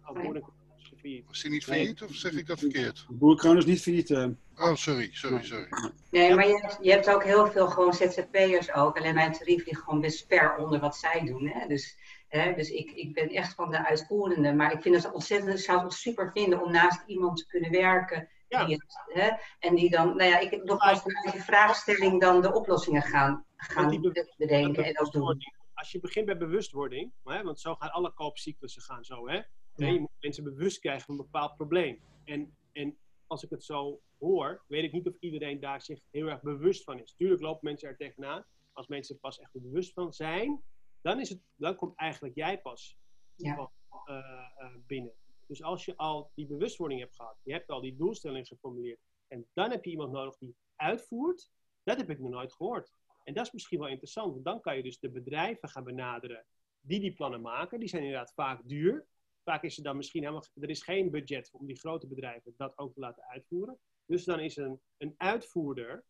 Oh, 0.06 0.14
Boer 0.14 0.36
en 0.36 0.42
Kroon 0.42 0.59
failliet. 1.00 1.28
Was 1.28 1.42
die 1.42 1.52
niet 1.52 1.64
failliet 1.64 2.00
nee. 2.00 2.10
of 2.10 2.16
zeg 2.16 2.32
ik 2.32 2.48
dat 2.48 2.60
verkeerd? 2.60 3.06
Boer 3.10 3.32
en 3.32 3.38
Kroon 3.38 3.58
is 3.58 3.66
niet 3.66 3.82
failliet. 3.82 4.10
Uh... 4.10 4.28
Oh, 4.56 4.76
sorry, 4.76 5.10
sorry, 5.12 5.44
sorry. 5.44 5.68
Nee, 6.12 6.36
maar 6.36 6.48
je 6.48 6.60
hebt, 6.62 6.78
je 6.82 6.92
hebt 6.92 7.10
ook 7.10 7.24
heel 7.24 7.48
veel 7.48 7.68
gewoon 7.68 7.94
ZZP'ers 7.94 8.74
ook. 8.74 8.98
Alleen 8.98 9.14
mijn 9.14 9.32
tarief 9.32 9.66
ligt 9.66 9.82
gewoon 9.82 10.02
best 10.02 10.28
per 10.28 10.56
onder 10.56 10.80
wat 10.80 10.96
zij 10.96 11.26
doen. 11.26 11.48
Hè? 11.48 11.68
Dus, 11.68 11.98
hè, 12.28 12.54
dus 12.54 12.70
ik, 12.70 12.92
ik 12.92 13.14
ben 13.14 13.30
echt 13.30 13.54
van 13.54 13.72
de 13.72 13.86
uitvoerende. 13.86 14.54
Maar 14.54 14.72
ik 14.72 14.82
vind 14.82 14.96
het 14.96 15.12
ontzettend, 15.12 15.54
ik 15.54 15.64
zou 15.64 15.84
het 15.84 15.94
super 15.94 16.32
vinden 16.32 16.62
om 16.62 16.72
naast 16.72 17.04
iemand 17.08 17.38
te 17.38 17.48
kunnen 17.48 17.72
werken. 17.72 18.30
Ja. 18.48 18.66
Die 18.66 18.76
het, 18.76 19.22
hè, 19.22 19.30
en 19.60 19.76
die 19.76 19.90
dan, 19.90 20.08
nou 20.18 20.30
ja, 20.30 20.40
ik 20.40 20.52
heb 20.52 20.64
nogmaals 20.64 21.02
vanuit 21.02 21.32
die 21.32 21.42
vraagstelling 21.44 22.22
dan 22.22 22.42
de 22.42 22.54
oplossingen 22.54 23.02
gaan, 23.02 23.46
gaan 23.56 24.02
be 24.02 24.28
bedenken 24.38 24.86
en 24.86 25.00
ook 25.00 25.12
doen. 25.12 25.38
Als 25.74 25.92
je 25.92 26.00
begint 26.00 26.26
bij 26.26 26.38
bewustwording, 26.38 27.12
hè, 27.24 27.44
want 27.44 27.60
zo 27.60 27.76
gaan 27.76 27.92
alle 27.92 28.14
koopcyclussen 28.14 28.82
gaan 28.82 29.04
zo, 29.04 29.30
hè? 29.30 29.42
Nee, 29.80 29.94
je 29.94 30.00
moet 30.00 30.10
mensen 30.20 30.44
bewust 30.44 30.80
krijgen 30.80 31.06
van 31.06 31.16
een 31.16 31.22
bepaald 31.22 31.56
probleem. 31.56 32.00
En, 32.24 32.58
en 32.72 32.98
als 33.28 33.44
ik 33.44 33.50
het 33.50 33.64
zo 33.64 34.02
hoor, 34.20 34.64
weet 34.68 34.84
ik 34.84 34.92
niet 34.92 35.08
of 35.08 35.16
iedereen 35.20 35.60
daar 35.60 35.82
zich 35.82 36.02
heel 36.12 36.28
erg 36.28 36.42
bewust 36.42 36.84
van 36.84 37.00
is. 37.00 37.14
Tuurlijk 37.14 37.42
lopen 37.42 37.66
mensen 37.68 37.90
er 37.90 37.98
tegenaan. 37.98 38.46
Als 38.74 38.88
mensen 38.88 39.16
er 39.16 39.22
pas 39.22 39.40
echt 39.40 39.52
bewust 39.52 39.94
van 39.94 40.14
zijn, 40.14 40.64
dan, 41.02 41.20
is 41.20 41.30
het, 41.30 41.42
dan 41.56 41.76
komt 41.76 41.96
eigenlijk 41.96 42.36
jij 42.36 42.62
pas 42.62 42.98
ja. 43.36 43.56
van, 43.56 43.70
uh, 44.06 44.16
uh, 44.16 44.76
binnen. 44.88 45.14
Dus 45.48 45.64
als 45.64 45.86
je 45.86 45.98
al 45.98 46.32
die 46.36 46.48
bewustwording 46.48 47.00
hebt 47.00 47.16
gehad, 47.16 47.40
je 47.44 47.54
hebt 47.54 47.70
al 47.70 47.82
die 47.82 47.96
doelstelling 47.96 48.48
geformuleerd, 48.48 49.00
en 49.28 49.48
dan 49.54 49.72
heb 49.72 49.84
je 49.84 49.92
iemand 49.92 50.12
nodig 50.12 50.38
die 50.38 50.56
uitvoert, 50.76 51.52
dat 51.84 51.98
heb 51.98 52.10
ik 52.10 52.20
nog 52.20 52.30
nooit 52.30 52.54
gehoord. 52.54 52.92
En 53.24 53.34
dat 53.34 53.46
is 53.46 53.52
misschien 53.52 53.80
wel 53.80 53.88
interessant, 53.88 54.32
want 54.32 54.46
dan 54.46 54.62
kan 54.62 54.76
je 54.76 54.84
dus 54.84 55.00
de 55.00 55.10
bedrijven 55.10 55.70
gaan 55.70 55.84
benaderen 55.84 56.46
die 56.82 57.00
die 57.00 57.14
plannen 57.14 57.42
maken. 57.42 57.80
Die 57.80 57.90
zijn 57.90 58.04
inderdaad 58.04 58.34
vaak 58.34 58.62
duur. 58.68 59.08
Vaak 59.44 59.64
is 59.64 59.78
er 59.78 59.84
dan 59.84 59.98
misschien 59.98 60.22
helemaal, 60.22 60.46
er 60.62 60.70
is 60.70 60.84
geen 60.84 61.12
budget 61.12 61.50
om 61.52 61.66
die 61.66 61.80
grote 61.80 62.08
bedrijven 62.08 62.54
dat 62.58 62.78
ook 62.78 62.94
te 62.94 63.00
laten 63.00 63.24
uitvoeren. 63.24 63.80
Dus 64.06 64.24
dan 64.24 64.40
is 64.40 64.56
een, 64.58 64.80
een 64.98 65.14
uitvoerder 65.18 66.04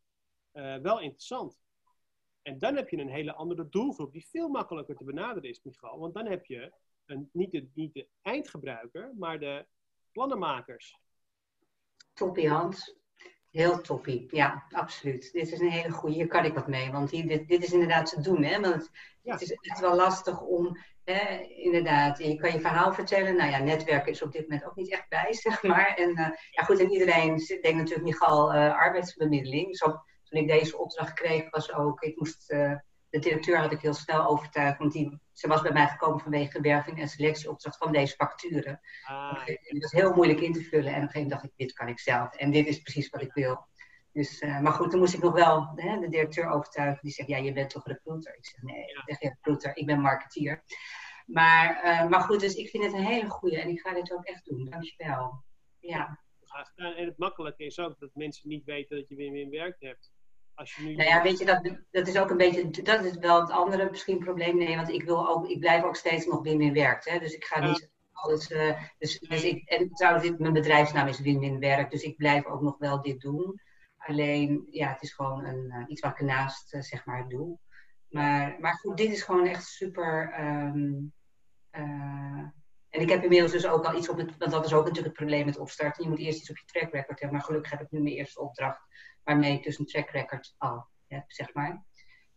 uh, 0.54 0.76
wel 0.76 1.00
interessant. 1.00 1.60
En 2.42 2.60
dan 2.60 2.76
heb 2.76 2.90
je 2.90 2.98
een 2.98 3.10
hele 3.10 3.34
andere 3.34 3.70
doelgroep 3.70 4.12
die 4.12 4.28
veel 4.30 4.50
makkelijker 4.50 4.96
te 4.96 5.04
benaderen 5.04 5.50
is, 5.50 5.62
Michal. 5.64 6.00
Want 6.00 6.14
dan 6.14 6.26
heb 6.26 6.46
je 6.46 6.74
een, 7.06 7.30
niet, 7.34 7.52
de, 7.52 7.70
niet 7.74 7.94
de 7.94 8.08
eindgebruiker, 8.22 9.14
maar 9.18 9.40
de 9.40 9.66
plannenmakers. 10.12 11.00
Toppie 12.14 12.50
Hans. 12.50 12.98
Heel 13.50 13.82
toppie, 13.82 14.28
ja, 14.36 14.66
absoluut. 14.70 15.32
Dit 15.32 15.52
is 15.52 15.60
een 15.60 15.70
hele 15.72 15.92
goede, 15.92 16.16
hier 16.16 16.28
kan 16.28 16.46
ik 16.46 16.54
wat 16.54 16.68
mee. 16.68 16.92
Want 16.92 17.12
hier, 17.12 17.28
dit, 17.28 17.48
dit 17.48 17.64
is 17.64 17.72
inderdaad 17.74 18.10
te 18.10 18.22
doen. 18.22 18.44
Hè? 18.44 18.60
Want 18.60 18.74
het, 18.76 18.90
Ja. 19.22 19.34
het 19.34 19.42
is 19.42 19.52
echt 19.52 19.80
wel 19.80 19.96
lastig 19.96 20.42
om, 20.42 20.78
hè, 21.10 21.40
inderdaad, 21.40 22.18
je 22.18 22.36
kan 22.36 22.52
je 22.52 22.60
verhaal 22.60 22.94
vertellen. 22.94 23.36
Nou 23.36 23.50
ja, 23.52 23.58
netwerken 23.58 24.12
is 24.12 24.22
op 24.22 24.32
dit 24.32 24.42
moment 24.42 24.66
ook 24.66 24.76
niet 24.76 24.92
echt 24.92 25.10
bij, 25.10 25.34
zeg 25.46 25.64
maar. 25.64 25.94
En 25.96 26.10
uh, 26.10 26.28
ja, 26.50 26.64
goed, 26.64 26.80
en 26.80 26.92
iedereen 26.92 27.38
denkt 27.38 27.78
natuurlijk 27.78 28.06
Michal 28.06 28.56
uh, 28.56 28.76
arbeidsbemiddeling. 28.76 29.82
Ook, 29.84 30.08
toen 30.24 30.42
ik 30.42 30.48
deze 30.48 30.78
opdracht 30.78 31.14
kreeg, 31.14 31.50
was 31.50 31.74
ook, 31.74 32.02
ik 32.02 32.16
moest, 32.16 32.52
uh, 32.52 32.74
de 33.10 33.20
directeur 33.20 33.58
had 33.58 33.72
ik 33.72 33.82
heel 33.82 33.94
snel 33.94 34.28
overtuigd, 34.28 34.78
want 34.78 34.92
die, 34.92 35.20
ze 35.34 35.48
was 35.48 35.62
bij 35.62 35.72
mij 35.72 35.88
gekomen 35.88 36.20
vanwege 36.20 36.62
werving 36.62 37.00
en 37.00 37.08
selectieopdracht 37.08 37.78
van 37.78 37.92
deze 37.92 38.16
facturen. 38.16 38.80
Ah, 39.04 39.46
Het 39.46 39.82
was 39.82 39.92
heel 39.92 40.14
moeilijk 40.14 40.40
in 40.40 40.54
te 40.54 40.62
vullen 40.62 40.94
en 40.94 40.96
op 40.96 41.02
een 41.02 41.10
gegeven 41.10 41.22
moment 41.22 41.42
dacht 41.42 41.44
ik, 41.44 41.52
dit 41.56 41.74
kan 41.74 41.88
ik 41.88 42.00
zelf. 42.00 42.36
En 42.36 42.52
dit 42.52 42.68
is 42.68 42.82
precies 42.82 43.10
wat 43.10 43.22
ik 43.22 43.34
wil. 43.34 43.68
Dus, 44.12 44.40
eh, 44.40 44.60
maar 44.60 44.72
goed, 44.72 44.90
toen 44.90 45.00
moest 45.00 45.14
ik 45.14 45.22
nog 45.22 45.34
wel 45.34 45.72
hè, 45.76 46.00
de 46.00 46.10
directeur 46.10 46.50
overtuigen. 46.50 47.00
Die 47.02 47.12
zegt, 47.12 47.30
ja, 47.30 47.38
je 47.38 47.54
bent 47.54 47.70
toch 47.70 47.88
recruiter? 47.88 48.36
Ik 48.36 48.46
zeg, 48.46 48.62
nee, 48.62 48.84
ik 49.06 49.16
geen 49.20 49.30
recruiter, 49.30 49.78
ik 49.78 49.86
ben 49.86 50.02
marketeer. 50.02 50.64
Maar, 51.32 51.80
eh, 51.84 52.08
maar 52.10 52.22
goed, 52.22 52.40
dus 52.40 52.54
ik 52.56 52.70
vind 52.70 52.84
het 52.84 52.94
een 52.94 53.06
hele 53.06 53.30
goede 53.30 53.62
en 53.62 53.70
ik 53.70 53.80
ga 53.80 53.94
dit 53.94 54.14
ook 54.14 54.24
echt 54.26 54.46
doen. 54.46 54.66
Dankjewel. 54.70 55.44
Ja. 55.80 56.20
gedaan. 56.46 56.94
En 56.94 57.06
het 57.06 57.18
makkelijke 57.18 57.66
is 57.66 57.80
ook 57.80 58.00
dat 58.00 58.10
mensen 58.14 58.50
niet 58.50 58.66
weten 58.66 58.98
dat 58.98 59.08
je 59.10 59.16
win-win 59.16 59.50
werk 59.50 59.76
hebt. 59.80 60.12
Als 60.54 60.76
je 60.76 60.84
nu 60.84 60.96
Nou 60.96 61.10
ja, 61.10 61.22
weet 61.22 61.40
je, 61.40 61.46
dat, 61.46 61.72
dat 61.92 62.08
is 62.08 62.18
ook 62.18 62.30
een 62.30 62.38
beetje, 62.38 62.84
dat 62.84 63.04
is 63.04 63.18
wel 63.18 63.42
het 63.42 63.50
andere 63.50 63.90
misschien 63.90 64.20
probleem. 64.20 64.58
Nee, 64.58 64.76
want 64.76 64.90
ik 64.90 65.04
wil 65.04 65.30
ook, 65.30 65.48
ik 65.50 65.60
blijf 65.60 65.84
ook 65.84 65.96
steeds 65.96 66.26
nog 66.26 66.42
win-win 66.42 66.74
werkt. 66.74 67.10
Hè? 67.10 67.20
Dus 67.20 67.34
ik 67.34 67.44
ga 67.44 67.62
Ja. 67.62 67.68
niet 67.68 67.90
alles, 68.12 68.52
eh, 68.52 68.84
dus, 68.98 69.20
dus 69.20 69.44
ik, 69.44 69.70
en 69.70 69.90
trouwens, 69.90 70.24
dit, 70.26 70.40
mijn 70.40 70.54
bedrijfsnaam 70.54 71.08
is 71.08 71.20
win-win 71.20 71.60
werk, 71.60 71.92
dus 71.92 72.04
ik 72.04 72.18
blijf 72.18 72.46
ook 72.46 72.62
nog 72.62 72.78
wel 72.78 73.02
dit 73.02 73.22
doen. 73.22 73.62
Alleen, 73.98 74.68
ja, 74.72 74.90
het 74.92 75.02
is 75.02 75.14
gewoon 75.14 75.46
een, 75.46 75.72
eh, 75.72 75.84
iets 75.88 76.02
wat 76.02 76.12
ik 76.12 76.20
ernaast, 76.20 76.74
eh, 76.74 76.82
zeg 76.82 77.06
maar, 77.06 77.28
doe. 77.30 77.58
Maar, 78.10 78.56
maar 78.60 78.74
goed, 78.74 78.98
dit 78.98 79.12
is 79.12 79.24
gewoon 79.24 79.48
echt 79.48 79.66
super. 79.66 80.32
ehm, 80.32 80.78
eh, 80.78 80.98
en 82.90 83.02
ik 83.02 83.10
heb 83.10 83.24
inmiddels 83.24 83.52
dus 83.52 83.68
ook 83.68 83.86
al 83.86 83.98
iets 83.98 84.10
op 84.10 84.18
het, 84.18 84.38
want 84.38 84.52
dat 84.52 84.66
is 84.66 84.74
ook 84.74 84.86
natuurlijk 84.86 85.06
het 85.06 85.26
probleem 85.26 85.46
met 85.46 85.60
opstarten. 85.60 86.04
Je 86.04 86.10
moet 86.10 86.20
eerst 86.20 86.40
iets 86.40 86.50
op 86.50 86.58
je 86.58 86.66
track 86.66 86.92
record 86.92 87.20
hebben, 87.20 87.38
maar 87.38 87.46
gelukkig 87.46 87.72
heb 87.72 87.82
ik 87.82 87.92
nu 87.92 88.02
mijn 88.02 88.16
eerste 88.16 88.42
opdracht 88.42 88.82
waarmee 89.24 89.54
ik 89.54 89.64
dus 89.64 89.80
een 89.80 89.86
track 89.86 90.10
record 90.10 90.56
al 90.58 90.88
heb, 91.08 91.24
zeg 91.28 91.54
maar. 91.54 91.86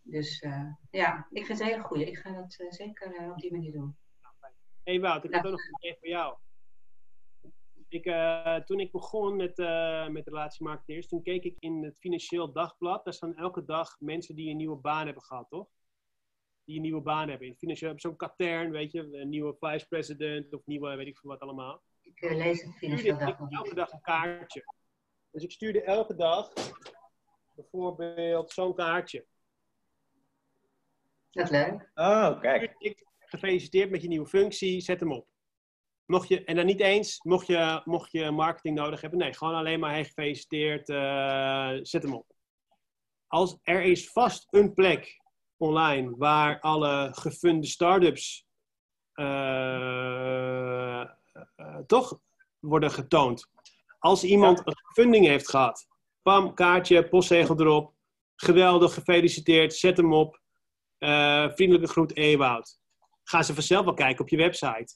Dus 0.03 0.40
eh, 0.40 0.73
ja, 0.90 1.27
ik 1.31 1.47
vind 1.47 1.59
het 1.59 1.61
een 1.61 1.75
hele 1.75 1.87
goede. 1.87 2.07
Ik 2.07 2.16
ga 2.16 2.33
dat 2.33 2.57
eh, 2.59 2.71
zeker 2.71 3.16
eh, 3.16 3.31
op 3.31 3.38
die 3.38 3.53
manier 3.53 3.73
doen. 3.73 3.97
Hé 4.83 5.01
Wout, 5.01 5.25
ik 5.25 5.35
heb 5.35 5.45
ook 5.45 5.51
nog 5.51 5.61
een 5.61 5.77
idee 5.79 5.97
voor 5.99 6.09
jou. 6.09 6.37
Ik, 7.88 8.05
eh, 8.05 8.57
toen 8.57 8.81
ik 8.81 8.92
begon 8.92 9.37
met, 9.37 9.59
eh 9.59 10.09
met 10.09 10.27
relatiemarketeers, 10.27 11.09
toen 11.09 11.23
keek 11.23 11.45
ik 11.45 11.57
in 11.59 11.85
het 11.85 11.99
Financieel 11.99 12.53
Dagblad. 12.53 13.05
Daar 13.05 13.14
staan 13.14 13.37
elke 13.37 13.64
dag 13.64 13.97
mensen 14.01 14.35
die 14.35 14.51
een 14.51 14.57
nieuwe 14.57 14.77
baan 14.77 15.05
hebben 15.05 15.23
gehad, 15.23 15.49
toch? 15.49 15.68
Die 16.64 16.77
een 16.77 16.83
nieuwe 16.83 17.01
baan 17.01 17.29
hebben. 17.29 17.46
In 17.46 17.57
Financieel 17.57 17.92
zo'n 17.96 18.16
katern, 18.16 18.70
weet 18.70 18.92
je, 18.92 19.09
een 19.12 19.29
nieuwe 19.29 19.57
vice 19.61 19.87
president 19.88 20.55
of 20.55 20.66
nieuwe, 20.66 20.96
weet 20.96 21.07
ik 21.07 21.18
veel 21.18 21.31
wat 21.31 21.40
allemaal. 21.40 21.83
Ik 22.03 22.20
eh, 22.20 22.37
lees 22.37 22.62
het 22.62 22.77
financieel 22.77 23.18
elke 23.18 23.75
dag 23.75 23.92
een 23.92 24.01
kaartje. 24.01 24.64
Dus 25.31 25.42
ik 25.42 25.51
stuurde 25.51 25.83
elke 25.83 26.14
dag 26.14 26.53
bijvoorbeeld 27.55 28.51
zo'n 28.51 28.75
kaartje. 28.75 29.27
Dat 31.31 31.44
is 31.44 31.51
leuk. 31.51 31.90
Oh, 31.94 32.40
kijk. 32.40 32.75
Ik, 32.79 33.07
gefeliciteerd 33.18 33.90
met 33.90 34.03
je 34.03 34.09
nieuwe 34.09 34.27
functie, 34.27 34.81
zet 34.81 35.01
hem 35.01 35.12
op. 35.12 35.27
Mocht 36.07 36.29
je, 36.29 36.44
en 36.44 36.57
dan 36.57 36.66
niet 36.66 36.81
eens, 36.81 37.22
mocht 37.22 37.46
je, 37.46 37.81
mocht 37.85 38.12
je 38.12 38.31
marketing 38.31 38.77
nodig 38.77 39.01
hebben. 39.01 39.18
Nee, 39.18 39.35
gewoon 39.35 39.55
alleen 39.55 39.81
maar, 39.81 39.90
hey, 39.90 40.05
gefeliciteerd, 40.05 40.88
eh, 40.88 41.79
zet 41.83 42.03
hem 42.03 42.14
op. 42.14 42.27
Als 43.27 43.59
er 43.62 43.83
is 43.83 44.11
vast 44.11 44.46
een 44.51 44.75
plek 44.75 45.21
online 45.62 46.14
waar 46.16 46.61
alle 46.61 47.11
gefunde 47.12 47.66
start-ups 47.66 48.46
eh, 49.12 51.05
toch 51.87 52.20
worden 52.59 52.90
getoond. 52.90 53.48
Als 53.98 54.25
iemand 54.25 54.62
een 54.64 54.75
funding 54.92 55.27
heeft 55.27 55.51
gehad, 55.51 55.87
pam, 56.22 56.55
kaartje, 56.55 57.09
postzegel 57.09 57.61
erop. 57.61 57.94
Geweldig, 58.37 58.94
gefeliciteerd, 58.94 59.75
zet 59.75 59.96
hem 59.96 60.12
op. 60.12 60.40
Eh, 60.98 61.48
vriendelijke 61.51 61.88
groet, 61.88 62.16
Ewoud. 62.16 62.79
Ga 63.25 63.42
ze 63.42 63.55
vanzelf 63.55 63.85
wel 63.85 63.94
kijken 63.94 64.25
op 64.25 64.29
je 64.29 64.37
website. 64.37 64.94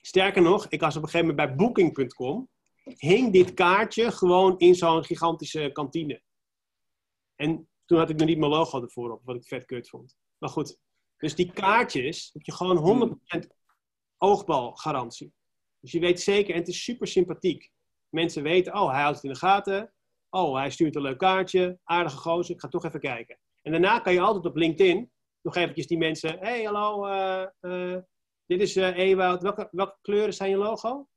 Sterker 0.00 0.42
nog, 0.42 0.66
ik 0.68 0.80
was 0.80 0.96
op 0.96 1.02
een 1.02 1.08
gegeven 1.08 1.34
moment 1.34 1.48
bij 1.48 1.56
Booking.com. 1.56 2.48
Hing 2.82 3.32
dit 3.32 3.54
kaartje 3.54 4.12
gewoon 4.12 4.58
in 4.58 4.74
zo'n 4.74 5.04
gigantische 5.04 5.70
kantine. 5.72 6.22
En 7.36 7.68
toen 7.86 7.98
had 7.98 8.10
ik 8.10 8.16
nog 8.16 8.28
niet 8.28 8.38
mijn 8.38 8.50
logo 8.50 8.82
ervoor 8.82 9.12
op, 9.12 9.20
wat 9.24 9.36
ik 9.36 9.46
vet 9.46 9.64
kut 9.64 9.88
vond. 9.88 10.16
Maar 10.38 10.50
goed, 10.50 10.78
dus 11.16 11.34
die 11.34 11.52
kaartjes 11.52 12.30
heb 12.32 12.42
je 12.42 12.52
gewoon 12.52 13.18
100% 13.36 13.46
oogbalgarantie. 14.18 15.32
Dus 15.80 15.92
je 15.92 16.00
weet 16.00 16.20
zeker, 16.20 16.54
en 16.54 16.60
het 16.60 16.68
is 16.68 16.82
super 16.82 17.06
sympathiek. 17.06 17.70
Mensen 18.08 18.42
weten, 18.42 18.74
oh, 18.74 18.90
hij 18.90 19.00
houdt 19.00 19.16
het 19.16 19.24
in 19.24 19.32
de 19.32 19.38
gaten. 19.38 19.92
Oh, 20.30 20.56
hij 20.56 20.70
stuurt 20.70 20.96
een 20.96 21.02
leuk 21.02 21.18
kaartje. 21.18 21.78
Aardige 21.84 22.16
gozer, 22.16 22.54
ik 22.54 22.60
ga 22.60 22.68
toch 22.68 22.84
even 22.84 23.00
kijken. 23.00 23.38
En 23.62 23.72
daarna 23.72 24.00
kan 24.00 24.12
je 24.12 24.20
altijd 24.20 24.46
op 24.46 24.56
LinkedIn 24.56 25.10
nog 25.40 25.56
eventjes 25.56 25.86
die 25.86 25.98
mensen... 25.98 26.38
hey, 26.38 26.62
hallo, 26.62 27.06
eh, 27.06 27.46
eh, 27.60 28.02
dit 28.46 28.60
is 28.60 28.76
Ewout. 28.76 29.42
Welke, 29.42 29.68
welke 29.70 29.96
kleuren 30.02 30.34
zijn 30.34 30.50
je 30.50 30.56
logo? 30.56 31.08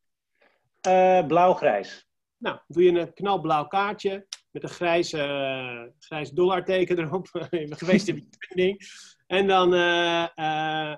Blauw-grijs. 1.28 2.08
Nou, 2.38 2.60
doe 2.68 2.84
je 2.84 3.00
een 3.00 3.14
knalblauw 3.14 3.68
kaartje 3.68 4.28
met 4.52 4.64
een 4.64 4.70
grijs, 4.70 5.14
eh, 5.14 5.84
grijs 6.00 6.30
dollarteken 6.32 7.00
erop. 7.00 7.28
geweest 7.82 8.08
in 8.08 8.16
je 8.16 8.28
funding. 8.40 8.88
En 9.28 9.48
dan, 9.48 9.74
eh, 9.74 10.28
eh, 10.36 10.98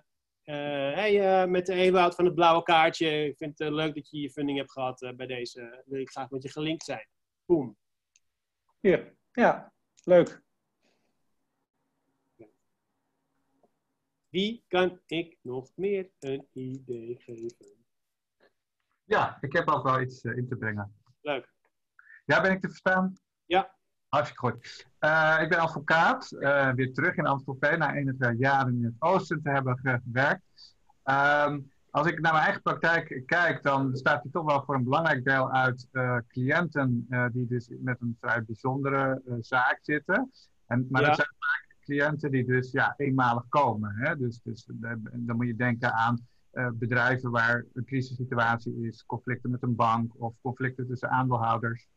eh, 0.52 0.94
hey, 0.94 1.42
eh, 1.42 1.50
met 1.50 1.66
de 1.66 1.74
Ewout 1.74 2.16
van 2.16 2.26
het 2.26 2.36
blauwe 2.36 2.64
kaartje. 2.64 3.26
Ik 3.26 3.38
vind 3.38 3.60
het 3.60 3.70
leuk 3.70 3.96
dat 3.96 4.10
je 4.10 4.20
je 4.20 4.32
funding 4.32 4.58
hebt 4.58 4.72
gehad 4.72 5.02
eh, 5.02 5.14
bij 5.14 5.28
deze. 5.28 5.84
Wil 5.86 6.00
ik 6.00 6.10
graag 6.10 6.30
met 6.30 6.44
je 6.44 6.50
gelinkt 6.50 6.84
zijn. 6.84 7.08
Boom. 7.46 7.78
Hier. 8.80 9.16
Ja, 9.32 9.74
leuk. 10.04 10.42
Wie 14.30 14.64
kan 14.68 15.02
ik 15.06 15.38
nog 15.42 15.72
meer 15.76 16.10
een 16.20 16.48
idee 16.52 17.16
geven? 17.20 17.86
Ja, 19.04 19.38
ik 19.42 19.54
heb 19.54 19.68
ook 19.68 19.84
wel 19.84 20.02
iets 20.02 20.24
in 20.24 20.48
te 20.48 20.58
brengen. 20.58 20.96
Leuk. 21.22 21.54
Ja, 22.26 22.42
ben 22.42 22.52
ik 22.52 22.62
te 22.62 22.68
verstaan? 22.68 23.14
Ja. 23.52 23.70
Hartstikke 24.08 24.48
goed. 24.48 24.86
Eh, 25.00 25.38
ik 25.42 25.50
ben 25.50 25.60
advocaat, 25.60 26.32
eh, 26.32 26.72
weer 26.72 26.94
terug 26.94 27.16
in 27.16 27.26
Amstelveen 27.26 27.80
na 27.80 27.94
enige 27.96 28.36
jaren 28.38 28.74
in 28.74 28.84
het 28.84 28.94
oosten 29.00 29.42
te 29.42 29.50
hebben 29.50 29.80
gewerkt. 29.84 30.76
Ehm, 31.04 31.60
als 31.90 32.08
ik 32.08 32.20
naar 32.20 32.32
mijn 32.32 32.44
eigen 32.44 32.62
praktijk 32.62 33.24
kijk, 33.26 33.64
dan 33.64 33.96
staat 33.96 34.24
die 34.24 34.32
toch 34.32 34.46
wel 34.46 34.64
voor 34.64 34.76
een 34.76 34.84
belangrijk 34.84 35.24
deel 35.26 35.52
uit 35.52 35.88
eh, 35.92 36.18
cliënten 36.28 37.08
die 37.32 37.48
dus 37.48 37.70
met 37.80 38.02
een 38.02 38.18
vrij 38.20 38.44
bijzondere 38.44 39.22
zaak 39.42 39.80
zitten. 39.82 40.32
En, 40.66 40.88
maar 40.90 41.02
Ja. 41.02 41.08
dat 41.08 41.16
zijn 41.16 41.36
vaak 41.40 41.76
cliënten 41.82 42.32
die 42.32 42.46
dus 42.46 42.72
ja, 42.72 42.94
eenmalig 42.98 43.48
komen. 43.50 43.96
Hè? 43.96 44.18
Dus, 44.18 44.40
dus 44.44 44.68
dan 45.12 45.36
moet 45.36 45.48
je 45.48 45.56
denken 45.56 45.94
aan 45.94 46.28
bedrijven 46.74 47.32
waar 47.32 47.66
een 47.74 47.86
crisissituatie 47.86 48.88
is, 48.88 49.06
conflicten 49.06 49.52
met 49.52 49.64
een 49.64 49.76
bank 49.76 50.14
of 50.18 50.34
conflicten 50.42 50.88
tussen 50.88 51.10
aandeelhouders. 51.10 51.88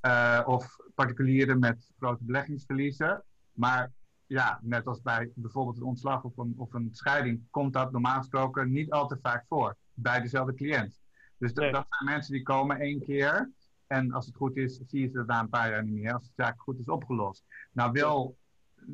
Eh, 0.00 0.42
of 0.46 0.76
particulieren 0.94 1.58
met 1.58 1.90
grote 1.98 2.24
beleggingsverliezen. 2.24 3.24
Maar 3.52 3.92
ja, 4.26 4.58
net 4.62 4.86
als 4.86 5.02
bij 5.02 5.30
bijvoorbeeld 5.34 5.76
een 5.76 5.82
ontslag 5.82 6.24
of 6.24 6.36
een, 6.36 6.54
of 6.56 6.74
een 6.74 6.88
scheiding, 6.92 7.42
komt 7.50 7.72
dat 7.72 7.92
normaal 7.92 8.18
gesproken 8.18 8.70
niet 8.70 8.90
al 8.90 9.06
te 9.06 9.18
vaak 9.22 9.44
voor 9.48 9.76
bij 9.94 10.20
dezelfde 10.20 10.54
cliënt. 10.54 11.00
Dus 11.38 11.52
dat, 11.52 11.64
Nee. 11.64 11.72
dat 11.72 11.86
zijn 11.88 12.10
mensen 12.10 12.32
die 12.32 12.42
komen 12.42 12.78
één 12.80 13.00
keer. 13.00 13.50
En 13.86 14.12
als 14.12 14.26
het 14.26 14.36
goed 14.36 14.56
is, 14.56 14.80
zie 14.86 15.00
je 15.00 15.08
ze 15.08 15.24
na 15.26 15.40
een 15.40 15.48
paar 15.48 15.70
jaar 15.70 15.84
niet 15.84 15.94
meer. 15.94 16.12
Als 16.12 16.24
de 16.26 16.32
zaak 16.36 16.60
goed 16.60 16.78
is 16.78 16.86
opgelost. 16.86 17.44
Nou, 17.72 17.92
wil, 17.92 18.36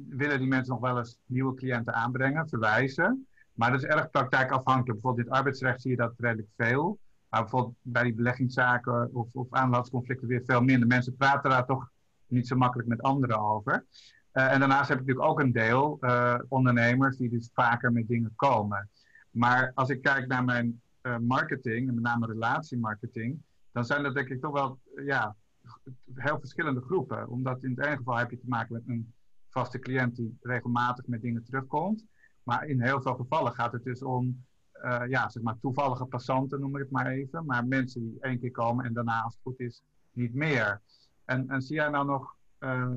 willen 0.09 0.39
die 0.39 0.49
mensen 0.49 0.73
nog 0.73 0.83
wel 0.83 0.99
eens 0.99 1.19
nieuwe 1.25 1.55
cliënten 1.55 1.95
aanbrengen, 1.95 2.49
verwijzen. 2.49 3.27
Maar 3.53 3.71
dat 3.71 3.83
is 3.83 3.89
erg 3.89 4.11
praktijkafhankelijk. 4.11 4.93
Bijvoorbeeld 4.93 5.27
in 5.27 5.33
het 5.33 5.39
arbeidsrecht 5.39 5.83
zie 5.83 5.91
je 5.91 5.97
dat 5.97 6.15
redelijk 6.17 6.49
veel. 6.57 6.99
Maar 7.37 7.45
bijvoorbeeld 7.45 7.77
bij 7.83 8.03
die 8.03 8.15
beleggingszaken 8.15 9.15
of, 9.15 9.35
of 9.35 9.49
weer 10.21 10.43
veel 10.45 10.61
minder. 10.61 10.89
Mensen 10.89 11.17
praten 11.17 11.51
daar 11.51 11.67
toch 11.67 11.91
niet 12.27 12.47
zo 12.47 12.57
makkelijk 12.57 12.89
met 12.89 13.03
anderen 13.03 13.41
over. 13.41 13.85
Eh, 14.31 14.53
en 14.53 14.59
daarnaast 14.59 14.89
heb 14.89 15.01
ik 15.01 15.07
natuurlijk 15.07 15.31
ook 15.31 15.41
een 15.41 15.53
deel 15.53 15.99
eh, 16.01 16.39
ondernemers 16.49 17.17
die 17.17 17.31
dus 17.31 17.51
vaker 17.53 17.93
met 17.93 18.09
dingen 18.09 18.33
komen. 18.37 18.89
Maar 19.31 19.73
als 19.75 19.89
ik 19.89 20.03
kijk 20.03 20.27
naar 20.27 20.45
mijn 20.45 20.81
eh, 21.01 21.17
marketing, 21.19 21.89
en 21.89 21.95
met 21.95 22.05
name 22.05 22.27
relatiemarketing, 22.27 23.43
dan 23.73 23.85
zijn 23.85 24.03
dat 24.03 24.15
denk 24.15 24.29
ik 24.29 24.41
toch 24.41 24.53
wel 24.53 24.79
ja, 25.05 25.37
heel 26.15 26.39
verschillende 26.39 26.81
groepen. 26.81 27.29
Omdat 27.29 27.63
in 27.63 27.71
het 27.71 27.87
ene 27.87 27.97
geval 27.97 28.17
heb 28.17 28.31
je 28.31 28.39
te 28.39 28.49
maken 28.49 28.73
met 28.73 28.83
een 28.87 29.13
vaste 29.49 29.79
cliënt 29.79 30.17
die 30.17 30.39
regelmatig 30.43 31.07
met 31.07 31.23
dingen 31.23 31.45
terugkomt. 31.45 32.05
Maar 32.43 32.67
in 32.67 32.83
heel 32.83 33.03
veel 33.03 33.15
gevallen 33.15 33.53
gaat 33.53 33.73
het 33.73 33.85
dus 33.85 34.03
om 34.03 34.45
eh, 34.83 35.03
ja, 35.09 35.29
zeg 35.29 35.43
maar 35.43 35.59
toevallige 35.61 36.05
passanten, 36.05 36.61
noem 36.61 36.77
ik 36.77 36.83
het 36.83 36.91
maar 36.91 37.07
even. 37.07 37.45
Maar 37.45 37.67
mensen 37.67 38.01
die 38.01 38.17
één 38.21 38.39
keer 38.39 38.51
komen 38.51 38.85
en 38.85 38.93
daarna, 38.93 39.23
als 39.23 39.35
het 39.35 39.43
goed 39.43 39.61
is, 39.61 39.83
niet 40.13 40.35
meer. 40.35 40.81
En, 41.25 41.49
en 41.49 41.63
zie 41.63 41.77
jij 41.77 41.89
nou 41.89 42.07
nog 42.07 42.37
eh, 42.59 42.91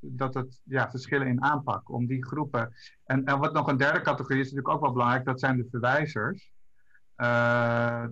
dat 0.00 0.34
het 0.34 0.60
ja, 0.64 0.90
verschillen 0.90 1.26
in 1.26 1.42
aanpak 1.42 1.90
om 1.90 2.06
die 2.06 2.24
groepen. 2.24 2.72
En, 3.04 3.24
en 3.24 3.38
wat 3.38 3.52
nog 3.52 3.68
een 3.68 3.76
derde 3.76 4.00
categorie 4.00 4.40
is 4.40 4.50
natuurlijk 4.52 4.74
ook 4.74 4.82
wel 4.82 4.92
belangrijk, 4.92 5.24
dat 5.24 5.40
zijn 5.40 5.56
de 5.56 5.66
verwijzers. 5.70 6.52
Eh, 7.14 8.04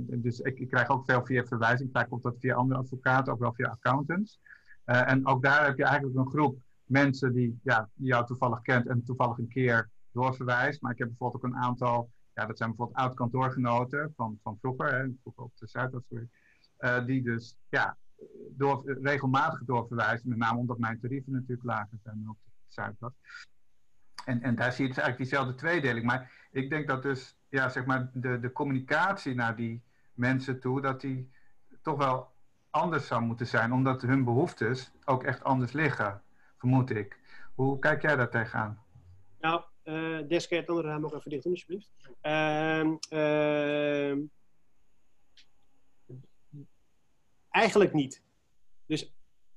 dus 0.00 0.40
ik, 0.40 0.58
ik 0.58 0.68
krijg 0.68 0.88
ook 0.88 1.04
veel 1.04 1.24
via 1.24 1.44
verwijzing, 1.44 1.90
vaak 1.92 2.08
komt 2.08 2.22
dat 2.22 2.36
via 2.38 2.54
andere 2.54 2.80
advocaten, 2.80 3.32
ook 3.32 3.40
wel 3.40 3.54
via 3.54 3.68
accountants. 3.68 4.40
En 4.84 5.26
ook 5.26 5.42
daar 5.42 5.64
heb 5.64 5.76
je 5.76 5.84
eigenlijk 5.84 6.16
een 6.16 6.30
groep 6.30 6.58
mensen 6.86 7.32
die, 7.32 7.58
ja, 7.62 7.88
die 7.94 8.06
jou 8.06 8.26
toevallig 8.26 8.62
kent 8.62 8.86
en 8.86 9.04
toevallig 9.04 9.38
een 9.38 9.48
keer 9.48 9.90
doorverwijst. 10.12 10.80
Maar 10.80 10.92
ik 10.92 10.98
heb 10.98 11.08
bijvoorbeeld 11.08 11.44
ook 11.44 11.50
een 11.50 11.58
aantal, 11.58 12.10
ja, 12.36 12.46
dat 12.46 12.56
zijn 12.56 12.68
bijvoorbeeld 12.68 12.98
oud-kantoorgenoten 12.98 14.12
van, 14.16 14.38
van 14.42 14.58
vroeger, 14.60 14.94
hè, 14.94 15.08
vroeger 15.22 15.42
op 15.42 15.52
de 15.54 15.66
Zuidas, 15.66 16.02
sorry, 16.08 16.28
eh, 16.76 17.04
die 17.04 17.22
dus 17.22 17.56
ja, 17.68 17.96
door, 18.50 18.98
regelmatig 19.02 19.64
doorverwijzen, 19.64 20.28
met 20.28 20.38
name 20.38 20.58
omdat 20.58 20.78
mijn 20.78 21.00
tarieven 21.00 21.32
natuurlijk 21.32 21.64
lager 21.64 21.98
zijn 22.02 22.22
dan 22.22 22.30
op 22.30 22.38
de 22.44 22.50
Zuidas. 22.66 23.12
En, 24.24 24.42
en 24.42 24.54
daar 24.54 24.72
zie 24.72 24.82
je 24.82 24.94
dus 24.94 25.02
eigenlijk 25.02 25.30
diezelfde 25.30 25.54
tweedeling. 25.54 26.06
Maar 26.06 26.48
ik 26.50 26.70
denk 26.70 26.86
dat 26.86 27.02
dus, 27.02 27.36
ja, 27.48 27.68
zeg 27.68 27.84
maar, 27.84 28.10
de, 28.12 28.40
de 28.40 28.52
communicatie 28.52 29.34
naar 29.34 29.56
die 29.56 29.82
mensen 30.12 30.60
toe, 30.60 30.80
dat 30.80 31.00
die 31.00 31.30
toch 31.82 31.96
wel 31.96 32.32
anders 32.70 33.06
zou 33.06 33.22
moeten 33.22 33.46
zijn, 33.46 33.72
omdat 33.72 34.02
hun 34.02 34.24
behoeftes 34.24 34.92
ook 35.04 35.24
echt 35.24 35.44
anders 35.44 35.72
liggen, 35.72 36.22
vermoed 36.56 36.90
ik. 36.90 37.18
Hoe 37.54 37.78
kijk 37.78 38.02
jij 38.02 38.16
daar 38.16 38.30
tegenaan? 38.30 38.78
Nou, 39.40 39.62
uh, 39.86 40.18
Des, 40.28 40.48
kan 40.48 40.56
je 40.56 40.62
het 40.62 40.70
andere 40.70 40.88
raam 40.88 41.00
nog 41.00 41.14
even 41.14 41.30
dicht 41.30 41.42
doen, 41.42 41.52
alsjeblieft? 41.52 41.90
Ehm, 42.20 42.94
ehm, 43.08 44.20
eigenlijk 47.50 47.92
niet. 47.92 48.22
Dus 48.86 49.12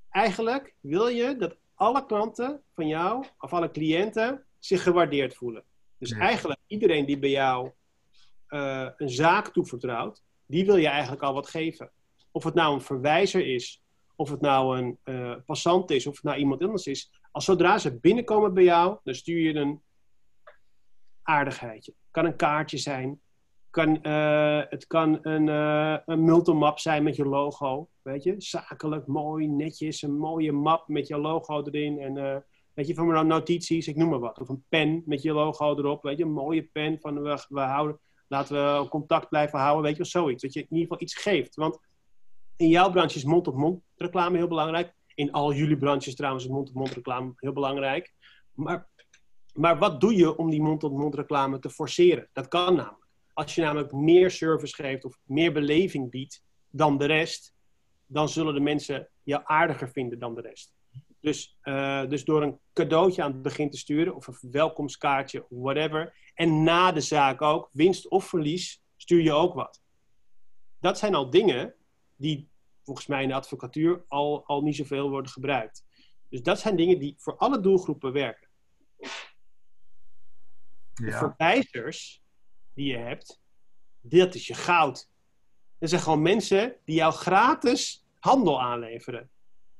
eigenlijk 0.09 0.75
wil 0.80 1.07
je 1.07 1.36
dat 1.36 1.57
alle 1.75 2.05
klanten 2.05 2.61
van 2.73 2.88
jou, 2.88 3.25
of 3.39 3.53
alle 3.53 3.71
cliënten, 3.71 4.45
zich 4.59 4.84
gewaardeerd 4.84 5.36
voelen. 5.36 5.63
Dus 5.97 6.11
eigenlijk 6.11 6.59
iedereen 6.67 7.05
die 7.05 7.19
bij 7.19 7.30
jou 7.30 7.71
uh, 8.49 8.89
een 8.97 9.09
zaak 9.09 9.47
toevertrouwt, 9.47 10.23
die 10.45 10.65
wil 10.65 10.75
je 10.75 10.88
eigenlijk 10.88 11.21
al 11.21 11.34
wat 11.34 11.49
geven. 11.49 11.91
Of 12.32 12.43
het 12.43 12.53
nou 12.53 12.73
een 12.73 12.82
verwijzer 12.82 13.47
is, 13.47 13.84
of 14.15 14.30
het 14.30 14.41
nou 14.41 14.77
een 14.77 14.97
uh, 15.05 15.36
passant 15.45 15.91
is, 15.91 16.07
of 16.07 16.15
het 16.15 16.23
nou 16.23 16.38
iemand 16.38 16.61
anders 16.61 16.88
is. 16.88 17.11
Als 17.32 17.45
zodra 17.45 17.77
ze 17.77 17.99
binnenkomen 17.99 18.53
bij 18.53 18.63
jou, 18.63 18.97
dan 19.03 19.13
stuur 19.13 19.39
je 19.39 19.53
een 19.53 19.82
aardigheidje. 21.30 21.91
Het 21.91 22.11
kan 22.11 22.25
een 22.25 22.36
kaartje 22.36 22.77
zijn. 22.77 23.21
Kan, 23.69 23.99
uh, 24.01 24.61
het 24.69 24.88
kan 24.88 25.19
een, 25.21 25.47
uh, 25.47 25.97
een 26.05 26.23
multimap 26.23 26.80
zijn 26.80 27.03
met 27.03 27.15
je 27.15 27.25
logo. 27.25 27.89
Weet 28.01 28.23
je, 28.23 28.36
zakelijk, 28.38 29.07
mooi, 29.07 29.47
netjes. 29.47 30.01
Een 30.01 30.17
mooie 30.17 30.51
map 30.51 30.88
met 30.88 31.07
je 31.07 31.17
logo 31.17 31.63
erin. 31.63 31.99
En 31.99 32.43
weet 32.73 32.88
je, 32.88 32.93
van 32.93 33.27
notities, 33.27 33.88
ik 33.88 33.95
noem 33.95 34.09
maar 34.09 34.19
wat. 34.19 34.39
Of 34.39 34.49
een 34.49 34.63
pen 34.69 35.03
met 35.05 35.21
je 35.21 35.34
logo 35.34 35.77
erop. 35.77 36.03
Weet 36.03 36.17
je, 36.17 36.23
een 36.23 36.32
mooie 36.32 36.63
pen 36.63 36.99
van 36.99 37.21
we, 37.21 37.45
we 37.49 37.59
houden, 37.59 37.99
laten 38.27 38.82
we 38.82 38.88
contact 38.89 39.30
blijven 39.30 39.59
houden. 39.59 39.84
Weet 39.84 39.95
je, 39.95 40.01
of 40.01 40.07
zoiets. 40.07 40.41
Dat 40.41 40.53
je 40.53 40.59
in 40.59 40.67
ieder 40.69 40.84
geval 40.84 41.01
iets 41.01 41.15
geeft. 41.15 41.55
Want 41.55 41.80
in 42.55 42.69
jouw 42.69 42.91
branche 42.91 43.15
is 43.15 43.23
mond-op-mond 43.23 43.84
reclame 43.95 44.38
heel 44.38 44.47
belangrijk. 44.47 44.93
In 45.15 45.32
al 45.32 45.53
jullie 45.53 45.77
branches 45.77 46.15
trouwens 46.15 46.45
is 46.45 46.51
mond-op-mond 46.51 46.93
reclame 46.93 47.34
heel 47.36 47.53
belangrijk. 47.53 48.13
Maar, 48.53 48.89
maar 49.60 49.78
wat 49.78 50.01
doe 50.01 50.16
je 50.16 50.38
om 50.38 50.49
die 50.49 50.62
mond-op-mond 50.62 51.16
reclame 51.16 51.60
te 51.60 51.70
forceren? 51.70 52.30
Dat 52.34 52.47
kan 52.47 52.76
namelijk. 52.76 53.07
Als 53.34 53.55
je 53.55 53.62
namelijk 53.62 53.91
meer 53.91 54.32
service 54.32 54.76
geeft 54.76 55.05
of 55.05 55.20
meer 55.24 55.53
beleving 55.53 56.10
biedt 56.10 56.43
dan 56.70 56.97
de 56.97 57.05
rest, 57.05 57.53
dan 58.05 58.30
zullen 58.30 58.53
de 58.53 58.60
mensen 58.60 59.10
jou 59.24 59.41
aardiger 59.45 59.89
vinden 59.89 60.20
dan 60.20 60.36
de 60.36 60.41
rest. 60.41 60.74
Dus, 61.20 61.57
uh, 61.64 62.07
dus 62.07 62.24
door 62.24 62.43
een 62.43 62.60
cadeautje 62.74 63.24
aan 63.24 63.32
het 63.32 63.41
begin 63.41 63.70
te 63.70 63.78
sturen, 63.78 64.16
of 64.16 64.28
een 64.28 64.51
welkomstkaartje, 64.51 65.45
whatever. 65.49 66.32
En 66.34 66.64
na 66.64 66.91
de 66.91 67.01
zaak 67.01 67.41
ook, 67.41 67.70
winst 67.72 68.10
of 68.10 68.26
verlies, 68.26 68.82
stuur 68.97 69.22
je 69.22 69.32
ook 69.32 69.53
wat. 69.53 69.82
Dat 70.80 70.97
zijn 70.97 71.16
al 71.16 71.30
dingen 71.30 71.76
die 72.16 72.49
volgens 72.84 73.07
mij 73.07 73.22
in 73.22 73.28
de 73.28 73.36
advocatuur 73.36 74.05
al, 74.07 74.45
al 74.45 74.62
niet 74.62 74.76
zoveel 74.76 75.10
worden 75.10 75.32
gebruikt. 75.32 75.86
Dus 76.30 76.41
dat 76.41 76.60
zijn 76.60 76.76
dingen 76.76 76.99
die 76.99 77.16
voor 77.18 77.38
alle 77.38 77.60
doelgroepen 77.60 78.12
werken. 78.12 78.49
De 81.00 81.06
ja. 81.06 81.18
verwijzers 81.18 82.22
die 82.74 82.91
je 82.91 82.97
hebt, 82.97 83.41
dat 84.02 84.36
is 84.36 84.47
je 84.47 84.54
goud. 84.54 85.10
Dat 85.78 85.89
zijn 85.89 86.02
gewoon 86.02 86.22
mensen 86.22 86.76
die 86.86 86.95
jou 86.95 87.14
gratis 87.14 88.06
handel 88.20 88.62
aanleveren. 88.62 89.30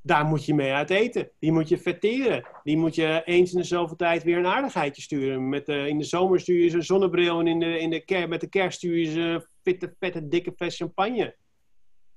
Daar 0.02 0.26
moet 0.26 0.46
je 0.46 0.54
mee 0.54 0.72
uit 0.72 0.90
eten. 0.90 1.32
Die 1.40 1.52
moet 1.52 1.70
je 1.70 1.78
vetteren. 1.78 2.48
Die 2.64 2.78
moet 2.78 2.96
je 2.96 3.22
eens 3.26 3.52
in 3.52 3.58
de 3.58 3.64
zoveel 3.64 3.96
tijd 3.96 4.24
weer 4.24 4.38
een 4.38 4.46
aardigheidje 4.46 5.02
sturen. 5.02 5.50
Met 5.50 5.66
de, 5.66 5.88
in 5.88 5.98
de 5.98 6.04
zomer 6.04 6.40
stuur 6.40 6.64
je 6.64 6.70
ze 6.70 6.76
een 6.76 6.84
zonnebril 6.84 7.40
en 7.40 7.48
in 7.48 7.60
de, 7.60 7.80
in 7.80 7.90
de, 7.90 8.26
met 8.28 8.42
de 8.42 8.50
kerst 8.50 8.78
stuur 8.78 8.98
je 8.98 9.12
ze 9.12 9.20
een 9.20 9.46
vette, 9.64 9.96
vette, 10.00 10.28
dikke 10.28 10.54
fles 10.56 10.78
champagne. 10.78 11.36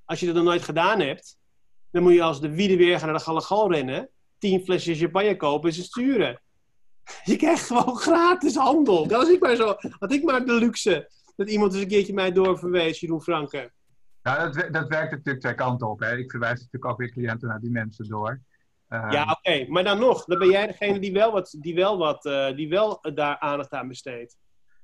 Als 0.04 0.20
je 0.20 0.26
dat 0.26 0.34
nog 0.34 0.44
nooit 0.44 0.62
gedaan 0.62 1.00
hebt, 1.00 1.38
dan 1.90 2.02
moet 2.02 2.12
je 2.12 2.22
als 2.22 2.40
de 2.40 2.54
wiede 2.54 2.76
weer 2.76 2.98
gaan 2.98 3.08
naar 3.08 3.18
de 3.18 3.24
Galagal 3.24 3.72
rennen, 3.72 4.10
tien 4.38 4.64
flesjes 4.64 4.98
champagne 4.98 5.36
kopen 5.36 5.68
en 5.68 5.74
ze 5.74 5.82
sturen. 5.82 6.40
Je 7.24 7.36
krijgt 7.36 7.66
gewoon 7.66 7.96
gratis 7.96 8.56
handel. 8.56 9.06
Dat 9.06 9.20
was 9.22 9.30
ik 9.30 9.40
maar 9.40 9.56
zo. 9.56 9.76
Had 9.98 10.12
ik 10.12 10.22
maar 10.22 10.44
de 10.44 10.52
luxe 10.52 11.10
dat 11.36 11.50
iemand 11.50 11.72
eens 11.72 11.82
een 11.82 11.88
keertje 11.88 12.14
mij 12.14 12.32
doorverwees, 12.32 13.00
Jeroen 13.00 13.22
Franke. 13.22 13.72
Ja, 14.22 14.48
dat, 14.48 14.72
dat 14.72 14.88
werkt 14.88 15.10
natuurlijk 15.10 15.40
twee 15.40 15.54
kanten 15.54 15.88
op. 15.88 16.00
Hè. 16.00 16.16
Ik 16.16 16.30
verwijs 16.30 16.58
natuurlijk 16.58 16.86
ook 16.86 16.98
weer 16.98 17.10
cliënten 17.10 17.48
naar 17.48 17.60
die 17.60 17.70
mensen 17.70 18.08
door. 18.08 18.40
Uh, 18.88 19.08
ja, 19.10 19.38
oké. 19.38 19.66
Maar 19.68 19.84
dan 19.84 19.98
nog, 19.98 20.24
dan 20.24 20.38
ben 20.38 20.50
jij 20.50 20.66
degene 20.66 20.98
die 20.98 21.12
wel, 21.12 21.32
wat, 21.32 21.56
die 21.58 21.74
wel, 21.74 21.98
wat, 21.98 22.24
uh, 22.24 22.56
die 22.56 22.68
wel 22.68 23.00
daar 23.14 23.38
aandacht 23.38 23.72
aan 23.72 23.88
besteedt. 23.88 24.36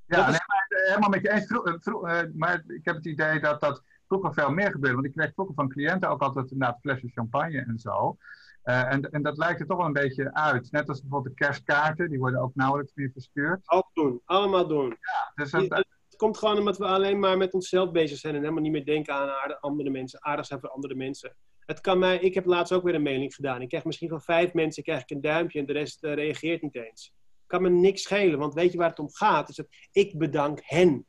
Ja, 0.07 0.30
nee, 0.30 0.39
maar, 0.47 0.66
helemaal 0.68 1.09
met 1.09 1.22
je 1.22 1.30
eens. 1.30 1.51
Uh, 1.51 2.22
maar 2.34 2.62
ik 2.66 2.84
heb 2.84 2.97
het 2.97 3.07
idee 3.07 3.41
dat 3.41 3.61
dat 3.61 3.82
vroeger 4.07 4.34
veel 4.34 4.51
meer 4.51 4.70
gebeurde. 4.70 4.95
Want 4.95 5.07
ik 5.07 5.12
kreeg 5.12 5.32
vroeger 5.32 5.55
van 5.55 5.68
cliënten 5.68 6.09
ook 6.09 6.22
altijd 6.22 6.51
inderdaad 6.51 6.80
flesjes 6.80 7.12
champagne 7.12 7.59
en 7.59 7.78
zo. 7.78 8.16
Uh, 8.65 8.93
en, 8.93 9.11
en 9.11 9.23
dat 9.23 9.37
lijkt 9.37 9.61
er 9.61 9.67
toch 9.67 9.77
wel 9.77 9.87
een 9.87 9.93
beetje 9.93 10.35
uit. 10.35 10.71
Net 10.71 10.89
als 10.89 11.01
bijvoorbeeld 11.01 11.37
de 11.37 11.45
kerstkaarten, 11.45 12.11
die 12.11 12.19
worden 12.19 12.41
ook 12.41 12.55
nauwelijks 12.55 12.95
meer 12.95 13.11
verstuurd. 13.13 13.71
Ook 13.71 13.91
doen, 13.93 14.21
allemaal 14.25 14.69
doen. 14.69 14.89
Ja, 14.89 15.33
dus 15.35 15.51
dat, 15.51 15.69
het 15.69 16.17
komt 16.17 16.39
gewoon 16.39 16.59
omdat 16.59 16.79
we 16.79 16.85
alleen 16.85 17.19
maar 17.19 17.37
met 17.37 17.55
onszelf 17.55 17.91
bezig 17.91 18.19
zijn 18.19 18.35
en 18.35 18.41
helemaal 18.41 18.63
niet 18.63 18.73
meer 18.73 18.85
denken 18.85 19.15
aan 19.15 19.61
andere 19.61 19.91
mensen, 19.91 20.25
aardig 20.25 20.47
zijn 20.47 20.61
voor 20.61 20.71
andere 20.71 20.95
mensen. 20.95 21.37
Het 21.69 21.81
kan 21.81 21.99
mij, 21.99 22.19
ik 22.19 22.35
heb 22.35 22.47
laatst 22.47 22.73
ook 22.73 22.83
weer 22.83 22.95
een 22.95 23.03
mailing 23.03 23.35
gedaan. 23.35 23.63
Ik 23.63 23.69
krijg 23.69 23.85
misschien 23.85 24.09
van 24.09 24.21
vijf 24.21 24.53
mensen 24.53 24.83
krijg 24.83 25.03
ik 25.03 25.11
een 25.11 25.21
duimpje 25.21 25.59
en 25.59 25.67
de 25.67 25.73
rest 25.73 26.05
uh, 26.05 26.15
reageert 26.15 26.63
niet 26.63 26.75
eens. 26.75 27.15
Kan 27.47 27.63
me 27.63 27.69
niks 27.69 28.03
schelen, 28.03 28.39
want 28.39 28.55
weet 28.55 28.73
je 28.73 28.79
waar 28.79 28.89
het 28.89 28.99
om 28.99 29.11
gaat? 29.13 29.49
Is 29.49 29.57
dat 29.57 29.67
ik 29.93 30.19
bedank 30.19 30.61
hen 30.63 31.07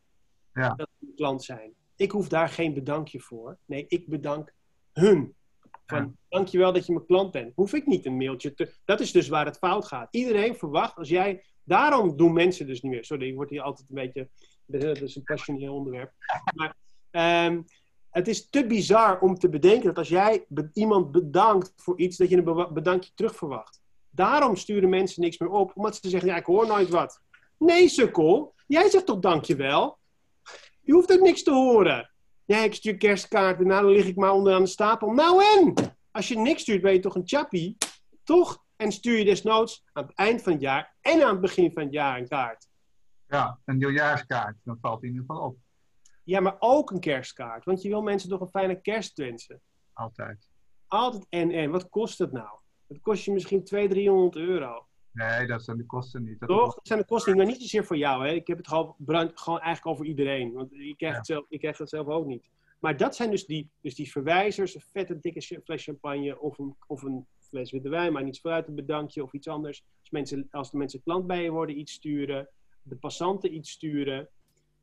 ja. 0.54 0.74
dat 0.76 0.90
ze 1.00 1.14
klant 1.16 1.44
zijn. 1.44 1.74
Ik 1.96 2.12
hoef 2.12 2.28
daar 2.28 2.50
geen 2.50 2.74
bedankje 2.74 3.20
voor. 3.20 3.58
Nee, 3.66 3.86
ik 3.88 4.08
bedank 4.08 4.54
hun. 4.92 5.36
Van, 5.90 6.00
ja. 6.00 6.12
dankjewel 6.30 6.74
dat 6.74 6.86
je 6.86 6.94
mijn 6.94 7.06
klant 7.06 7.32
bent. 7.32 7.52
Hoef 7.56 7.74
ik 7.74 7.86
niet 7.86 8.06
een 8.06 8.18
mailtje 8.18 8.54
te... 8.54 8.74
Dat 8.86 9.00
is 9.00 9.12
dus 9.12 9.28
waar 9.28 9.46
het 9.46 9.58
fout 9.58 9.86
gaat. 9.86 10.08
Iedereen 10.12 10.56
verwacht, 10.56 10.98
als 10.98 11.10
jij... 11.10 11.44
Daarom 11.64 12.18
doen 12.18 12.34
mensen 12.34 12.68
dus 12.68 12.82
niet 12.82 12.92
meer. 12.92 13.06
Sorry, 13.06 13.28
ik 13.28 13.36
word 13.36 13.50
hier 13.50 13.62
altijd 13.62 13.90
een 13.90 13.96
beetje... 13.96 14.30
Dat 14.66 15.02
is 15.02 15.16
een 15.16 15.24
passioneel 15.24 15.74
onderwerp. 15.74 16.12
Maar 16.56 16.76
um, 17.46 17.66
het 18.10 18.28
is 18.28 18.50
te 18.50 18.66
bizar 18.66 19.20
om 19.20 19.36
te 19.36 19.50
bedenken 19.50 19.86
dat 19.86 19.98
als 19.98 20.10
jij 20.10 20.46
be 20.48 20.70
iemand 20.74 21.12
bedankt 21.12 21.74
voor 21.76 22.00
iets, 22.00 22.18
dat 22.18 22.30
je 22.30 22.38
een 22.38 22.74
bedankje 22.74 23.12
terug 23.16 23.36
verwacht. 23.36 23.82
Daarom 24.10 24.56
sturen 24.56 24.90
mensen 24.90 25.22
niks 25.22 25.38
meer 25.38 25.50
op, 25.50 25.72
omdat 25.76 25.96
ze 25.96 26.10
zeggen, 26.10 26.30
ja, 26.30 26.36
ik 26.36 26.46
hoor 26.46 26.68
nooit 26.68 26.90
wat. 26.90 27.22
Nee, 27.58 27.88
sukkel. 27.88 28.54
Jij 28.68 28.90
zegt 28.90 29.06
toch 29.06 29.20
dankjewel? 29.20 29.98
Je 30.82 30.94
hoeft 30.94 31.12
ook 31.12 31.22
niks 31.22 31.44
te 31.44 31.52
horen. 31.52 32.12
Ja, 32.50 32.64
ik 32.64 32.74
stuur 32.74 32.98
kerstkaarten. 32.98 33.68
Nou, 33.68 33.84
dan 33.84 33.92
lig 33.92 34.06
ik 34.06 34.16
maar 34.16 34.32
onderaan 34.32 34.64
de 34.64 34.70
stapel. 34.70 35.12
Nou 35.12 35.44
en? 35.44 35.74
Als 36.12 36.28
je 36.28 36.38
niks 36.38 36.62
stuurt, 36.62 36.82
ben 36.82 36.94
je 36.94 37.00
toch 37.00 37.16
een 37.16 37.28
chappie? 37.28 37.78
Toch? 38.24 38.64
En 38.76 38.92
stuur 38.92 39.18
je 39.18 39.26
desnoods 39.26 39.86
aan 39.94 40.04
het 40.04 40.16
eind 40.16 40.42
van 40.42 40.52
het 40.52 40.62
jaar 40.62 40.96
en 41.02 41.24
aan 41.24 41.32
het 41.32 41.42
begin 41.42 41.72
van 41.72 41.84
het 41.84 41.92
jaar 41.92 42.18
een 42.18 42.28
kaart. 42.28 42.68
Ja, 43.28 43.60
een 43.66 43.78
nieuwjaarskaart. 43.78 44.56
Dan 44.64 44.78
valt 44.82 45.04
in 45.04 45.10
ieder 45.10 45.26
geval 45.26 45.44
op. 45.44 45.58
Ja, 46.24 46.40
maar 46.40 46.56
ook 46.60 46.92
een 46.92 47.00
kerstkaart. 47.00 47.66
Want 47.66 47.82
je 47.82 47.90
wil 47.90 48.02
mensen 48.02 48.30
toch 48.30 48.42
een 48.42 48.50
fijne 48.50 48.82
kerst 48.82 49.18
wensen. 49.18 49.62
Altijd. 49.94 50.48
Altijd 50.88 51.26
en 51.30 51.52
en. 51.52 51.72
Wat 51.72 51.90
kost 51.90 52.18
het 52.18 52.32
nou? 52.32 52.60
Het 52.88 53.02
kost 53.02 53.26
je 53.26 53.32
misschien 53.32 53.64
200, 53.64 54.00
300 54.00 54.36
euro. 54.36 54.88
Nee, 55.12 55.48
dat 55.48 55.64
zijn 55.64 55.78
de 55.78 55.86
kosten 55.86 56.24
niet. 56.24 56.40
Dat 56.40 56.50
Toch? 56.50 56.76
Dat 56.76 56.88
zijn 56.88 57.00
de 57.00 57.06
kosten 57.06 57.32
niet, 57.32 57.42
maar 57.42 57.52
niet 57.52 57.62
zozeer 57.62 57.86
voor 57.86 57.98
jou. 57.98 58.28
Hè? 58.28 58.34
Ik 58.34 58.48
heb 58.48 58.58
het 58.58 58.68
gewoon, 58.68 58.96
gewoon 59.34 59.60
eigenlijk 59.60 59.86
over 59.86 60.06
iedereen. 60.06 60.54
Want 60.54 60.74
ik 60.74 60.98
krijg, 60.98 61.14
ja. 61.14 61.18
het 61.18 61.26
zelf, 61.26 61.46
ik 61.50 61.60
krijg 61.60 61.78
het 61.78 61.90
zelf 61.90 62.08
ook 62.08 62.26
niet. 62.26 62.50
Maar 62.80 62.98
dat 62.98 63.16
zijn 63.16 63.32
dus 63.32 63.46
die, 63.46 63.70
dus 63.82 63.96
die 63.96 64.12
verwijzers, 64.12 64.76
een 64.76 64.82
vette 64.92 65.20
dikke 65.20 65.62
fles 65.64 65.84
champagne 65.84 66.40
of 66.40 66.58
een, 66.58 66.76
of 66.88 67.02
een 67.02 67.26
fles 67.40 67.72
witte 67.72 67.90
wijn, 67.90 68.14
maar 68.14 68.24
niets 68.24 68.42
vooruit, 68.42 68.68
een 68.68 68.76
bedankje 68.76 69.24
of 69.24 69.34
iets 69.34 69.48
anders. 69.48 69.84
Als, 70.00 70.10
mensen, 70.10 70.48
als 70.52 70.72
de 70.72 70.78
mensen 70.78 71.04
klant 71.04 71.28
bij 71.28 71.44
je 71.44 71.50
worden, 71.50 71.80
iets 71.80 71.94
sturen. 71.94 72.50
De 72.82 72.96
passanten 72.96 73.54
iets 73.56 73.72
sturen. 73.72 74.30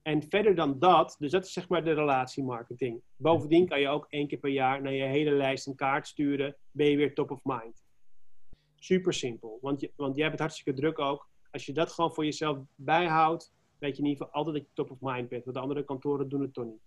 En 0.03 0.22
verder 0.22 0.55
dan 0.55 0.79
dat, 0.79 1.16
dus 1.18 1.31
dat 1.31 1.45
is 1.45 1.53
zeg 1.53 1.68
maar 1.68 1.85
de 1.85 1.93
relatiemarketing. 1.93 3.03
Bovendien 3.16 3.68
kan 3.68 3.81
je 3.81 3.89
ook 3.89 4.07
één 4.09 4.29
keer 4.29 4.39
per 4.39 4.51
jaar 4.51 4.83
naar 4.83 4.93
je 4.93 5.05
hele 5.05 5.31
lijst 5.31 5.66
een 5.66 5.74
kaart 5.74 6.07
sturen. 6.07 6.57
Ben 6.70 6.91
je 6.91 6.97
weer 6.97 7.14
top 7.14 7.31
of 7.31 7.41
mind. 7.45 7.86
Super 8.87 9.12
simpel. 9.12 9.59
Want, 9.61 9.80
je, 9.80 9.93
want 9.97 10.14
jij 10.14 10.24
hebt 10.24 10.39
het 10.39 10.47
hartstikke 10.47 10.80
druk 10.80 10.99
ook. 10.99 11.28
Als 11.51 11.66
je 11.66 11.72
dat 11.72 11.93
gewoon 11.93 12.14
voor 12.14 12.24
jezelf 12.24 12.59
bijhoudt, 12.74 13.53
weet 13.78 13.97
je 13.97 14.03
in 14.03 14.09
ieder 14.09 14.24
geval 14.24 14.39
altijd 14.39 14.57
dat 14.57 14.64
je 14.64 14.70
top 14.74 14.91
of 14.91 14.97
mind 15.01 15.28
bent. 15.28 15.45
Want 15.45 15.57
de 15.57 15.62
andere 15.62 15.84
kantoren 15.84 16.28
doen 16.28 16.41
het 16.41 16.53
toch 16.55 16.64
niet. 16.64 16.82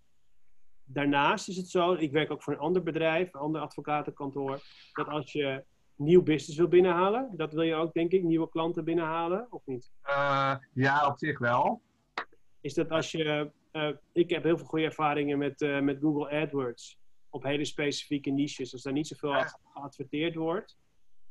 Daarnaast 0.84 1.48
is 1.48 1.58
het 1.58 1.70
zo, 1.70 1.94
ik 1.94 2.12
werk 2.12 2.32
ook 2.32 2.44
voor 2.44 2.54
een 2.54 2.60
ander 2.60 2.84
bedrijf, 2.84 3.34
een 3.34 3.40
ander 3.40 3.62
advocatenkantoor, 3.62 4.60
dat 4.94 5.08
als 5.08 5.32
je 5.32 5.64
nieuw 5.96 6.24
business 6.24 6.58
wil 6.58 6.68
binnenhalen. 6.68 7.30
Dat 7.36 7.54
wil 7.54 7.64
je 7.64 7.76
ook, 7.76 7.94
denk 7.94 8.12
ik, 8.12 8.24
nieuwe 8.24 8.50
klanten 8.50 8.84
binnenhalen, 8.84 9.48
of 9.50 9.66
niet? 9.66 9.92
Eh, 10.02 10.56
ja, 10.74 11.08
op 11.08 11.18
zich 11.18 11.40
wel. 11.40 11.82
Is 12.62 12.74
dat 12.74 12.90
als 12.90 13.12
je... 13.12 13.52
eh, 13.72 13.90
ik 14.12 14.30
heb 14.30 14.44
heel 14.44 14.58
veel 14.58 14.68
goede 14.68 14.86
ervaringen 14.86 15.38
met, 15.38 15.62
eh, 15.62 15.80
met 15.80 15.98
Google 16.02 16.42
AdWords. 16.42 16.98
Op 17.30 17.44
hele 17.44 17.66
specifieke 17.66 18.30
niches. 18.30 18.74
Als 18.74 18.82
daar 18.82 18.94
niet 18.94 19.08
zoveel 19.08 19.32
Ja. 19.34 19.60
geadverteerd 19.74 20.36
wordt, 20.36 20.78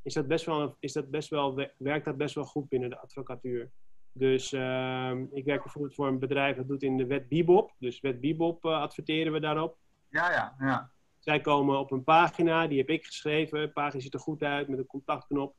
is 0.09 0.15
dat 0.15 0.27
best 0.27 0.45
wel, 0.45 0.77
is 0.81 0.93
dat 0.93 1.11
best 1.11 1.31
wel, 1.31 1.69
werkt 1.77 2.05
dat 2.05 2.17
best 2.17 2.35
wel 2.35 2.45
goed 2.45 2.69
binnen 2.69 2.91
de 2.91 2.99
advocatuur. 2.99 3.71
Dus 4.13 4.53
ehm, 4.53 5.25
ik 5.33 5.45
werk 5.45 5.63
bijvoorbeeld 5.63 5.95
voor 5.95 6.07
een 6.07 6.19
bedrijf 6.19 6.57
dat 6.57 6.69
doet 6.69 6.83
in 6.83 6.97
de 6.97 7.07
wet 7.07 7.29
Bibop. 7.29 7.75
Dus 7.79 8.01
wet 8.01 8.21
Bibop 8.21 8.65
eh, 8.65 8.81
adverteren 8.81 9.33
we 9.33 9.41
daarop. 9.41 9.77
Ja, 10.09 10.31
ja, 10.31 10.55
ja. 10.59 10.91
Zij 11.19 11.41
komen 11.41 11.79
op 11.79 11.91
een 11.91 12.05
pagina, 12.05 12.67
die 12.67 12.79
heb 12.79 12.89
ik 12.89 13.05
geschreven. 13.05 13.61
De 13.61 13.69
pagina 13.69 14.03
ziet 14.03 14.15
er 14.15 14.21
goed 14.21 14.43
uit 14.43 14.69
met 14.69 14.79
een 14.79 14.87
contactknop. 14.87 15.55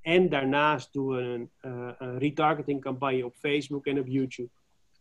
En 0.00 0.28
daarnaast 0.28 0.92
doen 0.92 1.08
we 1.08 1.20
een, 1.20 1.50
eh, 1.56 1.92
een 1.98 2.18
retargeting 2.18 2.80
campagne 2.80 3.24
op 3.24 3.34
Facebook 3.36 3.86
en 3.86 3.98
op 3.98 4.06
YouTube. 4.06 4.50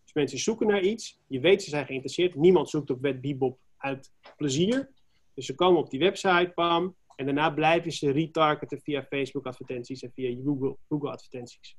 Dus 0.04 0.14
mensen 0.14 0.40
zoeken 0.40 0.68
naar 0.68 0.82
iets. 0.82 1.22
Je 1.28 1.40
weet 1.40 1.64
ze 1.64 1.70
zijn 1.70 1.86
geïnteresseerd. 1.86 2.36
Niemand 2.36 2.70
zoekt 2.70 2.90
op 2.90 3.02
wet 3.02 3.22
Bibop 3.22 3.60
uit 3.78 4.12
plezier. 4.38 4.90
Dus 5.34 5.46
ze 5.46 5.56
komen 5.56 5.82
op 5.82 5.90
die 5.90 6.00
website, 6.00 6.52
pam. 6.56 6.96
En 7.16 7.26
daarna 7.26 7.50
blijven 7.50 7.92
ze 7.92 8.12
retargeten 8.12 8.80
via 8.82 9.04
Facebook 9.04 9.46
advertenties 9.46 10.02
en 10.04 10.12
via 10.12 10.42
Google, 10.44 10.78
Google 10.90 11.12
advertenties. 11.12 11.78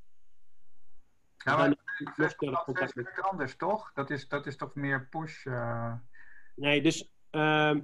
Ja, 1.37 1.57
maar 1.57 1.69
Dan- 1.69 1.77
Facebook 2.15 2.79
is 2.79 2.93
weer 2.95 3.21
anders, 3.31 3.57
toch? 3.57 3.93
Dat 3.95 4.11
is, 4.11 4.29
dat 4.29 4.47
is 4.47 4.57
toch 4.57 4.75
meer 4.75 5.09
push. 5.09 5.47
eh, 5.47 5.93
Nee, 6.55 6.83
dus 6.83 7.11
ehm, 7.31 7.81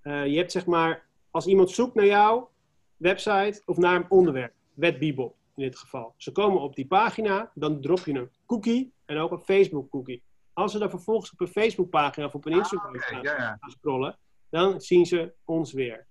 eh, 0.00 0.26
je 0.26 0.36
hebt 0.36 0.52
zeg 0.52 0.66
maar, 0.66 1.06
als 1.30 1.46
iemand 1.46 1.70
zoekt 1.70 1.94
naar 1.94 2.06
jouw 2.06 2.50
website 2.96 3.62
of 3.64 3.76
naar 3.76 3.96
een 3.96 4.10
onderwerp, 4.10 4.54
wet 4.74 4.98
Bibop 4.98 5.36
in 5.54 5.62
dit 5.62 5.78
geval. 5.78 6.14
Ze 6.16 6.32
komen 6.32 6.60
op 6.60 6.74
die 6.76 6.86
pagina, 6.86 7.50
dan 7.54 7.80
drop 7.80 7.98
je 7.98 8.12
een 8.12 8.30
cookie 8.46 8.92
en 9.04 9.16
ook 9.18 9.30
een 9.32 9.40
Facebook 9.40 9.90
cookie. 9.90 10.22
Als 10.52 10.72
ze 10.72 10.78
dan 10.78 10.90
vervolgens 10.90 11.32
op 11.32 11.40
een 11.40 11.48
Facebook 11.48 11.90
pagina 11.90 12.26
of 12.26 12.34
op 12.34 12.44
een 12.46 12.52
Instagram 12.52 12.98
gaan, 12.98 13.22
ja, 13.22 13.36
ja. 13.36 13.56
gaan 13.60 13.70
scrollen, 13.70 14.18
dan 14.48 14.80
zien 14.80 15.06
ze 15.06 15.32
ons 15.44 15.72
weer. 15.72 16.06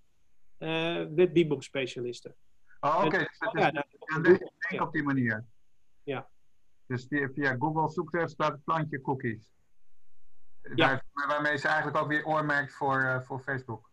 Eh 0.58 1.04
wet 1.16 1.34
Bibop 1.34 1.64
specialisten. 1.64 2.36
Oh, 2.80 3.02
oké. 3.06 3.18
En- 3.18 3.24
dus 3.24 3.48
oh 3.48 3.60
ja, 3.60 3.72
daar- 3.72 3.88
ja, 4.16 4.20
denk, 4.20 4.82
op 4.82 4.94
die 4.94 5.04
manier. 5.04 5.46
Ja. 6.04 6.30
Dus 6.88 7.06
via, 7.10 7.30
via 7.34 7.56
Google 7.60 7.90
zoekt 7.90 8.30
staat 8.32 8.52
het 8.52 8.64
plantje 8.64 9.02
cookies. 9.02 9.54
Ja. 10.62 10.76
Daar, 10.76 11.04
waarmee 11.28 11.58
ze 11.58 11.68
eigenlijk 11.68 11.98
ook 11.98 12.08
weer 12.08 12.26
oormerkt 12.26 12.74
voor, 12.74 13.00
eh, 13.02 13.22
voor 13.22 13.40
Facebook. 13.40 13.90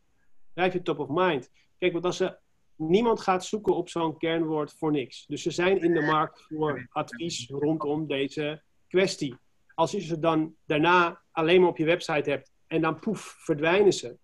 Blijf 0.52 0.72
je 0.72 0.82
top 0.82 0.98
of 0.98 1.08
mind. 1.08 1.50
Kijk, 1.78 1.92
want 1.92 2.04
als 2.04 2.16
ze, 2.16 2.38
niemand 2.76 3.20
gaat 3.20 3.44
zoeken 3.44 3.76
op 3.76 3.88
zo'n 3.88 4.16
kernwoord 4.18 4.72
voor 4.74 4.90
niks. 4.90 5.26
Dus 5.26 5.42
ze 5.42 5.50
zijn 5.50 5.82
in 5.82 5.92
de 5.94 6.00
markt 6.02 6.42
voor 6.42 6.86
advies 6.90 7.48
rondom 7.48 8.06
deze 8.06 8.62
kwestie. 8.88 9.36
Als 9.74 9.90
je 9.90 10.00
ze 10.00 10.18
dan 10.18 10.56
daarna 10.66 11.22
alleen 11.30 11.60
maar 11.60 11.68
op 11.70 11.76
je 11.78 11.84
website 11.84 12.30
hebt 12.30 12.52
en 12.66 12.80
dan 12.80 12.98
poef, 12.98 13.20
verdwijnen 13.38 13.92
ze. 13.92 14.18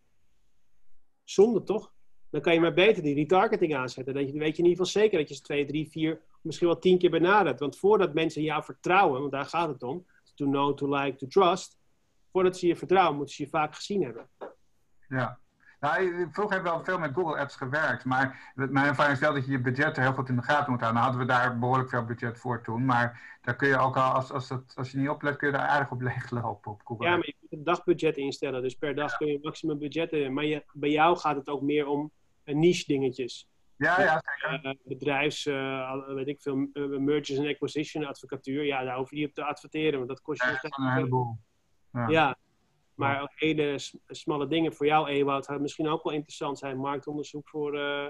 Zonde 1.25 1.63
toch? 1.63 1.93
Dan 2.31 2.41
kan 2.41 2.55
je 2.55 2.61
maar 2.61 2.75
beter 2.75 3.03
die 3.03 3.15
retargeting 3.15 3.75
aanzetten. 3.77 4.15
Dan 4.15 4.23
weet 4.23 4.33
je 4.33 4.39
in 4.39 4.69
ieder 4.69 4.71
geval 4.71 4.87
zeker 4.87 5.19
dat 5.19 5.29
je 5.29 5.35
ze 5.35 5.41
twee, 5.41 5.67
drie, 5.67 5.91
vier, 5.91 6.21
misschien 6.41 6.67
wel 6.67 6.79
tien 6.79 6.99
keer 6.99 7.11
benadert. 7.11 7.61
Want 7.61 7.79
voordat 7.79 8.15
mensen 8.15 8.43
jou 8.43 8.65
vertrouwen, 8.65 9.21
want 9.21 9.33
daar 9.33 9.45
gaat 9.45 9.69
het 9.69 9.83
om, 9.83 10.07
to 10.35 10.45
know, 10.45 10.77
to 10.77 10.95
like, 10.95 11.17
to 11.17 11.27
trust. 11.27 11.79
Voordat 12.33 12.57
ze 12.57 12.67
je 12.67 12.77
vertrouwen, 12.77 13.17
moeten 13.17 13.35
ze 13.35 13.43
je 13.43 13.49
vaak 13.49 13.75
gezien 13.75 14.03
hebben. 14.03 14.29
Ja. 15.09 15.39
Nou, 15.81 16.29
vroeger 16.33 16.57
heb 16.57 16.67
ik 16.67 16.73
wel 16.73 16.85
veel 16.85 16.99
met 16.99 17.15
Google 17.15 17.39
Apps 17.39 17.57
gewerkt, 17.57 18.05
maar 18.05 18.53
mijn 18.55 18.87
ervaring 18.87 19.15
is 19.15 19.21
wel 19.21 19.35
dat 19.35 19.45
je 19.45 19.51
je 19.51 19.61
budget 19.61 19.97
er 19.97 20.03
heel 20.03 20.13
goed 20.13 20.29
in 20.29 20.37
de 20.37 20.43
gaten 20.43 20.71
moet 20.71 20.81
houden. 20.81 21.03
Nou 21.03 21.13
hadden 21.13 21.27
we 21.27 21.33
daar 21.33 21.59
behoorlijk 21.59 21.89
veel 21.89 22.05
budget 22.05 22.39
voor 22.39 22.63
toen, 22.63 22.85
maar 22.85 23.39
daar 23.43 23.57
kun 23.57 23.69
je 23.69 23.79
ook 23.79 23.97
al, 23.97 24.13
als, 24.13 24.33
als, 24.33 24.49
dat, 24.49 24.73
als 24.77 24.91
je 24.91 24.99
niet 24.99 25.09
oplet, 25.09 25.37
kun 25.37 25.47
je 25.47 25.57
daar 25.57 25.67
aardig 25.67 25.91
op 25.91 26.01
leeglopen 26.11 26.73
op 26.73 26.81
Google 26.85 27.07
Ja, 27.07 27.17
maar 27.17 27.27
je 27.27 27.35
kunt 27.39 27.53
een 27.53 27.65
dagbudget 27.65 28.17
instellen. 28.17 28.63
Dus 28.63 28.75
per 28.75 28.95
dag 28.95 29.17
kun 29.17 29.27
je 29.27 29.39
maximum 29.43 29.79
budget 29.79 30.13
in. 30.13 30.33
Maar 30.33 30.45
je, 30.45 30.65
bij 30.73 30.91
jou 30.91 31.17
gaat 31.17 31.37
het 31.37 31.49
ook 31.49 31.63
meer 31.63 31.87
om 31.87 32.13
niche 32.55 32.85
dingetjes. 32.87 33.49
Ja, 33.77 34.01
ja, 34.01 34.23
zeker. 34.25 34.65
Eh, 34.65 34.75
bedrijfs, 34.85 35.47
eh, 35.47 36.07
weet 36.07 36.29
ik 36.29 36.41
veel, 36.41 36.69
eh, 36.73 36.87
mergers 36.87 37.39
and 37.39 37.49
acquisition 37.49 38.05
advocatuur. 38.05 38.65
Ja, 38.65 38.85
daar 38.85 38.97
hoef 38.97 39.11
je 39.11 39.17
niet 39.17 39.29
op 39.29 39.35
te 39.35 39.45
adverteren, 39.45 39.97
want 39.97 40.09
dat 40.09 40.21
kost 40.21 40.43
je 40.43 40.49
Ja, 40.49 40.59
een 40.63 40.93
heleboel. 40.93 41.39
Ja. 41.93 42.09
Ja, 42.09 42.39
maar 42.95 43.23
ook 43.23 43.33
hele 43.35 43.79
smalle 44.07 44.47
dingen 44.47 44.75
voor 44.75 44.87
jou, 44.87 45.09
Ewout, 45.09 45.45
zou 45.45 45.61
misschien 45.61 45.89
ook 45.89 46.03
wel 46.03 46.13
interessant 46.13 46.59
zijn. 46.59 46.79
Marktonderzoek 46.79 47.49
voor, 47.49 47.79
eh 47.79 48.09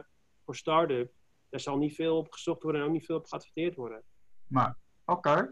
voor 0.48 0.56
start-up. 0.56 1.12
Daar 1.50 1.60
zal 1.60 1.78
niet 1.78 1.94
veel 1.94 2.16
op 2.16 2.32
gezocht 2.32 2.62
worden 2.62 2.80
en 2.80 2.86
ook 2.86 2.92
niet 2.92 3.04
veel 3.04 3.16
op 3.16 3.26
geadverteerd 3.26 3.74
worden. 3.74 4.02
Maar, 4.46 4.76
oké. 5.04 5.48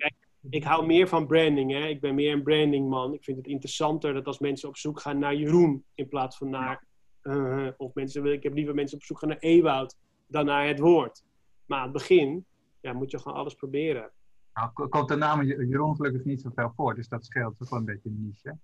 Ik 0.51 0.65
hou 0.65 0.87
meer 0.87 1.09
van 1.09 1.27
branding, 1.27 1.73
hè. 1.73 1.87
Ik 1.87 2.01
ben 2.01 2.15
meer 2.15 2.33
een 2.33 2.43
brandingman. 2.43 3.15
Ik 3.15 3.25
vind 3.25 3.37
het 3.37 3.47
interessanter 3.47 4.15
dat 4.15 4.27
als 4.27 4.39
mensen 4.39 4.69
op 4.69 4.77
zoek 4.77 5.01
gaan 5.01 5.19
naar 5.19 5.35
Jeroen 5.35 5.85
in 5.95 6.09
plaats 6.09 6.37
van 6.37 6.51
naar... 6.51 6.85
eh, 7.27 7.69
of 7.77 7.95
mensen, 7.95 8.25
ik 8.27 8.43
heb 8.43 8.55
liever 8.55 8.75
mensen 8.75 8.97
op 8.99 9.05
zoek 9.05 9.19
gaan 9.19 9.29
naar 9.29 9.39
Ewout 9.39 9.97
dan 10.27 10.45
naar 10.45 10.67
het 10.67 10.79
woord. 10.79 11.25
Maar 11.67 11.79
aan 11.79 11.85
het 11.85 11.93
begin 11.93 12.47
ja, 12.81 12.93
moet 12.93 13.11
je 13.11 13.19
gewoon 13.19 13.39
alles 13.39 13.55
proberen. 13.55 14.11
Nou, 14.57 14.89
komt 14.89 15.09
de 15.09 15.17
naam 15.17 15.43
Je- 15.43 15.67
Jeroen 15.67 15.97
gelukkig 15.97 16.25
niet 16.25 16.41
zoveel 16.41 16.73
voor, 16.77 16.95
dus 16.95 17.09
dat 17.09 17.25
scheelt 17.25 17.63
ook 17.63 17.69
wel 17.71 17.79
een 17.79 17.85
beetje 17.85 18.09
een 18.09 18.25
niche. 18.27 18.59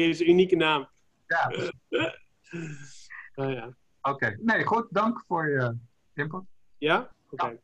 Je 0.00 0.08
is 0.08 0.20
een 0.20 0.28
unieke 0.30 0.56
naam. 0.56 0.88
Ja, 1.26 1.50
Oh, 3.34 3.50
ja. 3.52 3.76
oké. 4.02 4.36
Nee, 4.40 4.64
goed. 4.64 4.86
Dank 4.90 5.24
voor 5.26 5.48
je 5.48 5.76
input. 6.14 6.42
Ja? 6.78 7.14
Oké. 7.30 7.58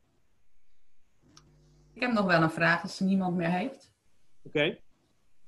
Ik 1.93 2.01
heb 2.03 2.13
nog 2.13 2.27
wel 2.27 2.43
een 2.43 2.51
vraag 2.51 2.83
als 2.83 3.01
er 3.01 3.07
niemand 3.07 3.37
meer 3.37 3.51
heeft. 3.51 3.93
Oké. 4.43 4.79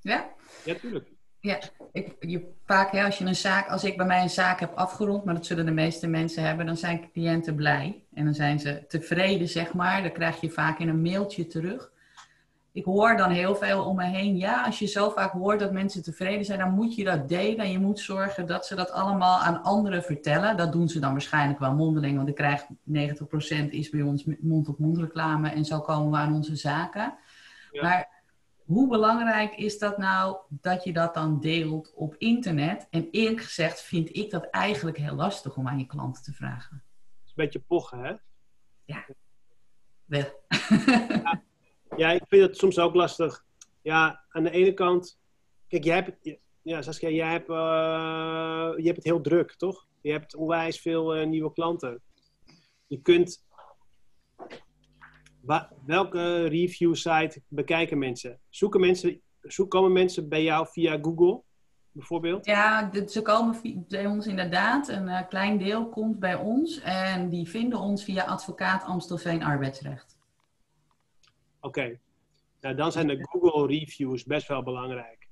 Ja? 0.00 0.32
Ja, 0.64 0.74
tuurlijk. 0.74 1.08
Ja, 1.46 1.58
ik, 1.92 2.16
je, 2.20 2.52
vaak 2.64 2.92
hè, 2.92 3.04
als, 3.04 3.18
je 3.18 3.24
een 3.24 3.36
zaak, 3.36 3.68
als 3.68 3.84
ik 3.84 3.96
bij 3.96 4.06
mij 4.06 4.22
een 4.22 4.30
zaak 4.30 4.60
heb 4.60 4.72
afgerond, 4.74 5.24
maar 5.24 5.34
dat 5.34 5.46
zullen 5.46 5.66
de 5.66 5.72
meeste 5.72 6.06
mensen 6.06 6.42
hebben, 6.42 6.66
dan 6.66 6.76
zijn 6.76 7.10
cliënten 7.12 7.54
blij. 7.54 8.04
En 8.14 8.24
dan 8.24 8.34
zijn 8.34 8.60
ze 8.60 8.84
tevreden, 8.88 9.48
zeg 9.48 9.74
maar. 9.74 10.02
Dan 10.02 10.12
krijg 10.12 10.40
je 10.40 10.50
vaak 10.50 10.78
in 10.78 10.88
een 10.88 11.02
mailtje 11.02 11.46
terug. 11.46 11.92
Ik 12.72 12.84
hoor 12.84 13.16
dan 13.16 13.30
heel 13.30 13.56
veel 13.56 13.84
om 13.84 13.96
me 13.96 14.04
heen. 14.04 14.36
Ja, 14.36 14.64
als 14.64 14.78
je 14.78 14.86
zo 14.86 15.10
vaak 15.10 15.32
hoort 15.32 15.60
dat 15.60 15.72
mensen 15.72 16.02
tevreden 16.02 16.44
zijn, 16.44 16.58
dan 16.58 16.74
moet 16.74 16.94
je 16.94 17.04
dat 17.04 17.28
delen. 17.28 17.58
En 17.58 17.70
je 17.70 17.78
moet 17.78 18.00
zorgen 18.00 18.46
dat 18.46 18.66
ze 18.66 18.74
dat 18.74 18.90
allemaal 18.90 19.38
aan 19.38 19.62
anderen 19.62 20.02
vertellen. 20.02 20.56
Dat 20.56 20.72
doen 20.72 20.88
ze 20.88 20.98
dan 20.98 21.12
waarschijnlijk 21.12 21.58
wel 21.58 21.74
mondeling, 21.74 22.16
want 22.16 22.28
ik 22.28 22.34
krijg 22.34 22.64
90% 22.64 23.68
is 23.70 23.90
bij 23.90 24.02
ons 24.02 24.24
mond-op-mond 24.40 24.98
reclame. 24.98 25.48
En 25.50 25.64
zo 25.64 25.80
komen 25.80 26.10
we 26.10 26.16
aan 26.16 26.34
onze 26.34 26.56
zaken. 26.56 27.14
Ja. 27.70 27.82
Maar 27.82 28.15
hoe 28.66 28.88
belangrijk 28.88 29.54
is 29.54 29.78
dat 29.78 29.98
nou 29.98 30.36
dat 30.48 30.84
je 30.84 30.92
dat 30.92 31.14
dan 31.14 31.40
deelt 31.40 31.92
op 31.94 32.14
internet? 32.18 32.86
En 32.90 33.08
eerlijk 33.10 33.42
gezegd 33.42 33.82
vind 33.82 34.16
ik 34.16 34.30
dat 34.30 34.50
eigenlijk 34.50 34.96
heel 34.96 35.14
lastig 35.14 35.56
om 35.56 35.68
aan 35.68 35.78
je 35.78 35.86
klanten 35.86 36.22
te 36.22 36.32
vragen. 36.32 36.82
Het 36.86 37.24
is 37.24 37.28
een 37.28 37.44
beetje 37.44 37.60
pochen, 37.60 38.04
hè? 38.04 38.14
Wel. 40.04 40.44
Ja, 41.96 42.10
ik 42.10 42.22
vind 42.28 42.42
het 42.42 42.56
soms 42.56 42.78
ook 42.78 42.94
lastig. 42.94 43.44
Ja, 43.82 44.24
aan 44.28 44.42
de 44.42 44.50
ene 44.50 44.74
kant... 44.74 45.20
Kijk, 45.68 45.84
jij 45.84 45.94
hebt... 45.94 46.38
Ja, 46.62 46.82
Saskia, 46.82 47.08
jij 47.08 47.30
hebt, 47.30 47.48
eh, 47.48 48.74
je 48.76 48.84
hebt 48.84 48.96
het 48.96 49.04
heel 49.04 49.20
druk, 49.20 49.52
toch? 49.52 49.86
Je 50.00 50.12
hebt 50.12 50.34
onwijs 50.34 50.80
veel 50.80 51.14
eh, 51.14 51.26
nieuwe 51.26 51.52
klanten. 51.52 52.02
Je 52.86 53.00
kunt... 53.00 53.45
Wa- 55.46 55.72
welke 55.84 56.44
review 56.46 56.94
site 56.94 57.42
bekijken 57.48 57.98
mensen? 57.98 58.40
Zoeken 58.48 58.80
mensen... 58.80 59.20
Zoek, 59.40 59.70
komen 59.70 59.92
mensen 59.92 60.28
bij 60.28 60.42
jou 60.42 60.66
via 60.70 60.98
Google, 61.02 61.42
bijvoorbeeld? 61.92 62.46
Ja, 62.46 62.90
ze 63.08 63.22
komen 63.22 63.84
bij 63.88 64.06
ons 64.06 64.26
inderdaad. 64.26 64.88
Een 64.88 65.08
eh, 65.08 65.28
klein 65.28 65.58
deel 65.58 65.88
komt 65.88 66.18
bij 66.18 66.34
ons. 66.34 66.80
En 66.80 67.28
die 67.28 67.48
vinden 67.48 67.78
ons 67.78 68.04
via 68.04 68.24
advocaat 68.24 68.84
Amstelveen 68.84 69.42
Arbeidsrecht. 69.42 70.18
Oké. 71.60 71.98
Nou, 72.60 72.74
dan 72.74 72.92
zijn 72.92 73.06
de 73.06 73.26
Google 73.28 73.66
reviews 73.66 74.24
best 74.24 74.48
wel 74.48 74.62
belangrijk. 74.62 75.28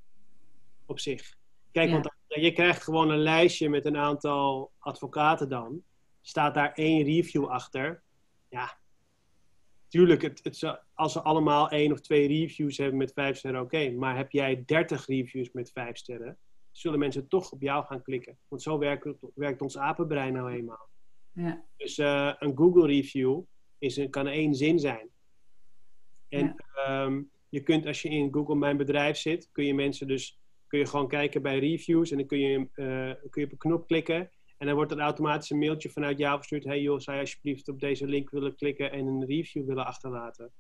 Op 0.87 1.01
zich. 1.01 1.35
Kijk, 1.73 1.89
Ja. 1.89 1.93
want 1.95 2.09
je 2.29 2.53
krijgt 2.53 2.83
gewoon 2.83 3.11
een 3.11 3.19
lijstje 3.23 3.69
met 3.69 3.85
een 3.87 3.97
aantal 3.97 4.71
advocaten 4.79 5.49
dan. 5.49 5.83
Staat 6.21 6.55
daar 6.55 6.73
één 6.73 7.03
review 7.05 7.47
achter. 7.47 8.03
Ja. 8.49 8.77
Tuurlijk, 9.95 10.22
het, 10.22 10.62
als 10.95 11.12
ze 11.12 11.22
allemaal 11.22 11.68
één 11.68 11.92
of 11.92 12.01
twee 12.01 12.26
reviews 12.26 12.76
hebben 12.76 12.97
met 12.97 13.12
vijf 13.12 13.36
sterren, 13.36 13.61
oké. 13.61 13.90
Maar 13.90 14.16
heb 14.16 14.30
jij 14.30 14.62
dertig 14.66 15.07
reviews 15.07 15.53
met 15.53 15.70
vijf 15.72 15.97
sterren, 15.97 16.38
zullen 16.70 16.99
mensen 16.99 17.28
toch 17.28 17.51
op 17.51 17.62
jou 17.62 17.84
gaan 17.84 18.03
klikken. 18.03 18.38
Want 18.49 18.62
zo 18.62 18.78
werkt, 18.78 19.09
werkt 19.34 19.62
ons 19.62 19.78
apenbrein 19.78 20.32
nou 20.32 20.53
eenmaal. 20.53 20.88
Ja. 21.32 21.64
Dus 21.76 21.99
eh, 21.99 22.34
een 22.38 22.57
Google 22.57 22.86
review 22.86 23.40
is, 23.78 24.07
kan 24.11 24.26
één 24.26 24.55
zin 24.55 24.78
zijn. 24.78 25.09
En 26.28 26.55
ehm, 26.74 27.22
je 27.49 27.61
kunt 27.61 27.86
als 27.86 28.03
je 28.03 28.09
in 28.09 28.32
Google 28.32 28.57
Mijn 28.57 28.76
Bedrijf 28.76 29.16
zit, 29.16 29.49
kun 29.53 29.64
je 29.64 29.74
mensen 29.74 30.07
dus 30.07 30.38
kun 30.66 30.78
je 30.78 30.86
gewoon 30.86 31.09
kijken 31.09 31.42
bij 31.42 31.59
reviews 31.59 32.11
en 32.11 32.16
dan 32.16 32.26
kun 32.26 32.38
je, 32.38 32.59
eh, 32.59 33.30
kun 33.30 33.40
je 33.40 33.47
op 33.47 33.53
een 33.53 33.59
knop 33.59 33.86
klikken 33.86 34.30
En 34.57 34.67
dan 34.67 34.75
wordt 34.75 34.93
er 34.93 34.99
automatisch 34.99 35.51
een 35.51 35.59
mailtje 35.59 35.91
vanuit 35.91 36.19
jou 36.19 36.37
verstuurd. 36.37 36.65
Hey 36.65 36.81
joh, 36.81 36.99
zou 36.99 37.17
je 37.17 37.23
alsjeblieft 37.23 37.69
op 37.69 37.81
deze 37.81 38.07
link 38.07 38.31
willen 38.31 38.57
klikken 38.57 38.93
en 38.93 39.07
een 39.07 39.27
review 39.27 39.67
willen 39.67 39.87
achterlaten? 39.87 40.53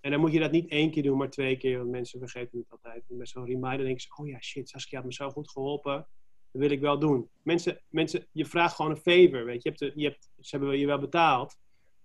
En 0.00 0.10
dan 0.10 0.20
moet 0.20 0.32
je 0.32 0.40
dat 0.40 0.50
niet 0.50 0.70
één 0.70 0.90
keer 0.90 1.02
doen, 1.02 1.18
maar 1.18 1.30
twee 1.30 1.56
keer. 1.56 1.78
Want 1.78 1.90
mensen 1.90 2.18
vergeten 2.18 2.58
het 2.58 2.70
altijd. 2.70 3.04
En 3.08 3.16
met 3.16 3.28
zo'n 3.28 3.44
reminder 3.46 3.84
denken 3.84 4.00
ze, 4.00 4.08
oh 4.16 4.28
ja, 4.28 4.40
shit, 4.40 4.68
Saskia 4.68 4.98
had 4.98 5.06
me 5.06 5.12
zo 5.14 5.30
goed 5.30 5.50
geholpen. 5.50 6.06
Dat 6.52 6.62
wil 6.62 6.70
ik 6.70 6.80
wel 6.80 6.98
doen. 6.98 7.28
Mensen, 7.42 7.82
mensen 7.88 8.26
je 8.32 8.44
vraagt 8.44 8.74
gewoon 8.74 8.90
een 8.90 8.96
favor, 8.96 9.44
weet 9.44 9.62
je. 9.62 9.72
je, 9.72 9.84
hebt 9.84 9.98
je 9.98 10.04
hebt, 10.04 10.30
ze 10.40 10.56
hebben 10.56 10.78
je 10.78 10.86
wel 10.86 10.98
betaald. 10.98 11.58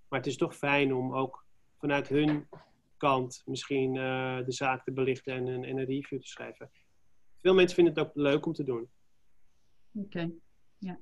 Maar 0.08 0.20
het 0.20 0.28
is 0.28 0.38
toch 0.38 0.56
fijn 0.56 0.94
om 0.94 1.16
ook 1.16 1.46
vanuit 1.78 2.08
hun 2.08 2.48
kant 2.98 3.42
misschien 3.46 3.96
uh, 3.96 4.38
de 4.46 4.52
zaak 4.52 4.84
te 4.84 4.92
belichten 4.92 5.34
en 5.34 5.48
een, 5.48 5.64
en 5.64 5.78
een 5.78 5.86
review 5.86 6.20
te 6.20 6.28
schrijven. 6.28 6.72
Veel 7.42 7.54
mensen 7.54 7.76
vinden 7.76 7.94
het 7.94 8.04
ook 8.04 8.16
leuk 8.16 8.46
om 8.46 8.54
te 8.54 8.64
doen. 8.64 8.90
Oké. 9.94 10.32
Ja. 10.78 10.98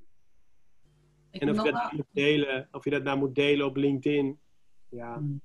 Ik 1.31 1.41
en 1.41 1.49
of 1.49 1.55
je, 1.55 1.71
dat 1.71 1.73
nou 1.73 1.95
moet 1.95 2.05
delen, 2.11 2.67
of 2.71 2.83
je 2.83 2.89
dat 2.89 3.03
nou 3.03 3.17
moet 3.17 3.35
delen 3.35 3.65
op 3.65 3.75
LinkedIn, 3.75 4.39
ja. 4.89 5.17
Hmm. 5.17 5.41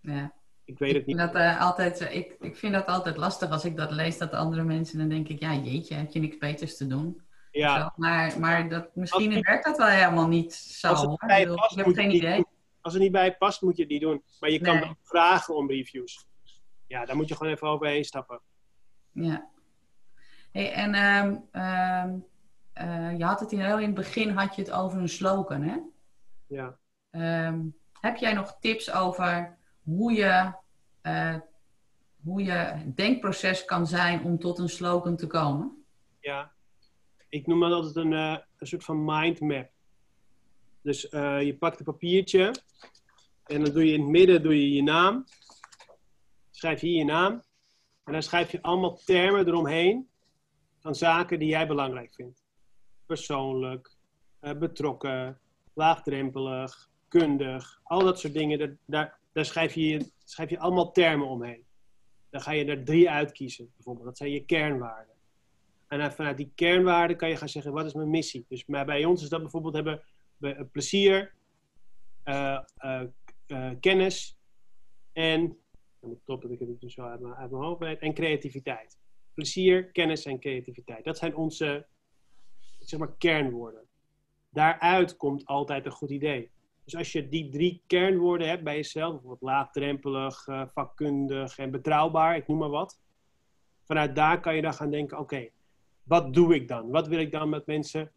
ja. 0.00 0.34
Ik 0.64 0.78
weet 0.78 0.94
het 0.94 1.06
niet. 1.06 1.18
Dat, 1.18 1.34
uh, 1.34 1.60
altijd, 1.60 2.00
ik, 2.00 2.36
ik 2.40 2.56
vind 2.56 2.72
dat 2.72 2.86
altijd 2.86 3.16
lastig 3.16 3.50
als 3.50 3.64
ik 3.64 3.76
dat 3.76 3.90
lees, 3.90 4.18
dat 4.18 4.32
andere 4.32 4.62
mensen, 4.62 4.98
dan 4.98 5.08
denk 5.08 5.28
ik, 5.28 5.40
ja 5.40 5.54
jeetje, 5.54 5.94
heb 5.94 6.10
je 6.10 6.20
niks 6.20 6.38
beters 6.38 6.76
te 6.76 6.86
doen. 6.86 7.20
Ja. 7.50 7.80
Zo, 7.80 7.88
maar, 7.96 8.40
maar 8.40 8.68
dat, 8.68 8.96
misschien 8.96 9.32
het, 9.32 9.46
werkt 9.46 9.64
dat 9.64 9.76
wel 9.76 9.86
helemaal 9.86 10.28
niet 10.28 10.54
zo. 10.54 10.88
Als 10.88 11.00
het 11.00 11.18
bij 11.26 11.46
past, 11.46 11.78
ik 11.78 11.84
heb 11.84 11.94
geen 11.94 12.14
idee. 12.14 12.44
Als 12.80 12.92
het 12.92 13.02
niet 13.02 13.12
bij 13.12 13.36
past, 13.36 13.62
moet 13.62 13.76
je 13.76 13.82
het 13.82 13.90
niet 13.90 14.00
doen. 14.00 14.22
Maar 14.40 14.50
je 14.50 14.60
kan 14.60 14.78
nee. 14.78 14.94
vragen 15.02 15.54
om 15.54 15.70
reviews. 15.70 16.26
Ja, 16.86 17.04
daar 17.04 17.16
moet 17.16 17.28
je 17.28 17.36
gewoon 17.36 17.52
even 17.52 17.68
overheen 17.68 18.04
stappen. 18.04 18.40
Ja. 19.12 19.50
Hey, 20.52 20.72
en 20.72 20.94
um, 20.94 21.48
um, 21.62 22.24
uh, 22.82 23.18
je 23.18 23.24
had 23.24 23.40
het 23.40 23.52
in, 23.52 23.60
heel 23.60 23.78
in 23.78 23.86
het 23.86 23.94
begin 23.94 24.30
had 24.30 24.54
je 24.54 24.62
het 24.62 24.70
over 24.70 24.98
een 24.98 25.08
slogan, 25.08 25.62
hè? 25.62 25.76
Ja. 26.46 26.78
Um, 27.10 27.76
heb 28.00 28.16
jij 28.16 28.32
nog 28.32 28.56
tips 28.60 28.92
over 28.92 29.58
hoe 29.82 30.12
je, 30.12 30.52
uh, 31.02 31.36
hoe 32.22 32.42
je 32.42 32.92
denkproces 32.94 33.64
kan 33.64 33.86
zijn 33.86 34.24
om 34.24 34.38
tot 34.38 34.58
een 34.58 34.68
slogan 34.68 35.16
te 35.16 35.26
komen? 35.26 35.84
Ja, 36.20 36.52
ik 37.28 37.46
noem 37.46 37.60
dat 37.60 37.72
altijd 37.72 37.96
een, 37.96 38.12
uh, 38.12 38.38
een 38.58 38.66
soort 38.66 38.84
van 38.84 39.04
mindmap. 39.04 39.70
Dus 40.82 41.00
je 41.10 41.56
pakt 41.58 41.78
een 41.78 41.84
papiertje 41.84 42.54
en 43.44 43.64
dan 43.64 43.74
doe 43.74 43.86
je 43.86 43.92
in 43.92 44.00
het 44.00 44.10
midden 44.10 44.42
doe 44.42 44.60
je, 44.60 44.72
je 44.72 44.82
naam. 44.82 45.24
Schrijf 46.50 46.80
hier 46.80 46.96
je 46.98 47.04
naam. 47.04 47.32
En 48.04 48.12
dan 48.12 48.22
schrijf 48.22 48.52
je 48.52 48.62
allemaal 48.62 48.96
termen 48.96 49.46
eromheen 49.46 50.08
van 50.78 50.94
zaken 50.94 51.38
die 51.38 51.48
jij 51.48 51.66
belangrijk 51.66 52.14
vindt. 52.14 52.45
Persoonlijk, 53.06 53.96
uh, 54.40 54.52
betrokken, 54.52 55.40
laagdrempelig, 55.74 56.90
kundig, 57.08 57.80
al 57.82 58.04
dat 58.04 58.20
soort 58.20 58.32
dingen. 58.32 58.78
Daar, 58.84 59.18
daar, 59.32 59.44
schrijf, 59.44 59.74
je, 59.74 60.10
je 60.46 60.58
allemaal 60.58 60.92
termen 60.92 61.26
omheen. 61.26 61.64
Dan 62.30 62.40
ga 62.40 62.50
je 62.50 62.64
er 62.64 62.84
drie 62.84 63.10
uitkiezen, 63.10 63.72
bijvoorbeeld. 63.76 64.06
Dat 64.06 64.16
zijn 64.16 64.30
je 64.30 64.44
kernwaarden. 64.44 65.14
En 65.88 66.12
vanuit 66.12 66.36
die 66.36 66.52
kernwaarden 66.54 67.16
kan 67.16 67.28
je 67.28 67.36
gaan 67.36 67.48
zeggen, 67.48 67.72
wat 67.72 67.86
is 67.86 67.94
mijn 67.94 68.10
missie? 68.10 68.44
Dus 68.48 68.64
bij 68.64 69.04
ons 69.04 69.22
is 69.22 69.28
dat 69.28 69.40
bijvoorbeeld 69.40 69.74
hebben 69.74 70.02
we 70.36 70.66
plezier, 70.72 71.34
uh, 72.24 72.60
uh, 73.46 73.70
kennis 73.80 74.38
en, 75.12 75.58
top 76.24 76.42
dat 76.42 76.50
ik 76.50 76.58
het 76.58 76.80
dus 76.80 76.94
wel 76.94 77.06
uit 77.06 77.20
mijn, 77.20 77.50
hoofd 77.50 77.98
en 77.98 78.14
creativiteit. 78.14 78.98
Plezier, 79.34 79.90
kennis 79.90 80.24
en 80.24 80.40
creativiteit. 80.40 81.04
Dat 81.04 81.18
zijn 81.18 81.36
onze, 81.36 81.86
zeg 82.88 82.98
maar, 82.98 83.14
kernwoorden. 83.18 83.82
Daaruit 84.50 85.16
komt 85.16 85.46
altijd 85.46 85.86
een 85.86 85.92
goed 85.92 86.10
idee. 86.10 86.50
Dus 86.84 86.96
als 86.96 87.12
je 87.12 87.28
die 87.28 87.48
drie 87.48 87.82
kernwoorden 87.86 88.48
hebt 88.48 88.64
bij 88.64 88.76
jezelf, 88.76 89.10
bijvoorbeeld 89.10 89.42
laagdrempelig, 89.42 90.44
vakkundig 90.72 91.58
en 91.58 91.70
betrouwbaar, 91.70 92.36
ik 92.36 92.46
noem 92.46 92.58
maar 92.58 92.68
wat. 92.68 93.00
Vanuit 93.84 94.16
daar 94.16 94.40
kan 94.40 94.56
je 94.56 94.62
dan 94.62 94.74
gaan 94.74 94.90
denken, 94.90 95.18
oké, 95.18 95.48
wat 96.02 96.34
doe 96.34 96.54
ik 96.54 96.68
dan? 96.68 96.90
Wat 96.90 97.08
wil 97.08 97.18
ik 97.18 97.32
dan 97.32 97.48
met 97.48 97.66
mensen? 97.66 98.12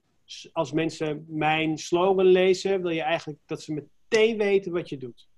Als 0.52 0.72
mensen 0.72 1.26
mijn 1.28 1.78
slogan 1.78 2.26
lezen, 2.26 2.82
wil 2.82 2.92
je 2.92 3.02
eigenlijk 3.02 3.40
dat 3.46 3.62
ze 3.62 3.74
meteen 3.74 4.38
weten 4.38 4.72
wat 4.72 4.90
je 4.90 4.98
doet. 4.98 5.30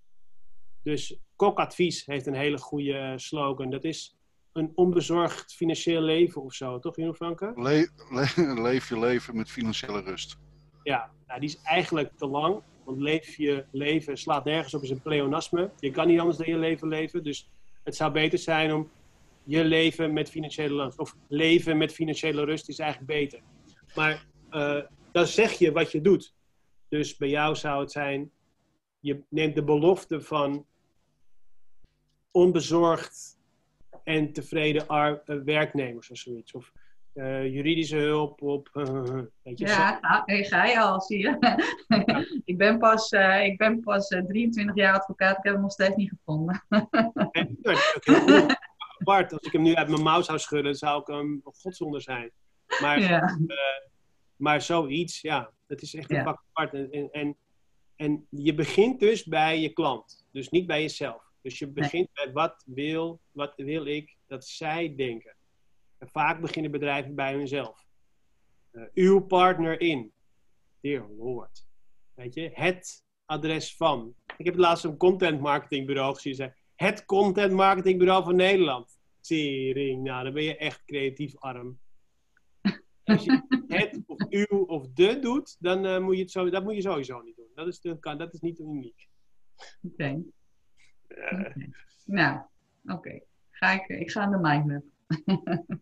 Dus 0.83 1.19
Kokadvies 1.35 2.05
heeft 2.05 2.27
een 2.27 2.33
hele 2.33 2.57
goede 2.57 3.13
slogan. 3.15 3.69
Dat 3.69 3.83
is 3.83 4.17
een 4.53 4.71
onbezorgd 4.75 5.53
financieel 5.53 6.01
leven 6.01 6.41
of 6.41 6.53
zo, 6.53 6.79
toch, 6.79 6.95
Jeroen 6.95 7.15
Franke? 7.15 7.51
Le 7.55 7.89
le 8.09 8.61
leef 8.67 8.89
je 8.89 8.99
leven 8.99 9.35
met 9.35 9.49
financiële 9.49 10.01
rust. 10.01 10.37
Ja, 10.83 11.11
nou, 11.27 11.39
die 11.39 11.49
is 11.49 11.61
eigenlijk 11.61 12.11
te 12.17 12.27
lang. 12.27 12.61
Want 12.83 13.01
leef 13.01 13.35
je 13.35 13.65
leven 13.71 14.17
slaat 14.17 14.45
nergens 14.45 14.73
op, 14.73 14.81
is 14.81 14.89
een 14.89 15.01
pleonasme. 15.01 15.71
Je 15.79 15.91
kan 15.91 16.07
niet 16.07 16.19
anders 16.19 16.37
dan 16.37 16.47
je 16.47 16.57
leven 16.57 16.87
leven. 16.87 17.23
Dus 17.23 17.49
het 17.83 17.95
zou 17.95 18.11
beter 18.11 18.39
zijn 18.39 18.73
om 18.73 18.89
je 19.43 19.63
leven 19.63 20.13
met 20.13 20.29
financiële 20.29 20.83
rust. 20.83 20.99
Of 20.99 21.15
leven 21.27 21.77
met 21.77 21.93
financiële 21.93 22.43
rust 22.43 22.69
is 22.69 22.79
eigenlijk 22.79 23.11
beter. 23.11 23.39
Maar 23.95 24.25
uh, 24.51 24.81
dan 25.11 25.27
zeg 25.27 25.51
je 25.51 25.71
wat 25.71 25.91
je 25.91 26.01
doet. 26.01 26.33
Dus 26.89 27.17
bij 27.17 27.29
jou 27.29 27.55
zou 27.55 27.81
het 27.81 27.91
zijn, 27.91 28.31
je 28.99 29.21
neemt 29.29 29.55
de 29.55 29.63
belofte 29.63 30.21
van 30.21 30.65
onbezorgd 32.31 33.37
en 34.03 34.33
tevreden 34.33 34.85
werknemers 35.45 36.11
of 36.11 36.17
zoiets. 36.17 36.53
Of 36.53 36.71
uh, 37.13 37.53
juridische 37.53 37.97
hulp 37.97 38.41
op. 38.41 38.69
Uh, 38.73 38.85
weet 39.43 39.59
je, 39.59 39.65
ja, 39.65 39.99
nou, 40.01 40.43
ga 40.43 40.65
je 40.65 40.79
al, 40.79 41.01
zie 41.01 41.19
je. 41.19 41.37
Ja. 41.39 42.25
ik 42.51 42.57
ben 42.57 42.77
pas, 42.77 43.11
uh, 43.11 43.45
ik 43.45 43.57
ben 43.57 43.79
pas 43.79 44.07
23 44.07 44.75
jaar 44.75 44.93
advocaat, 44.93 45.37
ik 45.37 45.43
heb 45.43 45.53
hem 45.53 45.61
nog 45.61 45.71
steeds 45.71 45.95
niet 45.95 46.09
gevonden. 46.09 46.63
en, 47.31 47.57
heel 48.01 48.47
apart. 48.99 49.33
Als 49.33 49.41
ik 49.41 49.51
hem 49.51 49.61
nu 49.61 49.75
uit 49.75 49.89
mijn 49.89 50.03
mouw 50.03 50.21
zou 50.21 50.39
schudden, 50.39 50.75
zou 50.75 51.01
ik 51.01 51.07
hem 51.07 51.41
godzonde 51.43 51.99
zijn. 51.99 52.31
Maar, 52.81 52.99
ja. 52.99 53.37
maar 54.35 54.61
zoiets, 54.61 55.21
ja, 55.21 55.51
het 55.67 55.81
is 55.81 55.95
echt 55.95 56.11
een 56.11 56.23
pak 56.23 56.43
apart. 56.53 56.73
En, 56.91 57.09
en, 57.11 57.37
en 57.95 58.27
je 58.29 58.53
begint 58.53 58.99
dus 58.99 59.23
bij 59.23 59.59
je 59.59 59.69
klant, 59.69 60.25
dus 60.31 60.49
niet 60.49 60.67
bij 60.67 60.81
jezelf. 60.81 61.30
Dus 61.41 61.59
je 61.59 61.67
begint 61.67 62.09
nee. 62.13 62.25
bij 62.25 62.33
wat 62.33 62.63
wil, 62.65 63.21
wat 63.31 63.53
wil 63.55 63.85
ik 63.85 64.17
dat 64.27 64.45
zij 64.45 64.95
denken. 64.95 65.35
En 65.97 66.09
vaak 66.09 66.41
beginnen 66.41 66.71
bedrijven 66.71 67.15
bij 67.15 67.33
hunzelf. 67.33 67.85
Uh, 68.71 68.83
uw 68.93 69.19
partner 69.19 69.81
in. 69.81 70.13
Dear 70.79 71.09
Lord. 71.09 71.67
Weet 72.13 72.33
je, 72.33 72.49
het 72.53 73.03
adres 73.25 73.75
van. 73.75 74.15
Ik 74.37 74.45
heb 74.45 74.55
laatst 74.55 74.83
een 74.83 74.97
content 74.97 75.41
marketingbureau 75.41 76.15
gezien. 76.15 76.35
Zei, 76.35 76.53
het 76.75 77.05
content 77.05 77.53
marketingbureau 77.53 78.23
van 78.23 78.35
Nederland. 78.35 78.99
Tering, 79.21 80.03
nou 80.03 80.23
dan 80.23 80.33
ben 80.33 80.43
je 80.43 80.57
echt 80.57 80.85
creatief 80.85 81.37
arm. 81.37 81.79
Als 83.03 83.23
je 83.23 83.41
het 83.67 83.99
of 84.05 84.25
uw 84.29 84.63
of 84.65 84.87
de 84.93 85.19
doet, 85.19 85.55
dan 85.59 85.85
uh, 85.85 85.99
moet 85.99 86.15
je 86.15 86.21
het 86.21 86.31
zo, 86.31 86.49
dat 86.49 86.63
moet 86.63 86.75
je 86.75 86.81
sowieso 86.81 87.21
niet 87.21 87.35
doen. 87.35 87.49
Dat 87.53 87.67
is, 87.67 87.81
dat 87.81 87.99
kan, 87.99 88.17
dat 88.17 88.33
is 88.33 88.39
niet 88.39 88.59
uniek. 88.59 89.09
Oké. 89.81 89.93
Okay. 89.93 90.23
Okay. 91.11 91.69
Nou, 92.05 92.39
oké. 92.83 92.93
Okay. 92.93 93.23
Ga 93.51 93.71
ik, 93.71 93.87
ik 93.87 94.11
ga 94.11 94.21
aan 94.21 94.31
de 94.31 94.37
mindmap. 94.37 94.83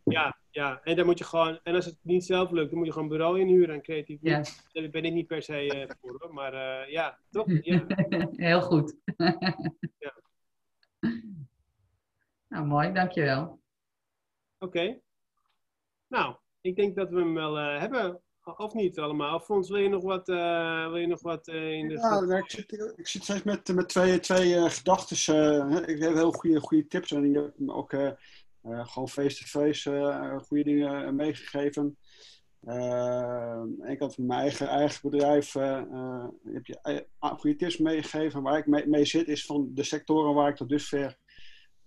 ja, 0.03 0.37
ja, 0.51 0.81
en 0.83 0.95
dan 0.95 1.05
moet 1.05 1.17
je 1.17 1.23
gewoon, 1.23 1.59
en 1.63 1.75
als 1.75 1.85
het 1.85 1.97
niet 2.01 2.25
zelf 2.25 2.51
lukt, 2.51 2.69
dan 2.69 2.77
moet 2.77 2.87
je 2.87 2.93
gewoon 2.93 3.11
een 3.11 3.17
bureau 3.17 3.39
inhuren 3.39 3.75
en 3.75 3.81
creatief. 3.81 4.19
Yes. 4.21 4.69
Daar 4.71 4.89
ben 4.89 5.05
ik 5.05 5.13
niet 5.13 5.27
per 5.27 5.41
se 5.41 5.65
uh, 5.65 5.89
voor, 5.99 6.15
hoor. 6.19 6.33
maar 6.33 6.53
uh, 6.53 6.91
ja, 6.91 7.19
toch? 7.29 7.47
Ja. 7.63 7.85
Heel 8.31 8.61
goed. 8.61 8.95
ja. 9.97 10.13
Nou, 12.47 12.65
mooi, 12.65 12.91
dankjewel. 12.91 13.43
Oké. 14.57 14.77
Okay. 14.77 15.01
Nou, 16.07 16.35
ik 16.61 16.75
denk 16.75 16.95
dat 16.95 17.09
we 17.09 17.19
hem 17.19 17.33
wel 17.33 17.59
uh, 17.59 17.79
hebben. 17.79 18.21
Of 18.57 18.73
niet 18.73 18.99
allemaal? 18.99 19.39
Fons, 19.39 19.69
wil 19.69 19.77
je 19.77 19.89
nog 19.89 20.03
wat, 20.03 20.29
uh, 20.29 20.87
wil 20.87 20.97
je 20.97 21.07
nog 21.07 21.21
wat 21.21 21.47
uh, 21.47 21.71
in 21.71 21.87
de... 21.87 21.93
Ja, 21.93 22.19
nou, 22.19 22.37
ik, 22.37 22.49
zit, 22.49 22.93
ik 22.95 23.07
zit 23.07 23.23
steeds 23.23 23.43
met, 23.43 23.73
met 23.73 23.89
twee, 23.89 24.19
twee 24.19 24.53
uh, 24.53 24.69
gedachten. 24.69 25.87
ik 25.87 26.01
heb 26.01 26.13
heel 26.13 26.31
goede, 26.31 26.59
goede 26.59 26.87
tips 26.87 27.11
en 27.11 27.31
je 27.31 27.39
hebt 27.39 27.59
me 27.59 27.73
ook 27.73 27.89
gewoon 28.63 29.09
face-to-face 29.09 29.89
-face, 29.89 30.39
goede 30.47 30.63
dingen 30.63 31.15
meegegeven. 31.15 31.97
ik 33.83 33.99
had 33.99 34.17
mijn 34.17 34.39
eigen, 34.39 34.67
eigen 34.67 35.09
bedrijf 35.09 35.53
heb 35.53 36.65
je 36.65 37.05
goede 37.19 37.55
tips 37.55 37.77
meegegeven. 37.77 38.41
Waar 38.41 38.57
ik 38.57 38.67
mee, 38.67 38.87
mee, 38.87 39.05
zit 39.05 39.27
is 39.27 39.45
van 39.45 39.69
de 39.73 39.83
sectoren 39.83 40.33
waar 40.33 40.49
ik 40.49 40.55
tot 40.55 40.69
dusver 40.69 41.17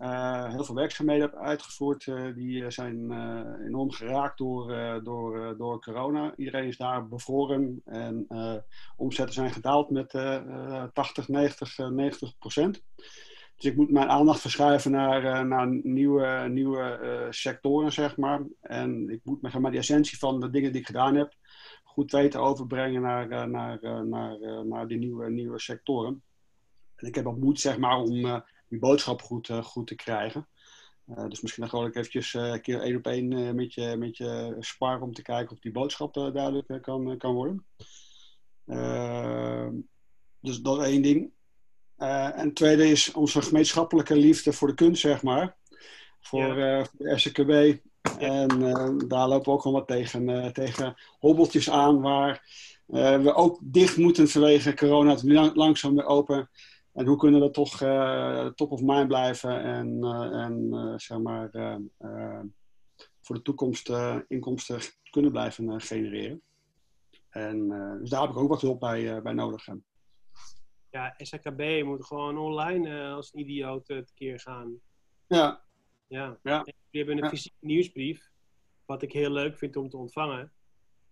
uh, 0.03 0.51
heel 0.51 0.65
veel 0.65 0.75
werkzaamheden 0.75 1.31
heb 1.31 1.39
uitgevoerd. 1.39 2.07
Uh, 2.07 2.35
die 2.35 2.71
zijn 2.71 2.97
uh, 3.11 3.67
enorm 3.67 3.91
geraakt 3.91 4.39
door, 4.39 4.67
door, 5.05 5.57
door 5.57 5.81
corona. 5.81 6.33
Iedereen 6.37 6.67
is 6.67 6.77
daar 6.77 7.09
bevroren 7.09 7.83
en 7.85 8.27
omzetten 8.97 9.35
zijn 9.35 9.51
gedaald 9.51 9.91
met 9.91 10.11
80, 10.93 11.29
90, 11.29 11.79
90 11.79 12.39
procent. 12.39 12.83
Dus 13.57 13.71
ik 13.71 13.77
moet 13.77 13.91
mijn 13.91 14.09
aandacht 14.09 14.41
verschuiven 14.41 14.91
naar, 14.91 15.47
naar 15.47 15.69
nieuwe, 15.83 16.49
nieuwe 16.49 17.27
sectoren, 17.31 17.93
zeg 17.93 18.17
maar. 18.17 18.43
En 18.61 19.09
ik 19.11 19.21
moet 19.25 19.39
zeg 19.43 19.59
maar, 19.59 19.73
essentie 19.73 20.19
van 20.19 20.41
de 20.41 20.51
dingen 20.51 20.73
die 20.73 20.81
ik 20.81 20.87
gedaan 20.87 21.15
heb, 21.15 21.35
goed 21.93 22.13
weten 22.13 22.41
overbrengen 22.41 23.03
naar, 23.03 23.31
eh, 23.31 23.45
naar, 23.45 23.79
eh, 23.81 24.01
naar, 24.01 24.41
eh, 24.41 24.61
naar 24.61 24.87
die 24.87 24.99
nieuwe, 24.99 25.31
nieuwe 25.31 25.61
sectoren. 25.61 26.23
En 26.97 27.07
ik 27.07 27.15
heb 27.15 27.27
ook 27.27 27.39
moed, 27.39 27.61
zeg 27.61 27.79
maar, 27.79 27.97
om 27.97 28.45
die 28.73 28.81
boodschap 28.81 29.23
goed, 29.23 29.49
eh, 29.49 29.65
goed 29.65 29.87
te 29.87 29.95
krijgen. 29.95 30.49
Eh, 31.07 31.29
dus 31.29 31.41
misschien 31.41 31.63
dan 31.63 31.71
gewoon 31.71 31.91
eventjes 31.91 32.35
eh, 32.35 32.47
een 32.47 32.61
keer 32.61 32.81
één 32.81 32.97
op 32.97 33.07
één 33.07 33.55
met, 33.55 33.75
je, 33.75 33.97
met 33.99 34.17
je 34.17 34.57
spar 34.59 35.01
om 35.01 35.13
te 35.13 35.23
kijken 35.23 35.53
of 35.53 35.61
die 35.61 35.73
boodschap 35.73 36.15
duidelijk 36.15 36.83
kan, 36.83 37.17
kan 37.19 37.35
worden. 37.35 37.67
Ehm, 38.67 39.75
dus 40.41 40.61
dat 40.61 40.79
is 40.79 40.87
één 40.87 41.03
ding. 41.03 41.31
En 41.97 42.47
het 42.47 42.55
tweede 42.55 42.91
is 42.91 43.13
onze 43.13 43.43
gemeenschappelijke 43.43 44.17
liefde 44.17 44.53
voor 44.53 44.69
de 44.69 44.75
kunst, 44.75 45.01
zeg 45.01 45.23
maar. 45.23 45.57
Voor, 46.21 46.45
voor 46.45 47.07
de 47.07 47.19
SCKB. 47.19 47.81
En 48.19 48.49
daar 49.09 49.29
lopen 49.29 49.45
we 49.45 49.51
ook 49.51 49.63
gewoon 49.63 49.79
wat 49.79 49.89
tegen, 49.89 50.53
tegen 50.53 50.95
hobbeltjes 51.19 51.71
aan 51.71 52.01
waar 52.01 52.47
we 52.87 53.35
ook 53.35 53.59
dicht 53.63 53.97
moeten 53.97 54.29
vanwege 54.29 54.75
corona. 54.75 55.09
Het 55.11 55.19
is 55.19 55.25
nu 55.25 55.35
lang- 55.35 55.55
langzaam 55.55 55.95
weer 55.95 56.07
open. 56.07 56.51
En 56.93 57.07
hoe 57.07 57.17
kunnen 57.17 57.41
we 57.41 57.51
toch 57.51 57.81
eh, 57.81 58.47
top 58.47 58.71
of 58.71 58.81
mind 58.83 59.09
blijven 59.09 59.63
en, 59.63 60.03
eh, 60.03 60.43
en 60.45 60.73
eh, 60.73 60.95
zeg 60.99 61.19
maar 61.19 61.51
voor 63.21 63.37
de 63.37 63.43
toekomst 63.43 63.93
inkomsten 64.29 64.81
kunnen 65.11 65.31
blijven 65.31 65.81
genereren. 65.81 66.43
En 67.29 67.69
dus 68.01 68.11
daar 68.11 68.21
heb 68.21 68.31
ik 68.31 68.37
ook 68.37 68.49
wat 68.49 68.61
hulp 68.61 68.81
bij, 68.81 69.23
bij 69.23 69.33
nodig. 69.33 69.67
Ja, 70.91 71.15
SHKB 71.17 71.83
moet 71.85 72.05
gewoon 72.05 72.39
online 72.39 73.11
als 73.11 73.35
een 73.35 73.41
idioot 73.41 73.87
tekeer 73.87 74.41
gaan. 74.41 74.81
Ja, 75.27 75.63
Ja. 76.09 76.39
Ja. 76.43 76.63
We 76.91 76.99
hebben 76.99 77.17
een 77.17 77.23
Ja. 77.23 77.29
fysieke 77.29 77.57
nieuwsbrief, 77.61 78.31
wat 78.85 79.03
ik 79.03 79.13
heel 79.13 79.31
leuk 79.31 79.59
vind 79.59 79.77
om 79.77 79.89
te 79.89 79.97
ontvangen. 79.97 80.53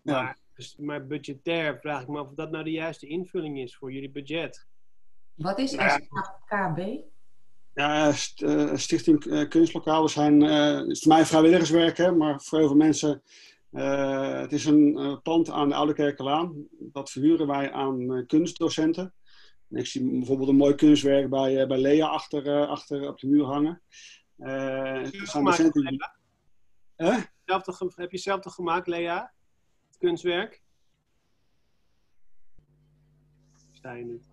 Ja. 0.01 0.21
Maar, 0.21 0.39
dus, 0.53 0.75
maar 0.77 1.07
budgetair 1.07 1.79
vraag 1.79 2.01
ik 2.01 2.07
me 2.07 2.19
af 2.19 2.27
of 2.27 2.33
dat 2.33 2.51
nou 2.51 2.63
de 2.63 2.71
juiste 2.71 3.07
invulling 3.07 3.59
is 3.59 3.75
voor 3.75 3.91
jullie 3.91 4.11
budget. 4.11 4.67
Wat 5.41 5.59
is 5.59 5.71
Ja. 5.71 5.99
SKB? 5.99 6.79
Ja, 7.73 8.07
eh, 8.35 8.75
Stichting 8.75 9.25
eh, 9.25 9.49
Kunstlokaal, 9.49 10.03
we 10.03 10.09
zijn, 10.09 10.41
eh, 10.43 10.75
het 10.77 10.89
is 10.89 10.99
voor 11.01 11.13
mij 11.13 11.25
vrijwilligerswerk, 11.25 11.97
hè, 11.97 12.11
maar 12.11 12.41
voor 12.41 12.57
heel 12.59 12.67
veel 12.67 12.77
mensen, 12.77 13.23
eh, 13.71 14.39
het 14.39 14.51
is 14.51 14.65
een 14.65 14.97
eh, 14.97 15.17
pand 15.21 15.49
aan 15.49 15.69
de 15.69 15.75
Oude 15.75 15.93
Kerkelaan. 15.93 16.67
Dat 16.79 17.09
verhuren 17.11 17.47
wij 17.47 17.71
aan 17.71 18.13
eh, 18.15 18.25
kunstdocenten. 18.27 19.13
En 19.69 19.77
ik 19.77 19.85
zie 19.87 20.09
bijvoorbeeld 20.09 20.49
een 20.49 20.55
mooi 20.55 20.75
kunstwerk 20.75 21.29
bij, 21.29 21.61
eh, 21.61 21.67
bij 21.67 21.77
Lea 21.77 22.07
achter, 22.07 22.47
eh, 22.47 22.67
achter 22.69 23.07
op 23.07 23.19
de 23.19 23.27
muur 23.27 23.45
hangen. 23.45 23.81
Docenten 25.33 25.85
die... 25.85 25.99
Toch, 27.45 27.95
heb 27.95 28.11
je 28.11 28.17
zelf 28.17 28.41
toch 28.41 28.53
gemaakt, 28.53 28.87
Lea? 28.87 29.33
Het 29.87 29.97
kunstwerk? 29.97 30.61
Sta 33.71 33.93
je 33.93 34.03
niet. 34.05 34.23
Grapje. 34.23 34.30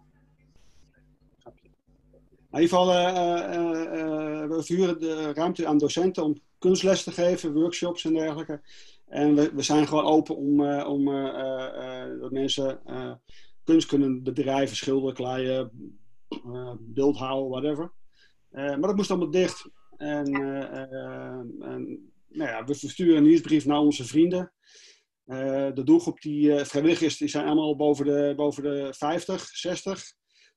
In 2.58 2.64
ieder 2.64 2.78
geval, 2.78 2.94
eh, 2.94 3.54
eh, 3.54 4.42
eh, 4.42 4.48
we 4.48 4.62
verhuren 4.62 5.00
de 5.00 5.32
ruimte 5.32 5.66
aan 5.66 5.78
docenten 5.78 6.24
om 6.24 6.40
kunstles 6.58 7.02
te 7.02 7.12
geven, 7.12 7.52
workshops 7.54 8.04
en 8.04 8.14
dergelijke. 8.14 8.60
En 9.06 9.34
we, 9.34 9.50
we 9.54 9.62
zijn 9.62 9.86
gewoon 9.86 10.04
open 10.04 10.36
om, 10.36 10.60
om 10.70 11.04
dat 12.20 12.30
mensen 12.30 12.80
kunst 13.64 13.88
kunnen 13.88 14.22
bedrijven, 14.22 14.76
schilderen, 14.76 15.14
kleien, 15.14 15.70
beeldhouden, 16.78 17.50
whatever. 17.50 17.92
Maar 18.50 18.80
dat 18.80 18.96
moest 18.96 19.10
allemaal 19.10 19.30
dicht. 19.30 19.70
En, 19.96 20.34
en 21.60 22.12
nou 22.28 22.50
ja, 22.50 22.64
we 22.64 22.74
versturen 22.74 23.16
een 23.16 23.22
nieuwsbrief 23.22 23.66
naar 23.66 23.78
onze 23.80 24.04
vrienden. 24.04 24.52
De 25.74 25.82
doelgroep 25.84 26.20
die 26.20 26.54
eh, 26.54 26.64
vrijwillig 26.64 27.00
is, 27.00 27.16
die 27.16 27.28
zijn 27.28 27.46
allemaal 27.46 27.76
boven 27.76 28.04
de, 28.04 28.32
boven 28.36 28.62
de 28.62 28.94
50, 28.96 29.46
60. 29.46 30.12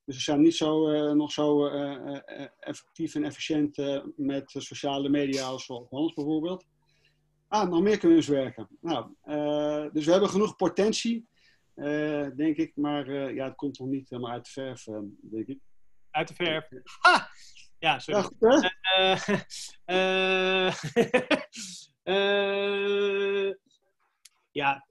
Dus 0.06 0.16
ze 0.16 0.22
zijn 0.22 0.42
niet 0.42 0.56
zo, 0.56 0.90
eh, 0.90 1.12
nog 1.12 1.32
zo 1.32 1.68
eh, 1.68 2.16
eh, 2.16 2.48
effectief 2.60 3.16
en 3.16 3.24
efficiënt 3.24 3.78
met 4.16 4.44
sociale 4.46 5.10
media 5.10 5.46
als 5.46 5.68
ons 5.68 6.14
bijvoorbeeld. 6.14 6.66
Ah, 7.48 7.70
nog 7.70 7.82
meer 7.82 7.98
kunstwerken. 7.98 8.68
Nou, 8.82 9.14
eh, 9.22 9.86
dus 9.94 10.06
we 10.06 10.12
hebben 10.12 10.30
genoeg 10.30 10.56
potentie, 10.56 11.28
denk 12.36 12.58
ik. 12.58 12.72
Maar 12.76 13.34
ja, 13.34 13.46
het 13.46 13.56
komt 13.56 13.80
nog 13.80 13.88
niet 13.88 14.10
helemaal 14.10 14.32
uit 14.32 14.46
de 14.46 14.52
verf, 14.52 14.84
denk 15.22 15.48
ik. 15.48 15.60
Uit 16.12 16.28
de 16.28 16.34
verf. 16.34 16.68
Ha! 17.00 17.30
Ja, 17.80 18.00
sorry. 18.00 18.20
Ja, 18.22 19.16
goed, 19.18 19.60
ja, 24.52 24.86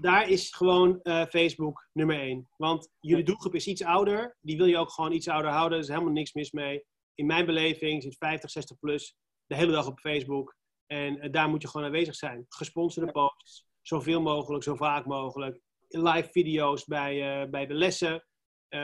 daar 0.00 0.28
is 0.28 0.50
gewoon 0.50 1.02
eh, 1.02 1.24
Facebook 1.26 1.88
nummer 1.92 2.20
één. 2.20 2.48
Want 2.56 2.90
jullie 3.00 3.24
doelgroep 3.24 3.54
is 3.54 3.66
iets 3.66 3.84
ouder. 3.84 4.36
Die 4.40 4.56
wil 4.56 4.66
je 4.66 4.78
ook 4.78 4.90
gewoon 4.90 5.12
iets 5.12 5.28
ouder 5.28 5.50
houden. 5.50 5.78
Er 5.78 5.84
is 5.84 5.90
helemaal 5.90 6.12
niks 6.12 6.32
mis 6.32 6.52
mee. 6.52 6.84
In 7.14 7.26
mijn 7.26 7.46
beleving 7.46 8.02
zit 8.02 8.16
50, 8.16 8.50
60 8.50 8.78
plus 8.78 9.16
de 9.46 9.56
hele 9.56 9.72
dag 9.72 9.86
op 9.86 9.98
Facebook. 9.98 10.56
En 10.86 11.20
eh, 11.20 11.32
daar 11.32 11.48
moet 11.48 11.62
je 11.62 11.68
gewoon 11.68 11.86
aanwezig 11.86 12.14
zijn. 12.14 12.46
Gesponsorde 12.48 13.12
posts. 13.12 13.66
Zoveel 13.82 14.20
mogelijk, 14.20 14.64
zo 14.64 14.74
vaak 14.74 15.06
mogelijk. 15.06 15.60
Live 15.88 16.28
video's 16.30 16.84
bij, 16.84 17.42
eh, 17.42 17.50
bij 17.50 17.66
de 17.66 17.74
lessen. 17.74 18.22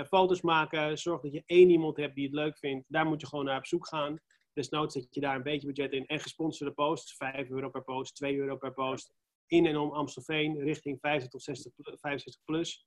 Foto's 0.07 0.41
maken. 0.41 0.99
Zorg 0.99 1.21
dat 1.23 1.33
je 1.33 1.43
één 1.47 1.71
iemand 1.71 1.97
hebt 1.97 2.15
die 2.15 2.25
het 2.25 2.35
leuk 2.35 2.59
vindt. 2.59 2.85
Daar 2.89 3.07
moet 3.07 3.21
je 3.21 3.27
gewoon 3.27 3.45
naar 3.45 3.59
op 3.59 3.67
zoek 3.67 3.89
gaan. 3.89 4.21
Desnoods 4.53 4.95
zet 4.95 5.07
je 5.11 5.21
daar 5.21 5.37
een 5.37 5.43
beetje 5.43 5.67
budget 5.67 5.93
in. 5.93 6.07
En 6.07 6.21
gesponsorde 6.21 6.73
posts. 6.73 7.17
5 7.17 7.51
euro 7.51 7.71
per 7.71 7.85
post, 7.85 8.15
2 8.15 8.37
euro 8.37 8.57
per 8.57 8.73
post. 8.73 9.12
In 9.47 9.66
en 9.66 9.76
om 9.76 9.92
Amstelveen, 9.92 10.59
richting 10.59 10.99
50 11.01 11.28
tot 11.30 11.42
60, 11.42 11.72
pl- 11.74 11.97
65 11.97 12.45
plus. 12.45 12.86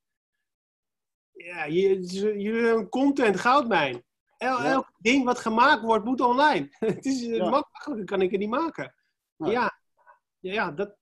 Ja, 1.31 1.63
je- 1.65 2.01
jullie 2.05 2.51
hebben 2.63 2.77
een 2.83 2.89
content 2.89 3.39
goudmijn. 3.39 4.03
El, 4.37 4.57
Ja. 4.57 4.71
Elk 4.71 4.91
ding 4.97 5.25
wat 5.25 5.39
gemaakt 5.39 5.81
wordt, 5.83 6.05
moet 6.05 6.21
online. 6.21 6.67
het 6.95 7.05
is 7.05 7.27
eh, 7.27 7.35
Ja. 7.35 7.49
makkelijker 7.49 8.05
kan 8.05 8.21
ik 8.21 8.31
het 8.31 8.39
niet 8.39 8.49
maken. 8.49 8.95
Ja. 9.35 9.49
Ja, 9.51 9.79
ja, 10.39 10.71
dat 10.71 10.97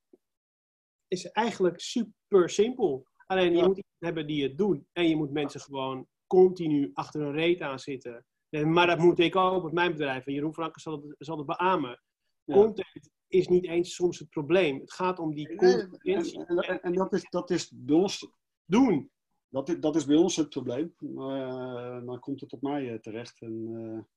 is 1.08 1.26
eigenlijk 1.32 1.80
super 1.82 2.49
simpel. 2.49 3.08
Alleen 3.26 3.51
je 3.51 3.64
moet 3.64 3.78
iemand 3.78 3.86
hebben 3.99 4.28
die 4.28 4.43
het 4.43 4.58
doen. 4.58 4.88
En 4.91 5.08
je 5.10 5.16
moet 5.16 5.32
mensen 5.32 5.60
gewoon 5.62 6.08
continu 6.28 6.91
achter 6.93 7.22
een 7.22 7.32
reet 7.32 7.62
aan 7.62 7.80
zitten. 7.80 8.26
En- 8.49 8.72
Maar 8.74 8.88
dat 8.88 8.99
moet 8.99 9.20
ik 9.20 9.36
ook 9.36 9.64
met 9.64 9.74
mijn 9.74 9.91
bedrijf. 9.91 10.26
En 10.26 10.34
Jeroen 10.34 10.53
Franken 10.53 10.82
zal 10.82 10.93
het, 11.01 11.16
zal 11.18 11.38
het 11.38 11.45
beamen. 11.47 12.01
Content 12.45 13.10
is 13.28 13.48
niet 13.48 13.66
eens 13.66 13.96
soms 13.96 14.20
het 14.20 14.30
probleem. 14.30 14.80
Het 14.80 14.94
gaat 14.94 15.20
om 15.20 15.34
die 15.36 15.48
Nee, 15.56 15.88
en, 16.16 16.58
en, 16.58 16.82
en 16.82 16.94
dat, 16.94 17.14
is, 17.14 17.30
dat 17.30 17.50
is 17.50 17.72
bij 17.76 17.96
ons 17.96 18.28
Doen. 18.68 19.12
Dat 19.50 19.70
is, 19.70 19.80
dat 19.80 19.96
is 19.96 20.06
bij 20.06 20.16
ons 20.16 20.36
het 20.36 20.50
probleem. 20.50 20.94
Eh, 21.00 22.06
dan 22.06 22.20
komt 22.20 22.42
het 22.42 22.54
op 22.54 22.62
mij 22.62 22.92
eh, 22.94 23.00
terecht. 23.00 23.42
En, 23.42 23.68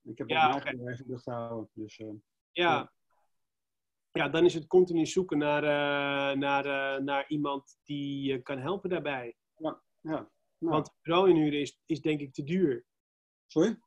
eh, 0.05 0.11
ik 0.13 0.19
heb 0.19 0.29
Ja, 0.29 0.55
oké. 0.57 0.65
mijn 0.65 0.87
eigen 0.87 1.05
lucht 1.09 1.25
houden. 1.25 1.69
Dus, 1.73 1.99
eh, 1.99 2.07
Ja. 2.53 2.93
Ja, 4.13 4.29
dan 4.29 4.45
is 4.45 4.55
het 4.55 4.67
continu 4.67 5.07
zoeken 5.07 5.39
naar, 5.39 5.63
naar, 6.39 7.03
naar 7.03 7.25
iemand 7.29 7.79
die 7.85 8.23
je 8.23 8.43
kan 8.43 8.59
helpen 8.59 8.91
daarbij. 8.91 9.37
ja. 9.57 9.81
Nou, 10.01 10.27
Want 10.59 10.87
een 10.89 10.95
bureau 11.03 11.29
inhuren 11.31 11.61
is, 11.61 11.81
is 11.87 12.01
denk 12.01 12.21
ik 12.21 12.33
te 12.33 12.45
duur. 12.45 12.85
sorry? 13.47 13.79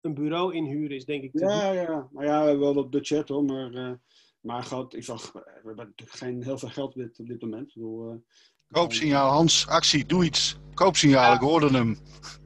Een 0.00 0.14
bureau 0.14 0.54
inhuren 0.54 0.96
is 0.96 1.04
denk 1.04 1.22
ik 1.22 1.32
te 1.32 1.38
duur. 1.38 1.48
Ja, 1.48 1.72
ja. 1.72 2.08
Nou 2.12 2.26
ja, 2.26 2.42
we 2.42 2.48
hebben 2.48 2.74
wel 2.74 2.88
budget 2.88 3.28
hoor. 3.28 3.44
Maar, 3.44 4.00
maar 4.40 4.62
goed, 4.62 4.94
ik 4.94 5.04
zag, 5.04 5.32
we 5.32 5.42
hebben 5.54 5.76
natuurlijk 5.86 6.18
geen 6.18 6.42
heel 6.42 6.58
veel 6.58 6.68
geld 6.68 6.88
op 6.94 7.00
dit, 7.00 7.18
op 7.18 7.26
dit 7.26 7.40
moment. 7.42 7.68
Ik 7.68 7.74
bedoel, 7.74 8.10
eh, 8.10 8.16
Koopsignaal, 8.70 9.30
Hans, 9.30 9.66
actie, 9.68 10.06
doe 10.06 10.24
iets. 10.24 10.58
Koopsignaal, 10.74 11.34
ik 11.34 11.40
hoorde 11.40 11.70
hem. 11.70 11.96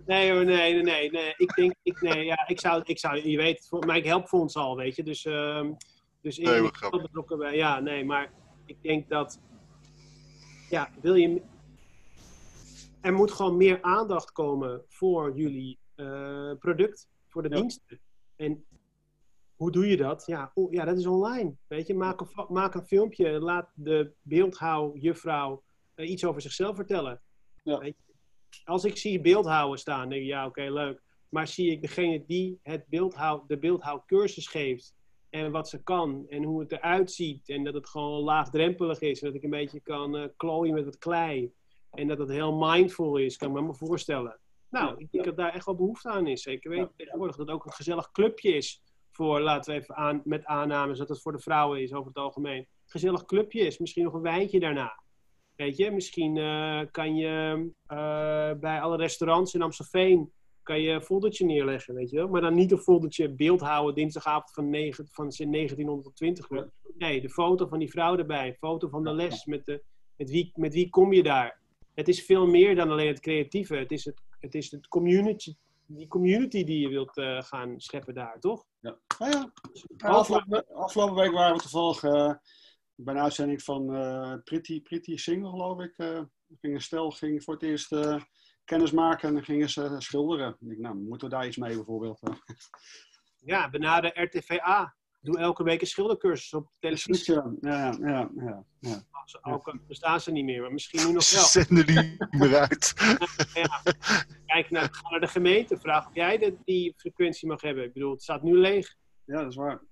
Nee 0.06 0.32
hoor, 0.32 0.44
nee, 0.44 0.72
nee, 0.74 0.82
nee, 0.82 1.10
nee. 1.10 1.34
Ik 1.36 1.54
denk, 1.54 1.74
ik, 1.82 2.00
nee, 2.00 2.24
ja, 2.24 2.48
ik 2.48 2.60
zou, 2.60 2.82
ik 2.84 2.98
zou, 2.98 3.28
je 3.28 3.36
weet, 3.36 3.66
voor 3.68 3.86
mij 3.86 4.00
helpt 4.00 4.28
voor 4.28 4.40
ons 4.40 4.56
al, 4.56 4.76
weet 4.76 4.96
je. 4.96 5.02
Dus, 5.02 5.24
ehm 5.24 5.72
dus 6.20 6.38
ik 6.38 6.44
Nee, 6.44 6.60
ben 6.60 6.74
grappig. 6.74 6.90
wel 6.98 7.06
betrokken 7.08 7.38
bij, 7.38 7.56
ja, 7.56 7.80
nee, 7.80 8.04
maar 8.04 8.32
ik 8.66 8.76
denk 8.82 9.08
dat, 9.08 9.40
ja, 10.70 10.90
wil 11.00 11.14
je, 11.14 11.42
er 13.00 13.12
moet 13.12 13.30
gewoon 13.32 13.56
meer 13.56 13.82
aandacht 13.82 14.32
komen 14.32 14.82
voor 14.88 15.36
jullie 15.36 15.78
eh, 15.94 16.50
product, 16.58 17.08
voor 17.28 17.42
de 17.42 17.48
Ja. 17.48 17.56
diensten. 17.60 18.00
En 18.36 18.64
hoe 19.64 19.72
doe 19.72 19.88
je 19.88 19.96
dat? 19.96 20.22
Ja, 20.26 20.52
ja 20.70 20.84
dat 20.84 20.98
is 20.98 21.06
online. 21.06 21.54
Weet 21.66 21.86
je, 21.86 21.94
maak 21.94 22.20
een, 22.20 22.46
maak 22.48 22.74
een 22.74 22.86
filmpje, 22.86 23.30
laat 23.30 23.70
de 23.74 24.12
beeldhouw 24.22 24.96
juffrouw 24.96 25.62
eh, 25.94 26.10
iets 26.10 26.24
over 26.24 26.40
zichzelf 26.40 26.76
vertellen. 26.76 27.20
Ja. 27.62 27.78
Weet 27.78 27.96
je? 27.96 28.12
Als 28.64 28.84
ik 28.84 28.96
zie 28.96 29.20
beeldhouwen 29.20 29.78
staan, 29.78 30.08
denk 30.08 30.22
ik, 30.22 30.28
ja, 30.28 30.46
oké, 30.46 30.62
leuk. 30.62 31.02
Maar 31.28 31.46
zie 31.46 31.70
ik 31.70 31.80
degene 31.80 32.24
die 32.26 32.58
het 32.62 32.86
beeldhouw, 32.88 33.44
de 33.46 33.58
beeldhouwcursus 33.58 34.46
geeft 34.46 34.94
en 35.30 35.50
wat 35.50 35.68
ze 35.68 35.82
kan 35.82 36.26
en 36.28 36.42
hoe 36.42 36.60
het 36.60 36.72
eruit 36.72 37.12
ziet 37.12 37.48
en 37.48 37.64
dat 37.64 37.74
het 37.74 37.88
gewoon 37.88 38.20
laagdrempelig 38.20 39.00
is 39.00 39.20
en 39.20 39.26
dat 39.26 39.36
ik 39.36 39.42
een 39.42 39.50
beetje 39.50 39.80
kan 39.80 40.16
eh, 40.16 40.28
klooien 40.36 40.74
met 40.74 40.84
wat 40.84 40.98
klei 40.98 41.52
en 41.90 42.08
dat 42.08 42.18
het 42.18 42.28
heel 42.28 42.54
mindful 42.54 43.16
is, 43.16 43.36
kan 43.36 43.48
ik 43.48 43.54
me 43.54 43.60
maar 43.60 43.74
voorstellen. 43.74 44.38
Nou, 44.70 44.94
ik 44.98 45.10
denk 45.10 45.24
dat 45.24 45.36
daar 45.36 45.54
echt 45.54 45.66
wel 45.66 45.74
behoefte 45.74 46.08
aan 46.08 46.26
is. 46.26 46.42
Zeker 46.42 46.70
weten 46.70 46.92
tegenwoordig 46.96 47.36
dat 47.36 47.46
het 47.46 47.56
ook 47.56 47.64
een 47.66 47.72
gezellig 47.72 48.10
clubje 48.10 48.56
is 48.56 48.82
voor, 49.14 49.40
laten 49.40 49.74
we 49.74 49.80
even 49.80 49.94
aan, 49.94 50.20
met 50.24 50.44
aannames 50.44 50.98
dat 50.98 51.08
het 51.08 51.22
voor 51.22 51.32
de 51.32 51.38
vrouwen 51.38 51.82
is 51.82 51.92
over 51.92 52.08
het 52.08 52.16
algemeen. 52.16 52.66
Gezellig 52.86 53.24
clubje 53.24 53.60
is, 53.60 53.78
misschien 53.78 54.04
nog 54.04 54.14
een 54.14 54.20
wijntje 54.20 54.60
daarna. 54.60 55.02
Weet 55.56 55.76
je, 55.76 55.90
misschien 55.90 56.36
eh, 56.36 56.80
kan 56.90 57.16
je 57.16 57.68
eh, 57.86 58.50
bij 58.60 58.80
alle 58.80 58.96
restaurants 58.96 59.54
in 59.54 59.62
Amstelveen 59.62 60.32
kan 60.62 60.80
je 60.80 60.90
een 60.90 61.02
foldertje 61.02 61.44
neerleggen, 61.44 61.94
weet 61.94 62.10
je 62.10 62.16
wel. 62.16 62.28
Maar 62.28 62.40
dan 62.40 62.54
niet 62.54 62.72
een 62.72 62.78
foldertje 62.78 63.34
beeldhouden 63.34 63.94
dinsdagavond 63.94 64.50
van, 64.52 64.70
9, 64.70 65.06
van 65.10 65.28
1900 65.28 66.06
tot 66.06 66.16
20 66.16 66.50
uur. 66.50 66.70
Nee, 66.96 67.20
de 67.20 67.30
foto 67.30 67.66
van 67.66 67.78
die 67.78 67.90
vrouw 67.90 68.16
erbij, 68.16 68.56
foto 68.58 68.88
van 68.88 69.04
de 69.04 69.12
les, 69.12 69.44
met, 69.44 69.64
de, 69.64 69.82
met, 70.16 70.30
wie, 70.30 70.50
met 70.54 70.74
wie 70.74 70.90
kom 70.90 71.12
je 71.12 71.22
daar. 71.22 71.60
Het 71.94 72.08
is 72.08 72.24
veel 72.24 72.46
meer 72.46 72.74
dan 72.74 72.90
alleen 72.90 73.06
het 73.06 73.20
creatieve. 73.20 73.76
Het 73.76 73.92
is 73.92 74.04
het, 74.04 74.22
het, 74.40 74.54
is 74.54 74.70
het 74.70 74.88
community, 74.88 75.54
die 75.86 76.08
community 76.08 76.64
die 76.64 76.80
je 76.80 76.88
wilt 76.88 77.16
eh, 77.16 77.42
gaan 77.42 77.80
scheppen 77.80 78.14
daar, 78.14 78.40
toch? 78.40 78.64
Ja. 78.80 78.98
Nou 79.18 79.32
ja, 79.32 79.52
afgelopen, 79.96 80.66
afgelopen 80.74 81.14
week 81.14 81.32
waren 81.32 81.56
we 81.56 81.62
toevallig 81.62 82.02
eh, 82.02 82.34
bij 82.94 83.14
een 83.14 83.20
uitzending 83.20 83.62
van 83.62 83.94
eh 83.94 84.34
Pretty, 84.44 84.82
Pretty 84.82 85.16
Single, 85.16 85.50
geloof 85.50 85.80
ik. 85.80 85.94
eh 85.96 86.22
ging 86.60 86.74
een 86.74 86.80
stel 86.80 87.10
ging 87.10 87.42
voor 87.42 87.54
het 87.54 87.62
eerst 87.62 87.96
kennis 88.64 88.90
maken 88.90 89.28
en 89.28 89.34
dan 89.34 89.44
gingen 89.44 89.70
ze 89.70 89.94
schilderen. 89.98 90.56
Ik 90.60 90.68
denk, 90.68 90.80
nou, 90.80 90.96
moeten 90.96 91.28
we 91.28 91.34
daar 91.34 91.46
iets 91.46 91.56
mee 91.56 91.74
bijvoorbeeld? 91.74 92.20
Ja, 93.44 93.70
benader 93.70 94.22
RTVA. 94.22 94.94
Doe 95.24 95.38
elke 95.38 95.62
week 95.62 95.80
een 95.80 95.86
schildercursus 95.86 96.52
op 96.54 96.70
televisie. 96.78 97.34
Ja, 97.34 97.54
ja, 97.60 97.96
ja, 98.00 98.30
ja, 98.36 98.64
ja. 98.80 99.02
Ze- 99.24 99.38
Ook 99.42 99.78
bestaan 99.86 100.20
ze 100.20 100.32
niet 100.32 100.44
meer, 100.44 100.60
maar 100.60 100.72
misschien 100.72 101.06
nu 101.06 101.12
nog 101.12 101.30
wel. 101.30 101.42
zenden 101.44 101.86
niet 101.86 102.26
meer 102.30 102.56
uit. 102.58 102.92
Ja. 103.54 103.82
Kijk 104.46 104.70
naar, 104.70 104.88
ga 104.92 105.10
naar 105.10 105.20
de 105.20 105.26
gemeente, 105.26 105.78
vraag 105.78 106.06
of 106.06 106.14
jij 106.14 106.38
de, 106.38 106.56
die 106.64 106.94
frequentie 106.96 107.48
mag 107.48 107.60
hebben. 107.60 107.84
Ik 107.84 107.92
bedoel, 107.92 108.10
het 108.10 108.22
staat 108.22 108.42
nu 108.42 108.56
leeg. 108.58 108.96
Ja, 109.24 109.38
dat 109.40 109.50
is 109.50 109.56
waar. 109.56 109.82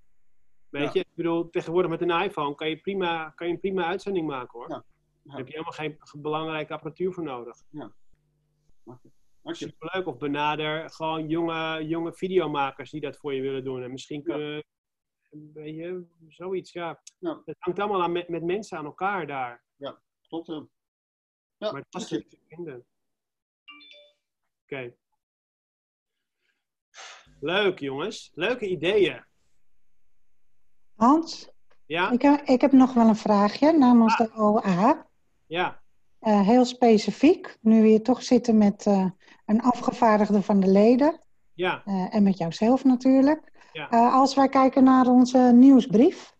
Weet 0.69 0.83
Ja. 0.83 0.91
je, 0.93 0.99
ik 0.99 1.15
bedoel, 1.15 1.51
tegenwoordig 1.51 1.91
met 1.91 2.01
een 2.01 2.23
iPhone 2.23 2.55
kan 2.55 2.69
je, 2.69 2.77
prima, 2.77 3.31
kan 3.35 3.47
je 3.47 3.53
een 3.53 3.61
prima 3.61 3.85
uitzending 3.85 4.27
maken 4.27 4.59
hoor. 4.59 4.69
Ja. 4.71 4.85
Daar 5.23 5.37
heb 5.37 5.47
je 5.47 5.53
helemaal 5.53 5.73
geen 5.73 5.97
ge- 5.99 6.19
belangrijke 6.19 6.73
apparatuur 6.73 7.13
voor 7.13 7.25
nodig. 7.25 7.57
Dank 7.71 9.57
je. 9.57 9.65
Superleuk. 9.67 10.07
Of 10.07 10.17
benader 10.19 10.91
gewoon 10.91 11.29
jonge, 11.29 11.87
jonge 11.87 12.13
videomakers 12.13 12.91
die 12.91 13.01
dat 13.01 13.17
voor 13.17 13.35
je 13.35 13.43
willen 13.43 13.65
doen. 13.65 13.83
En 13.83 13.91
misschien 13.91 14.23
kunnen, 14.23 14.65
weet 15.55 15.77
je, 15.77 16.05
zoiets, 16.29 16.73
ja. 16.73 17.01
Ja. 17.19 17.43
Het 17.45 17.57
hangt 17.59 17.79
allemaal 17.81 18.03
aan 18.03 18.13
met, 18.13 18.29
met 18.29 18.43
mensen 18.45 18.79
aan 18.79 18.85
elkaar 18.85 19.27
daar. 19.27 19.65
Klopt. 20.29 20.47
ja. 20.47 20.67
Ja, 21.57 21.73
maar 21.73 21.85
het 21.91 22.03
is 22.03 22.09
je. 22.09 22.27
te 22.27 22.39
vinden. 22.49 22.85
Oké. 24.63 24.95
Leuk 27.41 27.79
jongens. 27.79 28.31
Leuke 28.35 28.69
ideeën. 28.69 29.25
Hans, 30.95 31.51
Ja? 31.87 32.11
ik, 32.11 32.23
heb- 32.23 32.41
ik 32.45 32.61
heb 32.61 32.73
nog 32.73 32.95
wel 32.95 33.09
een 33.09 33.17
vraagje 33.17 33.73
namens 33.73 34.17
de 34.17 34.31
OA. 34.35 35.07
Ja. 35.47 35.83
Eh, 36.19 36.47
heel 36.47 36.65
specifiek, 36.65 37.57
nu 37.61 37.81
we 37.83 37.89
hier 37.89 38.03
toch 38.03 38.23
zitten 38.23 38.59
met 38.59 38.87
eh, 38.87 39.11
een 39.47 39.61
afgevaardigde 39.63 40.43
van 40.43 40.61
de 40.61 40.67
leden 40.71 41.21
Ja. 41.55 41.83
eh, 41.85 42.15
en 42.15 42.23
met 42.23 42.39
jouzelf 42.39 42.85
natuurlijk. 42.85 43.52
Ja. 43.73 43.91
Eh, 43.91 44.15
als 44.15 44.35
wij 44.35 44.49
kijken 44.49 44.85
naar 44.85 45.07
onze 45.07 45.39
nieuwsbrief 45.55 46.37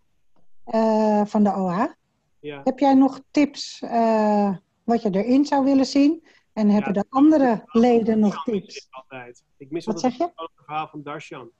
eh, 0.65 1.25
van 1.25 1.45
de 1.45 1.55
OA, 1.55 1.97
Ja. 2.41 2.61
heb 2.65 2.79
jij 2.79 2.95
nog 2.95 3.21
tips 3.31 3.81
eh, 3.83 4.57
wat 4.85 5.03
je 5.03 5.11
erin 5.11 5.45
zou 5.45 5.65
willen 5.65 5.87
zien? 5.87 6.25
En 6.53 6.69
hebben 6.69 6.93
de 6.93 7.05
andere 7.09 7.63
leden 7.67 8.19
nog 8.19 8.45
tips? 8.45 8.87
Altijd. 8.91 9.45
Ik 9.57 9.71
mis 9.71 9.85
Wat 9.85 9.95
altijd 9.95 10.13
zeg 10.15 10.27
je? 10.29 10.33
het 10.43 10.51
verhaal 10.57 10.89
van 10.89 11.03
Darshan. 11.03 11.51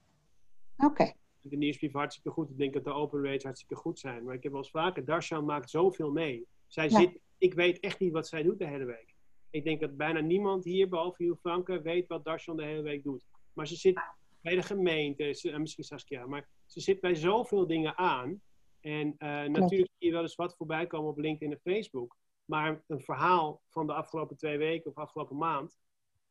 Oké, 0.77 1.11
De 1.41 1.57
nieuwsbrief 1.57 1.93
hartstikke 1.93 2.29
goed. 2.29 2.49
Ik 2.49 2.57
denk 2.57 2.73
dat 2.73 2.83
de 2.83 2.93
open 2.93 3.23
rates 3.23 3.43
hartstikke 3.43 3.75
goed 3.75 3.99
zijn. 3.99 4.23
Maar 4.23 4.33
ik 4.35 4.43
heb 4.43 4.51
wel 4.51 4.61
eens 4.61 4.71
vaker, 4.71 5.05
Darshan 5.05 5.45
maakt 5.45 5.69
zoveel 5.69 6.11
mee. 6.11 6.45
Zij 6.67 6.89
zit, 6.89 7.19
ik 7.37 7.53
weet 7.53 7.79
echt 7.79 7.99
niet 7.99 8.11
wat 8.11 8.27
zij 8.27 8.43
doet 8.43 8.59
de 8.59 8.67
hele 8.67 8.85
week. 8.85 9.15
Ik 9.49 9.63
denk 9.63 9.79
dat 9.79 9.97
bijna 9.97 10.19
niemand 10.19 10.63
hier, 10.63 10.89
behalve 10.89 11.23
Hugh 11.23 11.39
Franke, 11.39 11.81
weet 11.81 12.07
wat 12.07 12.23
Darshan 12.23 12.55
de 12.57 12.63
hele 12.65 12.81
week 12.81 13.03
doet. 13.03 13.25
Maar 13.53 13.67
ze 13.67 13.75
zit 13.75 13.99
bij 14.43 14.55
de 14.55 14.63
gemeente, 14.63 15.51
en 15.51 15.61
misschien 15.61 15.83
Saskia, 15.83 16.25
maar 16.25 16.49
ze 16.65 16.79
zit 16.79 16.99
bij 16.99 17.15
zoveel 17.15 17.67
dingen 17.67 17.97
aan. 17.97 18.41
En 18.79 19.15
eh, 19.17 19.27
natuurlijk 19.27 19.91
zie 19.97 20.07
je 20.07 20.11
wel 20.11 20.21
eens 20.21 20.35
wat 20.35 20.55
voorbij 20.55 20.87
komen 20.87 21.09
op 21.09 21.17
LinkedIn 21.17 21.51
en 21.53 21.73
Facebook. 21.73 22.17
Maar 22.45 22.83
een 22.87 23.01
verhaal 23.01 23.61
van 23.69 23.87
de 23.87 23.93
afgelopen 23.93 24.37
twee 24.37 24.57
weken 24.57 24.91
of 24.91 24.97
afgelopen 24.97 25.37
maand 25.37 25.77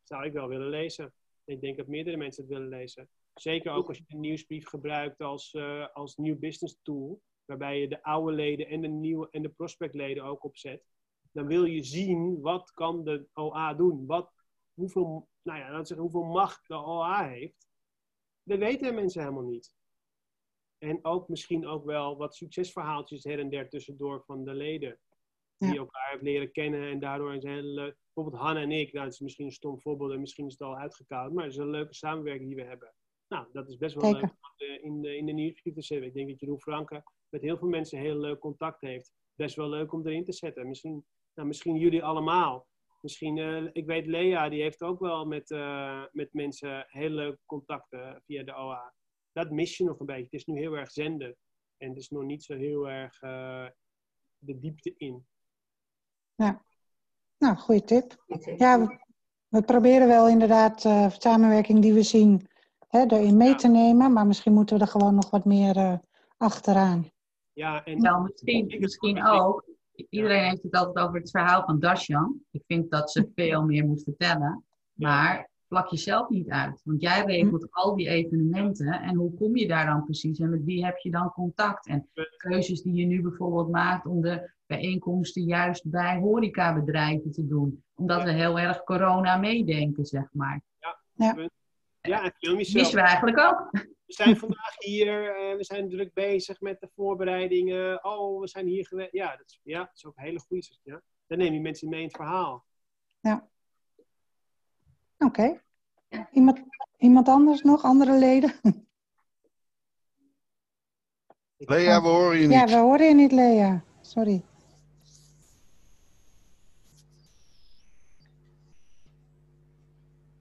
zou 0.02 0.24
ik 0.24 0.32
wel 0.32 0.48
willen 0.48 0.68
lezen. 0.68 1.14
Ik 1.44 1.60
denk 1.60 1.76
dat 1.76 1.86
meerdere 1.86 2.16
mensen 2.16 2.42
het 2.42 2.52
willen 2.52 2.68
lezen. 2.68 3.08
Zeker 3.34 3.72
ook 3.72 3.88
als 3.88 3.98
je 3.98 4.04
de 4.06 4.16
nieuwsbrief 4.16 4.66
gebruikt 4.68 5.20
als, 5.20 5.54
eh, 5.54 5.88
als 5.92 6.16
nieuw 6.16 6.38
business 6.38 6.78
tool, 6.82 7.20
waarbij 7.44 7.80
je 7.80 7.88
de 7.88 8.02
oude 8.02 8.32
leden 8.32 8.66
en 8.66 8.80
de 8.80 8.88
nieuwe 8.88 9.28
en 9.30 9.42
de 9.42 9.48
prospectleden 9.48 10.24
ook 10.24 10.44
opzet. 10.44 10.84
Dan 11.30 11.46
wil 11.46 11.64
je 11.64 11.82
zien 11.82 12.40
wat 12.40 12.72
kan 12.72 13.04
de 13.04 13.26
OA 13.32 13.74
doen. 13.74 14.06
Wat, 14.06 14.32
hoeveel, 14.74 15.28
nou 15.42 15.58
ja, 15.58 15.64
laten 15.64 15.80
we 15.80 15.86
zeggen, 15.86 16.06
hoeveel 16.06 16.32
macht 16.32 16.68
de 16.68 16.74
OA 16.74 17.28
heeft. 17.28 17.70
Dat 18.44 18.58
weten 18.58 18.94
mensen 18.94 19.20
helemaal 19.22 19.42
niet. 19.50 19.74
En 20.78 21.04
ook 21.04 21.28
misschien 21.28 21.66
ook 21.66 21.84
wel 21.84 22.16
wat 22.16 22.36
succesverhaaltjes 22.36 23.24
her 23.24 23.38
en 23.38 23.50
der 23.50 23.68
tussendoor 23.68 24.22
van 24.24 24.44
de 24.44 24.54
leden. 24.54 24.98
Die 25.58 25.72
Ja. 25.72 25.76
elkaar 25.78 26.08
hebben 26.10 26.26
leren 26.28 26.52
kennen 26.52 26.90
en 26.90 26.98
daardoor 27.00 27.34
is 27.34 27.42
een 27.44 27.50
hele 27.50 27.68
leuk. 27.68 27.96
Bijvoorbeeld 28.14 28.42
Han 28.42 28.56
en 28.56 28.70
ik, 28.70 28.92
nou, 28.92 29.04
dat 29.04 29.14
is 29.14 29.20
misschien 29.20 29.46
een 29.46 29.52
stom 29.52 29.80
voorbeeld 29.80 30.12
en 30.12 30.20
misschien 30.20 30.46
is 30.46 30.52
het 30.52 30.62
al 30.62 30.76
uitgekoud, 30.76 31.32
maar 31.32 31.44
het 31.44 31.52
is 31.52 31.58
een 31.58 31.70
leuke 31.70 31.94
samenwerking 31.94 32.46
die 32.48 32.56
we 32.56 32.64
hebben. 32.64 32.94
Nou, 33.28 33.46
dat 33.52 33.68
is 33.68 33.76
best 33.76 33.94
wel 33.94 34.04
Zeker. 34.04 34.20
leuk 34.20 34.30
om 34.30 34.52
de- 34.56 34.80
in 34.82 35.00
de, 35.02 35.16
in 35.16 35.26
de 35.26 35.32
nieuwsbrief 35.32 35.74
te 35.74 35.82
zetten. 35.82 36.06
Ik 36.08 36.14
denk 36.14 36.28
dat 36.28 36.40
Jeroen 36.40 36.60
Franke 36.60 37.02
met 37.28 37.42
heel 37.42 37.58
veel 37.58 37.68
mensen 37.68 37.98
heel 37.98 38.16
leuk 38.18 38.38
contact 38.38 38.80
heeft. 38.80 39.12
Best 39.34 39.56
wel 39.56 39.68
leuk 39.68 39.92
om 39.92 40.06
erin 40.06 40.24
te 40.24 40.32
zetten. 40.32 40.68
Misschien, 40.68 41.04
nou, 41.34 41.48
misschien 41.48 41.76
jullie 41.76 42.04
allemaal. 42.04 42.66
Misschien, 43.02 43.38
eh, 43.38 43.68
ik 43.72 43.86
weet 43.86 44.06
Lea, 44.06 44.48
die 44.48 44.62
heeft 44.62 44.82
ook 44.82 45.00
wel 45.00 45.24
met, 45.24 45.50
eh, 45.50 46.02
met 46.12 46.32
mensen 46.32 46.84
heel 46.88 47.08
leuk 47.10 47.38
contacten 47.46 48.22
via 48.26 48.42
de 48.42 48.54
OA. 48.54 48.94
Dat 49.32 49.50
mis 49.50 49.76
je 49.76 49.84
nog 49.84 50.00
een 50.00 50.06
beetje. 50.06 50.22
Het 50.22 50.32
is 50.32 50.44
nu 50.44 50.58
heel 50.58 50.76
erg 50.76 50.90
zenden. 50.90 51.36
En 51.76 51.88
het 51.88 51.98
is 51.98 52.08
nog 52.08 52.22
niet 52.22 52.44
zo 52.44 52.56
heel 52.56 52.88
erg 52.88 53.22
eh, 53.22 53.66
de 54.38 54.58
diepte 54.58 54.94
in. 54.96 55.26
nou, 57.38 57.56
goede 57.56 57.84
tip. 57.84 58.24
Ja, 58.56 58.80
we, 58.80 58.98
we 59.48 59.62
proberen 59.62 60.08
wel 60.08 60.28
inderdaad 60.28 60.84
eh 60.84 61.10
samenwerking 61.10 61.80
die 61.82 61.92
we 61.92 62.02
zien 62.02 62.48
hè, 62.88 63.04
erin 63.06 63.36
mee 63.36 63.48
Ja. 63.48 63.54
te 63.54 63.68
nemen, 63.68 64.12
maar 64.12 64.26
misschien 64.26 64.52
moeten 64.52 64.76
we 64.76 64.82
er 64.82 64.88
gewoon 64.90 65.14
nog 65.14 65.30
wat 65.30 65.44
meer 65.44 65.76
eh, 65.76 65.98
achteraan. 66.36 67.10
Ja, 67.52 67.84
en 67.84 68.00
Wel, 68.00 68.20
misschien, 68.20 68.76
misschien 68.78 69.26
ook. 69.26 69.64
Iedereen 70.10 70.48
heeft 70.48 70.62
het 70.62 70.74
altijd 70.74 71.06
over 71.06 71.20
het 71.20 71.30
verhaal 71.30 71.64
van 71.64 71.78
Darshan. 71.78 72.40
Ik 72.50 72.62
vind 72.66 72.90
dat 72.90 73.10
ze 73.10 73.30
veel 73.34 73.62
meer 73.62 73.84
moet 73.84 74.02
vertellen. 74.02 74.64
Maar 74.92 75.50
plak 75.68 75.88
jezelf 75.88 76.28
niet 76.28 76.48
uit. 76.48 76.80
Want 76.84 77.00
jij 77.00 77.24
regelt 77.24 77.66
al 77.70 77.96
die 77.96 78.08
evenementen. 78.08 78.92
En 78.92 79.14
hoe 79.14 79.34
kom 79.34 79.56
je 79.56 79.68
daar 79.68 79.86
dan 79.86 80.04
precies? 80.04 80.38
En 80.38 80.50
met 80.50 80.64
wie 80.64 80.84
heb 80.84 80.96
je 80.96 81.10
dan 81.10 81.32
contact? 81.32 81.86
En 81.86 82.08
keuzes 82.36 82.82
die 82.82 82.94
je 82.94 83.06
nu 83.06 83.22
bijvoorbeeld 83.22 83.70
maakt 83.70 84.06
om 84.06 84.20
de 84.20 84.50
bijeenkomsten 84.66 85.42
juist 85.42 85.90
bij 85.90 86.18
horecabedrijven 86.18 87.30
te 87.30 87.46
doen. 87.46 87.84
Omdat 87.94 88.22
we 88.22 88.32
heel 88.32 88.58
erg 88.58 88.84
corona 88.84 89.36
meedenken, 89.36 90.04
zeg 90.04 90.28
maar. 90.32 90.60
ja, 92.00 92.24
en 92.24 92.32
film 92.38 92.56
jezelf. 92.56 92.74
Missen 92.74 92.96
we 92.96 93.02
eigenlijk 93.02 93.38
ook. 93.38 93.70
We 94.16 94.22
zijn 94.22 94.36
vandaag 94.36 94.74
hier, 94.78 95.36
eh, 95.36 95.56
we 95.56 95.64
zijn 95.64 95.88
druk 95.88 96.12
bezig 96.14 96.60
met 96.60 96.80
de 96.80 96.88
voorbereidingen. 96.94 98.04
Oh, 98.04 98.40
we 98.40 98.48
zijn 98.48 98.66
hier 98.66 98.86
geweest. 98.86 99.12
Ja, 99.12 99.36
dat 99.36 99.46
is, 99.46 99.60
ja, 99.62 99.78
dat 99.78 99.90
is 99.94 100.04
ook 100.04 100.16
een 100.16 100.24
hele 100.24 100.40
goede. 100.40 100.76
Ja. 100.82 101.02
Dan 101.26 101.38
neem 101.38 101.52
je 101.52 101.60
mensen 101.60 101.88
mee 101.88 102.00
in 102.00 102.06
het 102.06 102.16
verhaal. 102.16 102.64
Oké. 105.18 105.60
Iemand, 106.32 106.62
iemand 106.98 107.28
anders 107.28 107.62
nog? 107.62 107.82
Andere 107.82 108.18
leden? 108.18 108.52
Lea, 111.56 112.02
we 112.02 112.08
horen 112.08 112.38
je 112.40 112.48
Ja, 112.48 112.60
niet. 112.64 112.70
we 112.70 112.76
horen 112.80 113.06
je 113.06 113.14
niet, 113.14 113.32
Lea. 113.32 113.84
Sorry. 114.00 114.44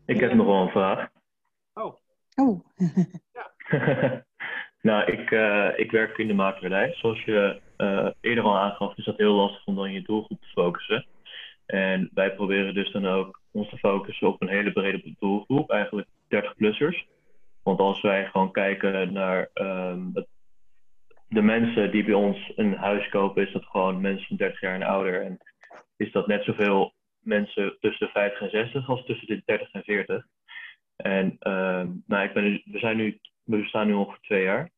Ik 0.06 0.20
heb 0.20 0.34
nog 0.34 0.46
wel 0.46 0.62
een 0.62 0.70
vraag. 0.70 1.10
Oh, 1.74 1.96
Oh, 2.36 2.66
nou, 4.90 5.12
ik, 5.12 5.32
eh, 5.32 5.70
ik 5.76 5.92
werk 5.92 6.18
in 6.18 6.28
de 6.28 6.34
makelaardij. 6.34 6.94
Zoals 6.94 7.24
je 7.24 7.62
eh, 7.78 8.10
eerder 8.22 8.44
al 8.44 8.58
aangaf, 8.58 8.98
is 8.98 9.06
dat 9.06 9.18
heel 9.18 9.34
lastig 9.34 9.66
om 9.66 9.76
dan 9.76 9.92
je 9.92 10.02
doelgroep 10.02 10.42
te 10.42 10.48
focussen. 10.48 11.06
En 11.66 12.10
wij 12.14 12.36
proberen 12.36 12.74
dus 12.74 12.92
dan 12.92 13.08
ook 13.08 13.42
ons 13.52 13.70
te 13.70 13.78
focussen 13.78 14.28
op 14.28 14.42
een 14.42 14.50
hele 14.50 14.72
brede 14.72 15.16
doelgroep, 15.20 15.70
eigenlijk 15.70 16.08
30-plussers. 16.08 17.06
Want 17.64 17.80
als 17.80 18.02
wij 18.02 18.26
gewoon 18.26 18.52
kijken 18.52 19.14
naar 19.14 19.50
ehm, 19.54 20.12
de 21.28 21.42
mensen 21.42 21.92
die 21.92 22.04
bij 22.04 22.14
ons 22.14 22.52
een 22.56 22.76
huis 22.76 23.10
kopen, 23.10 23.48
is 23.48 23.54
dat 23.54 23.66
gewoon 23.66 24.02
mensen 24.02 24.28
van 24.28 24.38
30 24.38 24.62
jaar 24.62 24.76
en 24.76 24.84
ouder. 24.84 25.22
En 25.22 25.38
is 25.98 26.12
dat 26.12 26.28
net 26.28 26.44
zoveel 26.44 26.94
mensen 27.20 27.78
tussen 27.80 28.06
de 28.06 28.12
50 28.12 28.42
en 28.42 28.50
60 28.50 28.90
als 28.90 29.06
tussen 29.06 29.28
de 29.28 29.42
30 29.46 29.72
en 29.72 29.84
40. 29.84 30.26
En 30.96 31.36
ehm, 31.40 31.90
nou, 32.08 32.24
ik 32.24 32.34
ben 32.34 32.62
we, 32.66 32.80
zijn 32.80 32.98
nu, 32.98 33.20
we 33.52 33.62
bestaan 33.62 33.88
nu 33.88 33.94
ongeveer 33.94 34.22
twee 34.22 34.44
jaar. 34.44 34.72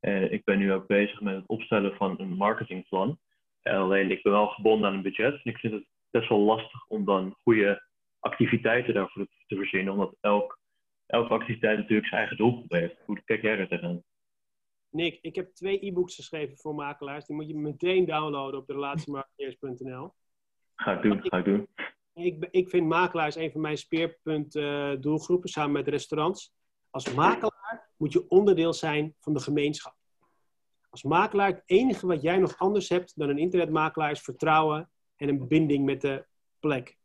En 0.00 0.32
ik 0.32 0.44
ben 0.44 0.58
nu 0.58 0.72
ook 0.72 0.86
bezig 0.86 1.20
met 1.20 1.34
het 1.34 1.46
opstellen 1.46 1.96
van 1.96 2.14
een 2.18 2.32
marketingplan. 2.32 3.18
Alleen 3.62 4.10
ik 4.10 4.22
ben 4.22 4.32
wel 4.32 4.46
gebonden 4.46 4.88
aan 4.88 4.94
een 4.94 5.02
budget. 5.02 5.32
En 5.32 5.40
ik 5.52 5.58
vind 5.58 5.72
het 5.72 5.86
best 6.10 6.28
wel 6.28 6.38
lastig 6.38 6.86
om 6.86 7.04
dan 7.04 7.36
goede 7.42 7.82
activiteiten 8.20 8.94
daarvoor 8.94 9.26
te 9.46 9.56
verzinnen. 9.56 9.92
Omdat 9.92 10.16
elk, 10.20 10.58
elke 11.06 11.34
activiteit 11.34 11.78
natuurlijk 11.78 12.08
zijn 12.08 12.20
eigen 12.20 12.36
doelgroep 12.36 12.72
heeft. 12.72 12.96
Hoe 13.06 13.22
kijk 13.24 13.42
jij 13.42 13.58
er 13.58 13.68
tegenaan? 13.68 14.02
Nick, 14.90 15.18
ik 15.20 15.34
heb 15.34 15.54
twee 15.54 15.86
e-books 15.86 16.14
geschreven 16.14 16.56
voor 16.56 16.74
makelaars. 16.74 17.26
Die 17.26 17.36
moet 17.36 17.48
je 17.48 17.56
meteen 17.56 18.04
downloaden 18.04 18.60
op 18.60 18.66
de 18.66 18.72
relatiemarketeers.nl. 18.72 20.12
Ga 20.74 20.92
ik 20.92 21.02
doen, 21.02 21.20
ga 21.22 21.38
ik 21.38 21.44
doen. 21.44 21.68
Ik, 22.14 22.48
ik 22.50 22.68
vind 22.68 22.86
makelaars 22.86 23.36
een 23.36 23.50
van 23.50 23.60
mijn 23.60 23.76
speerpunt 23.76 24.54
eh, 24.54 24.92
doelgroepen, 25.00 25.48
samen 25.48 25.72
met 25.72 25.88
restaurants. 25.88 26.54
Als 26.90 27.14
makelaar 27.14 27.47
moet 27.98 28.12
je 28.12 28.28
onderdeel 28.28 28.72
zijn 28.72 29.14
van 29.20 29.32
de 29.32 29.40
gemeenschap. 29.40 29.96
Als 30.90 31.02
makelaar, 31.02 31.48
het 31.48 31.62
enige 31.66 32.06
wat 32.06 32.22
jij 32.22 32.38
nog 32.38 32.58
anders 32.58 32.88
hebt 32.88 33.12
dan 33.16 33.28
een 33.28 33.38
internetmakelaar 33.38 34.10
is 34.10 34.20
vertrouwen 34.20 34.90
en 35.16 35.28
een 35.28 35.48
binding 35.48 35.84
met 35.84 36.00
de 36.00 36.26
plek. 36.60 36.98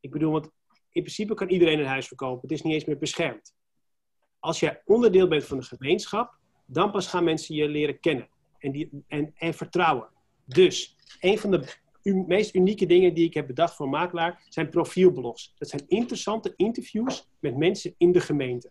Ik 0.00 0.10
bedoel, 0.10 0.32
want 0.32 0.50
in 0.68 1.02
principe 1.02 1.34
kan 1.34 1.48
iedereen 1.48 1.78
een 1.78 1.86
huis 1.86 2.06
verkopen. 2.06 2.40
Het 2.40 2.50
is 2.50 2.62
niet 2.62 2.74
eens 2.74 2.84
meer 2.84 2.98
beschermd. 2.98 3.54
Als 4.38 4.60
jij 4.60 4.82
onderdeel 4.84 5.28
bent 5.28 5.44
van 5.44 5.58
de 5.58 5.64
gemeenschap, 5.64 6.38
dan 6.66 6.90
pas 6.90 7.06
gaan 7.06 7.24
mensen 7.24 7.54
je 7.54 7.68
leren 7.68 8.00
kennen 8.00 8.28
en, 8.58 8.72
die, 8.72 9.04
en, 9.06 9.32
en 9.34 9.54
vertrouwen. 9.54 10.08
Dus, 10.44 10.96
een 11.20 11.38
van 11.38 11.50
de 11.50 11.74
meest 12.26 12.54
unieke 12.54 12.86
dingen 12.86 13.14
die 13.14 13.26
ik 13.26 13.34
heb 13.34 13.46
bedacht 13.46 13.74
voor 13.74 13.88
makelaar 13.88 14.46
zijn 14.48 14.68
profielblogs. 14.68 15.54
Dat 15.58 15.68
zijn 15.68 15.84
interessante 15.88 16.52
interviews 16.56 17.28
met 17.38 17.56
mensen 17.56 17.94
in 17.98 18.12
de 18.12 18.20
gemeente. 18.20 18.70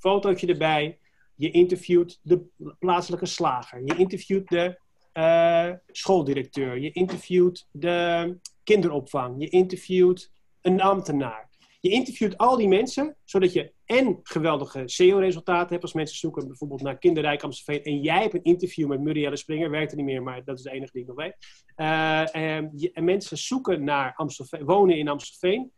Fotootje 0.00 0.46
erbij. 0.46 0.98
Je 1.34 1.50
interviewt 1.50 2.18
de 2.22 2.42
plaatselijke 2.78 3.26
slager. 3.26 3.82
Je 3.84 3.96
interviewt 3.96 4.48
de 4.48 4.78
eh, 5.12 5.70
schooldirecteur. 5.86 6.78
Je 6.78 6.90
interviewt 6.92 7.66
de 7.70 8.36
kinderopvang. 8.64 9.34
Je 9.38 9.48
interviewt 9.48 10.30
een 10.60 10.80
ambtenaar. 10.80 11.48
Je 11.80 11.90
interviewt 11.90 12.36
al 12.36 12.56
die 12.56 12.68
mensen, 12.68 13.16
zodat 13.24 13.52
je 13.52 13.72
en 13.84 14.20
geweldige 14.22 14.82
SEO-resultaten 14.84 15.68
hebt 15.70 15.82
als 15.82 15.92
mensen 15.92 16.16
zoeken 16.18 16.46
bijvoorbeeld 16.46 16.82
naar 16.82 16.98
Kinderrijk 16.98 17.42
Amstelveen. 17.42 17.82
En 17.84 18.00
jij 18.00 18.20
hebt 18.22 18.34
een 18.34 18.42
interview 18.42 18.88
met 18.88 19.00
Murielle 19.00 19.36
Springer, 19.36 19.70
werkt 19.70 19.90
er 19.90 19.96
niet 19.96 20.06
meer, 20.06 20.22
maar 20.22 20.44
dat 20.44 20.56
is 20.58 20.64
de 20.64 20.70
enige 20.70 20.92
die 20.92 21.00
ik 21.02 21.06
nog 21.08 21.16
weet. 21.16 21.36
Eh, 21.74 22.34
en, 22.36 22.70
je- 22.76 22.92
en 22.92 23.04
mensen 23.04 23.38
zoeken 23.38 23.84
naar 23.84 24.14
Amstelveen, 24.16 24.64
wonen 24.64 24.98
in 24.98 25.08
Amstelveen. 25.08 25.72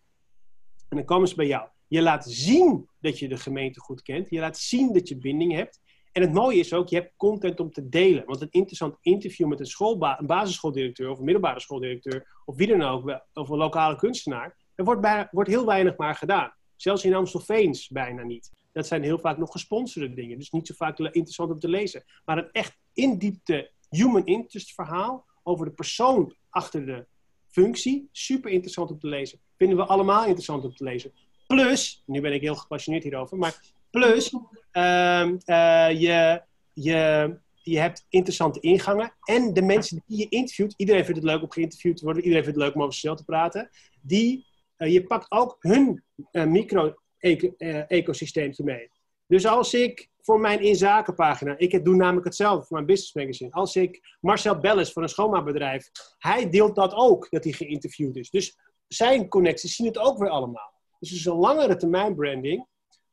En 0.89 0.97
dan 0.97 1.05
komen 1.05 1.29
ze 1.29 1.35
bij 1.35 1.47
jou. 1.47 1.69
Je 1.93 2.03
laat 2.03 2.25
zien 2.25 2.89
dat 3.01 3.19
je 3.19 3.29
de 3.29 3.37
gemeente 3.37 3.81
goed 3.81 4.03
kent. 4.03 4.31
Je 4.31 4.41
laat 4.41 4.59
zien 4.59 4.93
dat 4.93 5.09
je 5.09 5.17
binding 5.17 5.53
hebt. 5.53 5.81
En 6.13 6.23
het 6.23 6.33
mooie 6.33 6.59
is 6.59 6.73
ook, 6.73 6.89
je 6.89 6.97
hebt 6.97 7.13
content 7.17 7.61
om 7.61 7.73
te 7.73 7.89
delen. 7.89 8.25
Want 8.27 8.41
een 8.41 8.51
interessant 8.51 8.97
interview 9.01 9.47
met 9.47 9.61
een, 9.61 9.97
een 9.99 10.27
basisschooldirecteur 10.27 11.11
of 11.11 11.19
een 11.19 11.25
middelbare 11.25 11.61
schooldirecteur 11.61 12.27
of 12.45 12.57
wie 12.57 12.67
dan 12.67 12.83
ook, 12.83 13.21
of 13.35 13.49
een 13.49 13.57
lokale 13.57 13.97
kunstenaar, 13.97 14.57
er 14.75 14.85
wordt, 14.85 15.29
wordt 15.31 15.51
heel 15.51 15.67
weinig 15.67 15.97
maar 15.97 16.15
gedaan. 16.15 16.53
Zelfs 16.77 17.05
in 17.05 17.15
Amstelveens 17.15 17.89
bijna 17.89 18.23
niet. 18.23 18.51
Dat 18.73 18.87
zijn 18.87 19.03
heel 19.03 19.19
vaak 19.19 19.39
nog 19.39 19.53
gesponsorde 19.53 20.15
dingen. 20.15 20.39
Dus 20.39 20.51
niet 20.51 20.67
zo 20.67 20.75
vaak 20.75 20.99
interessant 20.99 21.51
om 21.51 21.59
te 21.59 21.69
lezen. 21.69 22.05
Maar 22.25 22.39
een 22.39 22.51
echt 22.53 22.77
indiepte 22.93 23.71
human 23.89 24.27
interest 24.27 24.75
verhaal 24.75 25.27
over 25.43 25.67
de 25.67 25.73
persoon 25.73 26.35
achter 26.51 26.87
de 26.87 27.07
functie. 27.47 28.09
Super 28.13 28.51
interessant 28.51 28.91
om 28.91 28.99
te 28.99 29.09
lezen. 29.09 29.39
Vinden 29.57 29.77
we 29.77 29.85
allemaal 29.85 30.23
interessant 30.23 30.65
om 30.65 30.75
te 30.75 30.85
lezen. 30.85 31.13
Plus, 31.53 32.03
nu 32.07 32.21
ben 32.21 32.33
ik 32.33 32.41
heel 32.41 32.55
gepassioneerd 32.55 33.05
hierover, 33.05 33.39
maar 33.39 33.61
plus, 33.91 34.35
ehm, 34.71 35.37
eh, 35.45 36.01
je, 36.01 36.43
je, 36.73 37.37
je 37.63 37.79
hebt 37.79 38.07
interessante 38.09 38.61
ingangen. 38.61 39.15
En 39.25 39.55
de 39.55 39.63
mensen 39.63 40.03
die 40.07 40.19
je 40.19 40.29
interviewt, 40.29 40.75
iedereen 40.77 41.05
vindt 41.05 41.21
het 41.21 41.31
leuk 41.31 41.43
om 41.43 41.51
geïnterviewd 41.51 41.97
te 41.97 42.05
worden, 42.05 42.23
iedereen 42.23 42.45
vindt 42.45 42.59
het 42.59 42.67
leuk 42.67 42.75
om 42.75 42.81
over 42.81 42.95
zichzelf 42.95 43.19
te 43.19 43.25
praten. 43.25 43.71
Die, 44.03 44.47
eh, 44.77 44.93
je 44.93 45.07
pakt 45.07 45.31
ook 45.31 45.57
hun 45.59 46.05
eh, 46.31 46.45
micro-ecosysteempje 46.45 48.65
mee. 48.65 48.91
Dus 49.27 49.47
als 49.47 49.75
ik 49.75 50.11
voor 50.21 50.41
mijn 50.41 50.61
inzakenpagina, 50.61 51.59
ik 51.59 51.85
doe 51.85 51.97
namelijk 51.97 52.27
hetzelfde 52.27 52.67
voor 52.67 52.77
mijn 52.77 52.87
business 52.87 53.15
magazine. 53.15 53.53
Als 53.53 53.77
ik 53.77 54.17
Marcel 54.21 54.59
Belles 54.59 54.93
van 54.93 55.03
een 55.03 55.09
schoonmaakbedrijf, 55.09 55.91
hij 56.19 56.51
deelt 56.51 56.75
dat 56.75 56.95
ook, 56.95 57.31
dat 57.31 57.45
hij 57.45 57.53
geïnterviewd 57.53 58.17
is. 58.17 58.31
Dus 58.31 58.59
zijn 58.89 59.29
connecties 59.29 59.77
zien 59.77 59.87
het 59.87 59.99
ook 59.99 60.19
weer 60.19 60.31
allemaal. 60.31 60.72
Dus 61.03 61.11
het 61.11 61.21
is 61.21 61.27
een 61.27 61.39
langere 61.39 61.77
termijn 61.77 62.15
branding, 62.15 62.67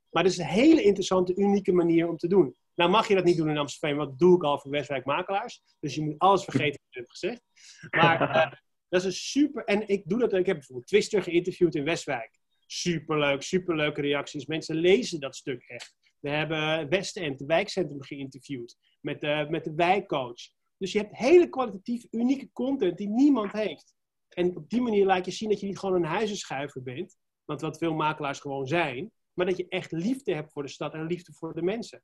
maar 0.10 0.24
het 0.24 0.32
is 0.32 0.38
een 0.38 0.46
hele 0.46 0.82
interessante, 0.82 1.36
unieke 1.36 1.72
manier 1.72 2.10
om 2.10 2.18
te 2.18 2.28
doen. 2.28 2.56
Nou 2.76 2.90
mag 2.90 3.08
je 3.08 3.16
dat 3.16 3.24
niet 3.24 3.38
doen 3.38 3.50
in 3.50 3.58
Amsterdam, 3.58 3.98
want 3.98 4.10
dat 4.10 4.20
doe 4.20 4.36
ik 4.36 4.44
al 4.44 4.60
voor 4.60 4.72
Westwijk 4.72 5.06
Makelaars. 5.06 5.62
Dus 5.80 5.96
je 5.96 6.02
moet 6.02 6.16
alles 6.20 6.44
vergeten 6.44 6.80
wat 6.82 6.90
ik 6.90 6.96
heb 6.96 7.10
gezegd. 7.10 7.42
Maar 7.90 8.22
eh, 8.36 8.52
dat 8.90 9.00
is 9.02 9.06
een 9.06 9.14
super... 9.14 9.64
En 9.64 9.88
ik 9.88 10.04
doe 10.06 10.20
dat, 10.20 10.34
ik 10.34 10.46
heb 10.46 10.56
bijvoorbeeld 10.56 10.88
Twister 10.88 11.24
geïnterviewd 11.24 11.76
in 11.76 11.84
Westwijk. 11.84 12.40
Superleuk, 12.66 13.42
superleuke 13.42 14.02
reacties. 14.02 14.46
Mensen 14.46 14.76
lezen 14.76 15.20
dat 15.20 15.36
stuk 15.36 15.64
echt. 15.64 15.96
We 16.20 16.30
hebben 16.30 16.90
Westend, 16.90 17.40
het 17.40 17.48
wijkcentrum, 17.48 18.04
geïnterviewd. 18.04 18.78
Met 19.02 19.22
de, 19.22 19.48
met 19.50 19.64
de 19.64 19.74
wijkcoach. 19.74 20.42
Dus 20.78 20.92
je 20.92 21.00
hebt 21.00 21.18
hele 21.18 21.50
kwalitatief 21.50 22.06
unieke 22.12 22.50
content 22.52 22.98
die 22.98 23.10
niemand 23.10 23.52
heeft. 23.52 23.94
En 24.30 24.56
op 24.56 24.70
die 24.70 24.82
manier 24.82 25.06
laat 25.06 25.26
je 25.26 25.32
zien 25.32 25.50
dat 25.50 25.60
je 25.60 25.66
niet 25.66 25.80
gewoon 25.80 25.96
een 25.96 26.10
huizenschuiver 26.10 26.84
bent. 26.84 27.18
Want 27.50 27.62
wat 27.62 27.78
veel 27.78 27.94
makelaars 27.94 28.40
gewoon 28.40 28.68
zijn. 28.68 29.12
Maar 29.34 29.46
dat 29.46 29.58
je 29.58 29.66
echt 29.70 29.92
liefde 29.92 30.34
hebt 30.34 30.52
voor 30.52 30.64
de 30.64 30.70
stad 30.70 30.94
en 30.94 31.06
liefde 31.06 31.34
voor 31.34 31.54
de 31.54 31.62
mensen. 31.62 32.02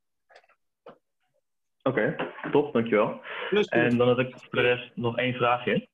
Oké, 1.84 2.16
top, 2.52 2.74
dankjewel. 2.74 3.22
Plus, 3.50 3.68
En 3.68 3.98
dan 3.98 4.08
had 4.08 4.20
ik 4.20 4.36
voor 4.38 4.62
de 4.62 4.62
rest 4.62 4.92
nog 4.96 5.18
één 5.18 5.34
vraagje. 5.34 5.88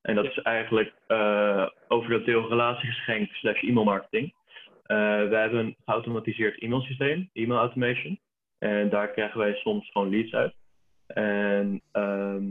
En 0.00 0.14
dat 0.14 0.24
is 0.24 0.38
eigenlijk 0.38 0.92
eh, 1.06 1.68
over 1.88 2.10
dat 2.10 2.24
deel 2.24 2.48
relatiegeschenk 2.48 3.32
slash 3.32 3.62
e-mailmarketing. 3.62 4.34
Eh 4.82 5.28
wij 5.28 5.40
hebben 5.40 5.58
een 5.58 5.76
geautomatiseerd 5.84 6.62
e-mailsysteem, 6.62 7.30
e-mail 7.32 7.60
automation. 7.60 8.20
En 8.58 8.90
daar 8.90 9.10
krijgen 9.10 9.38
wij 9.38 9.54
soms 9.54 9.90
gewoon 9.90 10.10
leads 10.10 10.34
uit. 10.34 10.54
En 11.06 11.82
ehm, 11.92 12.46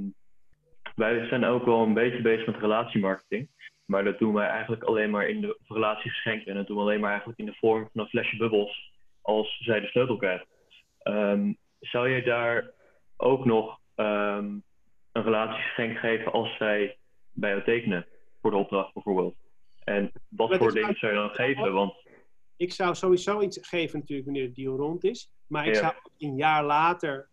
wij 0.96 1.28
zijn 1.28 1.46
ook 1.46 1.66
wel 1.66 1.84
een 1.84 1.94
beetje 1.94 2.22
bezig 2.22 2.46
met 2.46 2.58
relatiemarketing. 2.58 3.50
Maar 3.88 4.04
dat 4.04 4.20
doen 4.20 4.34
wij 4.34 4.48
eigenlijk 4.48 4.84
alleen 4.84 5.10
maar 5.10 5.28
in 5.28 5.42
de 5.42 5.60
relatiegeschenken. 5.68 6.48
En 6.48 6.56
dat 6.56 6.68
doen 6.68 6.76
we 6.76 6.82
alleen 6.82 7.00
maar 7.00 7.10
eigenlijk 7.10 7.40
in 7.40 7.46
de 7.46 7.56
vorm 7.56 7.90
van 7.94 8.02
een 8.02 8.10
flesje 8.10 8.38
bubbels 8.38 8.92
als 9.22 9.58
zij 9.64 9.80
de 9.80 9.88
sleutel 9.88 10.18
krijgt. 10.18 10.46
Ehm, 11.00 11.54
zou 11.80 12.10
jij 12.10 12.24
daar 12.24 12.72
ook 13.18 13.46
nog 13.46 13.80
ehm, 13.96 14.46
een 15.12 15.24
relatiegeschenk 15.24 15.98
geven 15.98 16.32
als 16.32 16.58
zij 16.58 16.98
bij 17.32 17.50
jou 17.50 17.64
tekenen 17.64 18.06
voor 18.42 18.52
de 18.52 18.58
opdracht 18.58 18.94
bijvoorbeeld? 18.94 19.36
En 19.84 20.12
wat 20.28 20.58
voor 20.58 20.74
dingen 20.74 20.96
zou 20.96 21.12
je 21.12 21.18
dan 21.18 21.30
geven? 21.30 21.74
Want 21.74 21.94
ik 22.58 22.74
zou 22.74 22.96
sowieso 22.96 23.42
iets 23.42 23.68
geven 23.68 24.00
natuurlijk 24.00 24.28
wanneer 24.28 24.48
de 24.48 24.62
deal 24.62 24.78
rond 24.78 25.04
is. 25.04 25.32
Maar 25.48 25.68
ik 25.68 25.76
zou 25.76 25.94
een 26.18 26.36
jaar 26.36 26.64
later... 26.64 27.30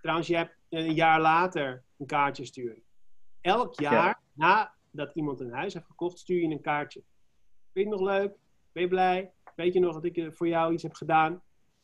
Trouwens, 0.00 0.28
je 0.28 0.36
hebt 0.36 0.56
een 0.68 0.94
jaar 0.94 1.20
later 1.20 1.82
een 1.98 2.06
kaartje 2.06 2.44
sturen. 2.44 2.82
Elk 3.40 3.80
jaar 3.80 4.20
nadat 4.90 5.14
iemand 5.14 5.40
een 5.40 5.52
huis 5.52 5.74
heeft 5.74 5.86
gekocht, 5.86 6.18
stuur 6.18 6.40
je 6.40 6.48
een 6.48 6.60
kaartje. 6.60 7.02
Vind 7.72 7.86
je 7.88 7.90
het 7.92 8.00
nog 8.00 8.08
leuk? 8.08 8.34
Ben 8.72 8.82
je 8.82 8.88
blij? 8.88 9.32
Weet 9.54 9.72
je 9.72 9.80
nog 9.80 9.94
dat 9.94 10.04
ik 10.04 10.16
eh, 10.16 10.30
voor 10.30 10.48
jou 10.48 10.72
iets 10.72 10.82
heb 10.82 10.94
gedaan? 10.94 11.42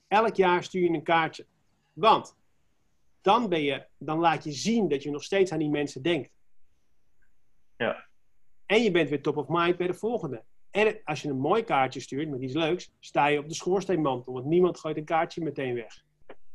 Elk 0.08 0.34
jaar 0.34 0.62
stuur 0.64 0.82
je 0.82 0.88
een 0.96 1.02
kaartje. 1.02 1.46
Want 1.92 2.36
dan, 3.20 3.48
ben 3.48 3.62
je, 3.62 3.86
dan 3.98 4.18
laat 4.18 4.44
je 4.44 4.52
zien 4.52 4.88
dat 4.88 5.02
je 5.02 5.10
nog 5.10 5.22
steeds 5.22 5.52
aan 5.52 5.58
die 5.58 5.70
mensen 5.70 6.02
denkt. 6.02 6.30
ja, 7.76 8.06
En 8.66 8.82
je 8.82 8.90
bent 8.90 9.08
weer 9.08 9.22
top 9.22 9.36
of 9.36 9.46
mind 9.48 9.76
bij 9.76 9.86
de 9.86 9.94
volgende. 9.94 10.44
En 10.70 11.00
als 11.04 11.22
je 11.22 11.28
een 11.28 11.38
mooi 11.38 11.62
kaartje 11.64 12.00
stuurt 12.00 12.28
met 12.28 12.40
iets 12.42 12.54
leuks, 12.54 12.92
sta 12.98 13.26
je 13.26 13.38
op 13.38 13.48
de 13.48 13.54
schoorsteenmantel. 13.54 14.32
Want 14.32 14.44
niemand 14.44 14.80
gooit 14.80 14.96
een 14.96 15.04
kaartje 15.04 15.42
meteen 15.42 15.74
weg. 15.74 16.04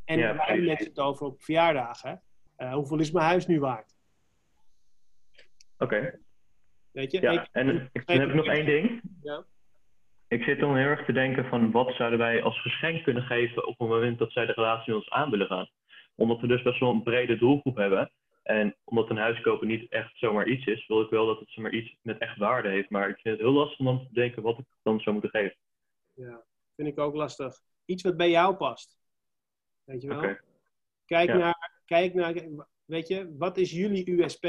En 0.05 0.17
Ja, 0.19 0.35
waar 0.35 0.47
hebben 0.47 0.65
mensen 0.65 0.87
het 0.87 0.99
over 0.99 1.25
op 1.25 1.41
verjaardagen? 1.43 2.21
Eh, 2.55 2.73
hoeveel 2.73 2.99
is 2.99 3.11
mijn 3.11 3.25
huis 3.25 3.47
nu 3.47 3.59
waard? 3.59 3.95
oké. 5.77 6.19
Weet 6.91 7.11
je? 7.11 7.21
Ja, 7.21 7.31
Ik- 7.31 7.47
en 7.51 7.89
ik, 7.93 8.05
dan 8.07 8.19
heb 8.19 8.29
ik 8.29 8.35
nog 8.35 8.45
één 8.45 8.65
ding. 8.65 9.01
Ja. 9.21 9.43
Ik 10.27 10.43
zit 10.43 10.59
dan 10.59 10.77
heel 10.77 10.85
erg 10.87 11.05
te 11.05 11.11
denken 11.13 11.45
van 11.45 11.71
wat 11.71 11.95
zouden 11.95 12.19
wij 12.19 12.43
als 12.43 12.61
geschenk 12.61 13.03
kunnen 13.03 13.23
geven 13.23 13.67
op 13.67 13.79
het 13.79 13.87
moment 13.87 14.19
dat 14.19 14.31
zij 14.31 14.45
de 14.45 14.51
relatie 14.51 14.93
met 14.93 15.01
ons 15.03 15.09
aan 15.11 15.29
willen 15.29 15.47
gaan. 15.47 15.69
Omdat 16.15 16.39
we 16.41 16.47
dus 16.47 16.61
best 16.61 16.79
wel 16.79 16.89
een 16.91 17.03
brede 17.03 17.37
doelgroep 17.37 17.75
hebben. 17.75 18.11
En 18.43 18.75
omdat 18.83 19.09
een 19.09 19.17
huis 19.17 19.41
kopen 19.41 19.67
niet 19.67 19.89
echt 19.91 20.17
zomaar 20.17 20.47
iets 20.47 20.65
is, 20.65 20.87
wil 20.87 21.01
ik 21.01 21.09
wel 21.09 21.25
dat 21.25 21.39
het 21.39 21.49
zomaar 21.49 21.71
iets 21.73 21.95
met 22.01 22.17
echt 22.17 22.37
waarde 22.37 22.69
heeft. 22.69 22.89
Maar 22.89 23.09
ik 23.09 23.19
vind 23.19 23.37
het 23.37 23.45
heel 23.45 23.55
lastig 23.55 23.79
om 23.79 23.85
dan 23.85 23.99
te 24.07 24.13
denken 24.13 24.41
wat 24.41 24.57
ik 24.59 24.65
dan 24.83 24.99
zou 24.99 25.11
moeten 25.15 25.39
geven. 25.39 25.55
Ja, 26.13 26.43
vind 26.75 26.87
ik 26.87 26.99
ook 26.99 27.15
lastig. 27.15 27.53
Iets 27.85 28.03
wat 28.03 28.17
bij 28.17 28.29
jou 28.29 28.55
past. 28.55 28.99
Weet 29.83 30.01
je 30.01 30.07
wel? 30.07 30.35
Kijk, 31.05 31.29
Ja. 31.29 31.37
naar, 31.37 31.81
kijk 31.85 32.13
naar, 32.13 32.33
weet 32.85 33.07
je, 33.07 33.35
wat 33.37 33.57
is 33.57 33.71
jullie 33.71 34.11
USP? 34.11 34.45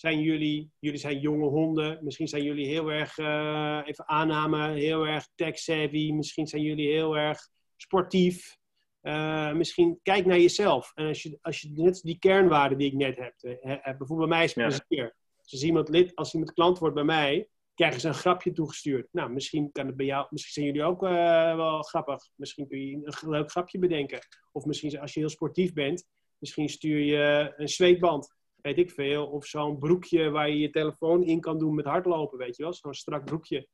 Zijn 0.00 0.20
jullie, 0.20 0.70
jullie 0.78 0.98
zijn 0.98 1.18
jonge 1.18 1.48
honden, 1.48 1.98
misschien 2.04 2.28
zijn 2.28 2.42
jullie 2.42 2.66
heel 2.66 2.88
erg, 2.92 3.18
eh, 3.18 3.80
even 3.84 4.08
aanname, 4.08 4.72
heel 4.72 5.06
erg 5.06 5.28
tech-savvy, 5.34 6.12
misschien 6.12 6.46
zijn 6.46 6.62
jullie 6.62 6.88
heel 6.92 7.16
erg 7.16 7.48
sportief. 7.76 8.56
Eh, 9.00 9.52
misschien 9.52 9.98
kijk 10.02 10.26
naar 10.26 10.38
jezelf. 10.38 10.92
En 10.94 11.06
als 11.06 11.22
je, 11.22 11.38
als 11.40 11.60
je 11.60 11.70
net 11.74 12.00
die 12.02 12.18
kernwaarden 12.18 12.78
die 12.78 12.86
ik 12.86 12.96
net 12.96 13.16
heb, 13.16 13.34
eh, 13.40 13.76
heb 13.80 13.98
bijvoorbeeld 13.98 14.28
bij 14.28 14.38
mij 14.38 14.44
is 14.44 14.54
Ja. 14.54 14.66
plezier. 14.66 15.14
Dus 15.42 15.52
als 15.52 15.62
iemand, 15.62 15.88
lid, 15.88 16.14
als 16.14 16.32
iemand 16.34 16.52
klant 16.52 16.78
wordt 16.78 16.94
bij 16.94 17.04
mij, 17.04 17.48
krijgen 17.74 18.00
ze 18.00 18.08
een 18.08 18.14
grapje 18.14 18.52
toegestuurd. 18.52 19.08
Nou, 19.12 19.30
misschien 19.30 19.72
kan 19.72 19.86
het 19.86 19.96
bij 19.96 20.06
jou, 20.06 20.26
misschien 20.30 20.52
zijn 20.52 20.66
jullie 20.66 20.82
ook 20.82 21.00
wel 21.00 21.82
grappig. 21.82 22.28
Misschien 22.34 22.68
kun 22.68 22.86
je 22.86 22.92
een 22.94 23.30
leuk 23.30 23.50
grapje 23.50 23.78
bedenken. 23.78 24.18
Of 24.52 24.64
misschien 24.64 25.00
als 25.00 25.14
je 25.14 25.20
heel 25.20 25.28
sportief 25.28 25.72
bent, 25.72 26.06
misschien 26.38 26.68
stuur 26.68 26.98
je 26.98 27.52
een 27.56 27.68
zweetband. 27.68 28.36
Weet 28.62 28.78
ik 28.78 28.90
veel. 28.90 29.26
Of 29.26 29.46
zo'n 29.46 29.78
broekje 29.78 30.30
waar 30.30 30.48
je 30.48 30.58
je 30.58 30.70
telefoon 30.70 31.22
in 31.24 31.40
kan 31.40 31.58
doen 31.58 31.74
met 31.74 31.84
hardlopen, 31.84 32.38
weet 32.38 32.56
je 32.56 32.62
wel. 32.62 32.72
Zo'n 32.72 32.94
strak 32.94 33.24
broekje. 33.24 33.68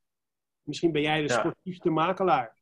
Misschien 0.63 0.93
ben 0.93 1.03
jij 1.03 1.21
de 1.23 1.29
Ja. 1.33 1.39
sportiefste 1.39 1.91
makelaar. 1.91 2.57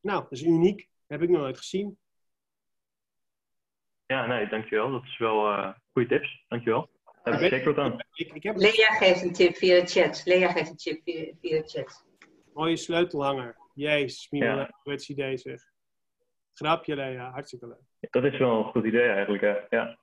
Nou, 0.00 0.22
dat 0.22 0.32
is 0.32 0.42
uniek. 0.42 0.88
Heb 1.06 1.22
ik 1.22 1.28
nog 1.28 1.40
nooit 1.40 1.56
gezien. 1.58 1.98
Ja, 4.06 4.26
nee, 4.26 4.48
dankjewel. 4.48 4.90
Dat 4.90 5.02
is 5.04 5.18
wel 5.18 5.50
eh 5.52 5.72
goede 5.92 6.08
tips. 6.08 6.44
Dankjewel. 6.48 6.90
Daar 7.22 7.34
heb 7.34 7.42
ik 7.42 7.48
zeker 7.48 7.74
wat 7.74 7.84
aan. 7.84 7.98
Ik, 8.14 8.32
ik 8.32 8.42
heb 8.42 8.56
Lea 8.56 8.94
geeft 8.98 9.22
een 9.22 9.32
tip 9.32 9.56
via 9.56 9.80
de 9.80 9.86
chat. 9.86 10.22
Lea 10.24 10.52
geeft 10.52 10.70
een 10.70 10.76
tip 10.76 11.02
via, 11.02 11.32
via 11.40 11.62
de 11.62 11.68
chat. 11.68 12.04
mooie 12.52 12.76
sleutelhanger. 12.76 13.56
Jezus, 13.74 14.30
Miel, 14.30 14.44
Ja. 14.44 14.70
idee 15.08 15.36
zeg. 15.36 15.62
Grapje, 16.52 16.94
Lea. 16.96 17.30
Hartstikke 17.30 17.66
leuk. 17.66 18.10
Dat 18.10 18.24
is 18.24 18.38
wel 18.38 18.58
een 18.58 18.64
goed 18.70 18.84
idee 18.84 19.08
eigenlijk, 19.08 19.42
hè. 19.42 19.76
Ja. 19.76 19.98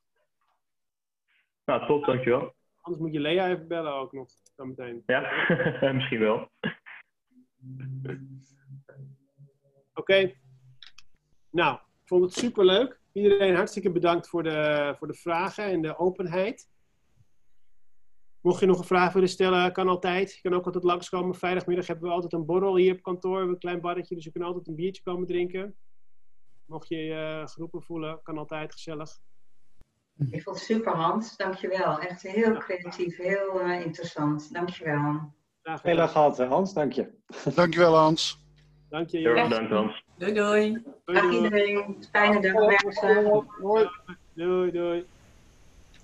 Nou, 1.72 1.86
top, 1.86 2.06
dankjewel. 2.06 2.54
Anders 2.82 3.04
moet 3.04 3.14
je 3.14 3.20
Lea 3.20 3.50
even 3.50 3.68
bellen 3.68 3.94
ook 3.94 4.12
nog. 4.14 4.30
Dan 4.56 4.68
meteen. 4.68 5.04
Ja, 5.06 5.22
misschien 5.94 6.20
wel. 6.20 6.50
Oké. 9.94 10.34
Nou, 11.52 11.76
ik 11.76 12.08
vond 12.08 12.24
het 12.24 12.34
super 12.34 12.66
leuk. 12.66 13.00
Iedereen 13.12 13.56
hartstikke 13.56 13.92
bedankt 13.92 14.30
voor 14.30 14.44
de, 14.44 14.94
voor 14.98 15.08
de 15.08 15.14
vragen 15.14 15.64
en 15.64 15.82
de 15.82 15.98
openheid. 15.98 16.70
Mocht 18.42 18.60
je 18.60 18.66
nog 18.66 18.80
een 18.80 18.86
vraag 18.86 19.14
willen 19.14 19.30
stellen, 19.30 19.74
kan 19.74 19.88
altijd. 19.88 20.34
Je 20.34 20.42
kan 20.42 20.54
ook 20.54 20.66
altijd 20.66 20.84
langskomen. 20.84 21.36
Vrijdagmiddag 21.36 21.88
hebben 21.88 22.08
we 22.08 22.14
altijd 22.14 22.34
een 22.34 22.46
borrel 22.46 22.76
hier 22.76 22.94
op 22.94 23.02
kantoor. 23.02 23.32
We 23.32 23.38
hebben 23.38 23.54
een 23.54 23.62
klein 23.62 23.82
barretje, 23.82 24.16
dus 24.16 24.24
je 24.24 24.32
kan 24.32 24.42
altijd 24.42 24.68
een 24.68 24.76
biertje 24.76 25.04
komen 25.04 25.28
drinken. 25.28 25.76
Mocht 26.66 26.88
je 26.88 26.98
je 26.98 27.14
eh, 27.14 27.48
geroepen 27.48 27.82
voelen, 27.82 28.22
kan 28.24 28.38
altijd 28.38 28.74
gezellig. 28.74 29.20
Ik 30.30 30.44
vond 30.44 30.56
het 30.56 30.66
super, 30.66 30.92
Hans. 30.94 31.38
Dankjewel. 31.38 32.00
Echt 32.00 32.22
heel 32.22 32.58
creatief, 32.58 33.18
heel 33.18 33.62
eh, 33.62 33.86
interessant. 33.86 34.54
Dankjewel. 34.54 35.34
Graag 35.64 35.82
Heel 35.82 35.92
gedaan. 35.92 35.98
erg 35.98 36.12
gehad, 36.12 36.38
hè, 36.38 36.46
Hans. 36.46 36.74
Dank 36.74 36.94
je. 36.94 37.08
Dankjewel 37.56 37.96
Hans. 37.96 38.40
Dank 38.90 39.10
je. 39.10 39.18
Heel 39.18 39.36
erg 39.36 39.48
bedankt, 39.48 39.72
Hans. 39.72 40.04
Doei 40.18 40.34
doei. 40.34 40.72
Doei, 40.72 41.20
Dag 41.20 41.22
doei. 41.22 41.36
iedereen. 41.36 42.04
Fijne 42.12 42.42
dag 42.42 42.54
wensen. 42.54 43.48
Doei, 44.34 44.72
doei. 44.72 45.06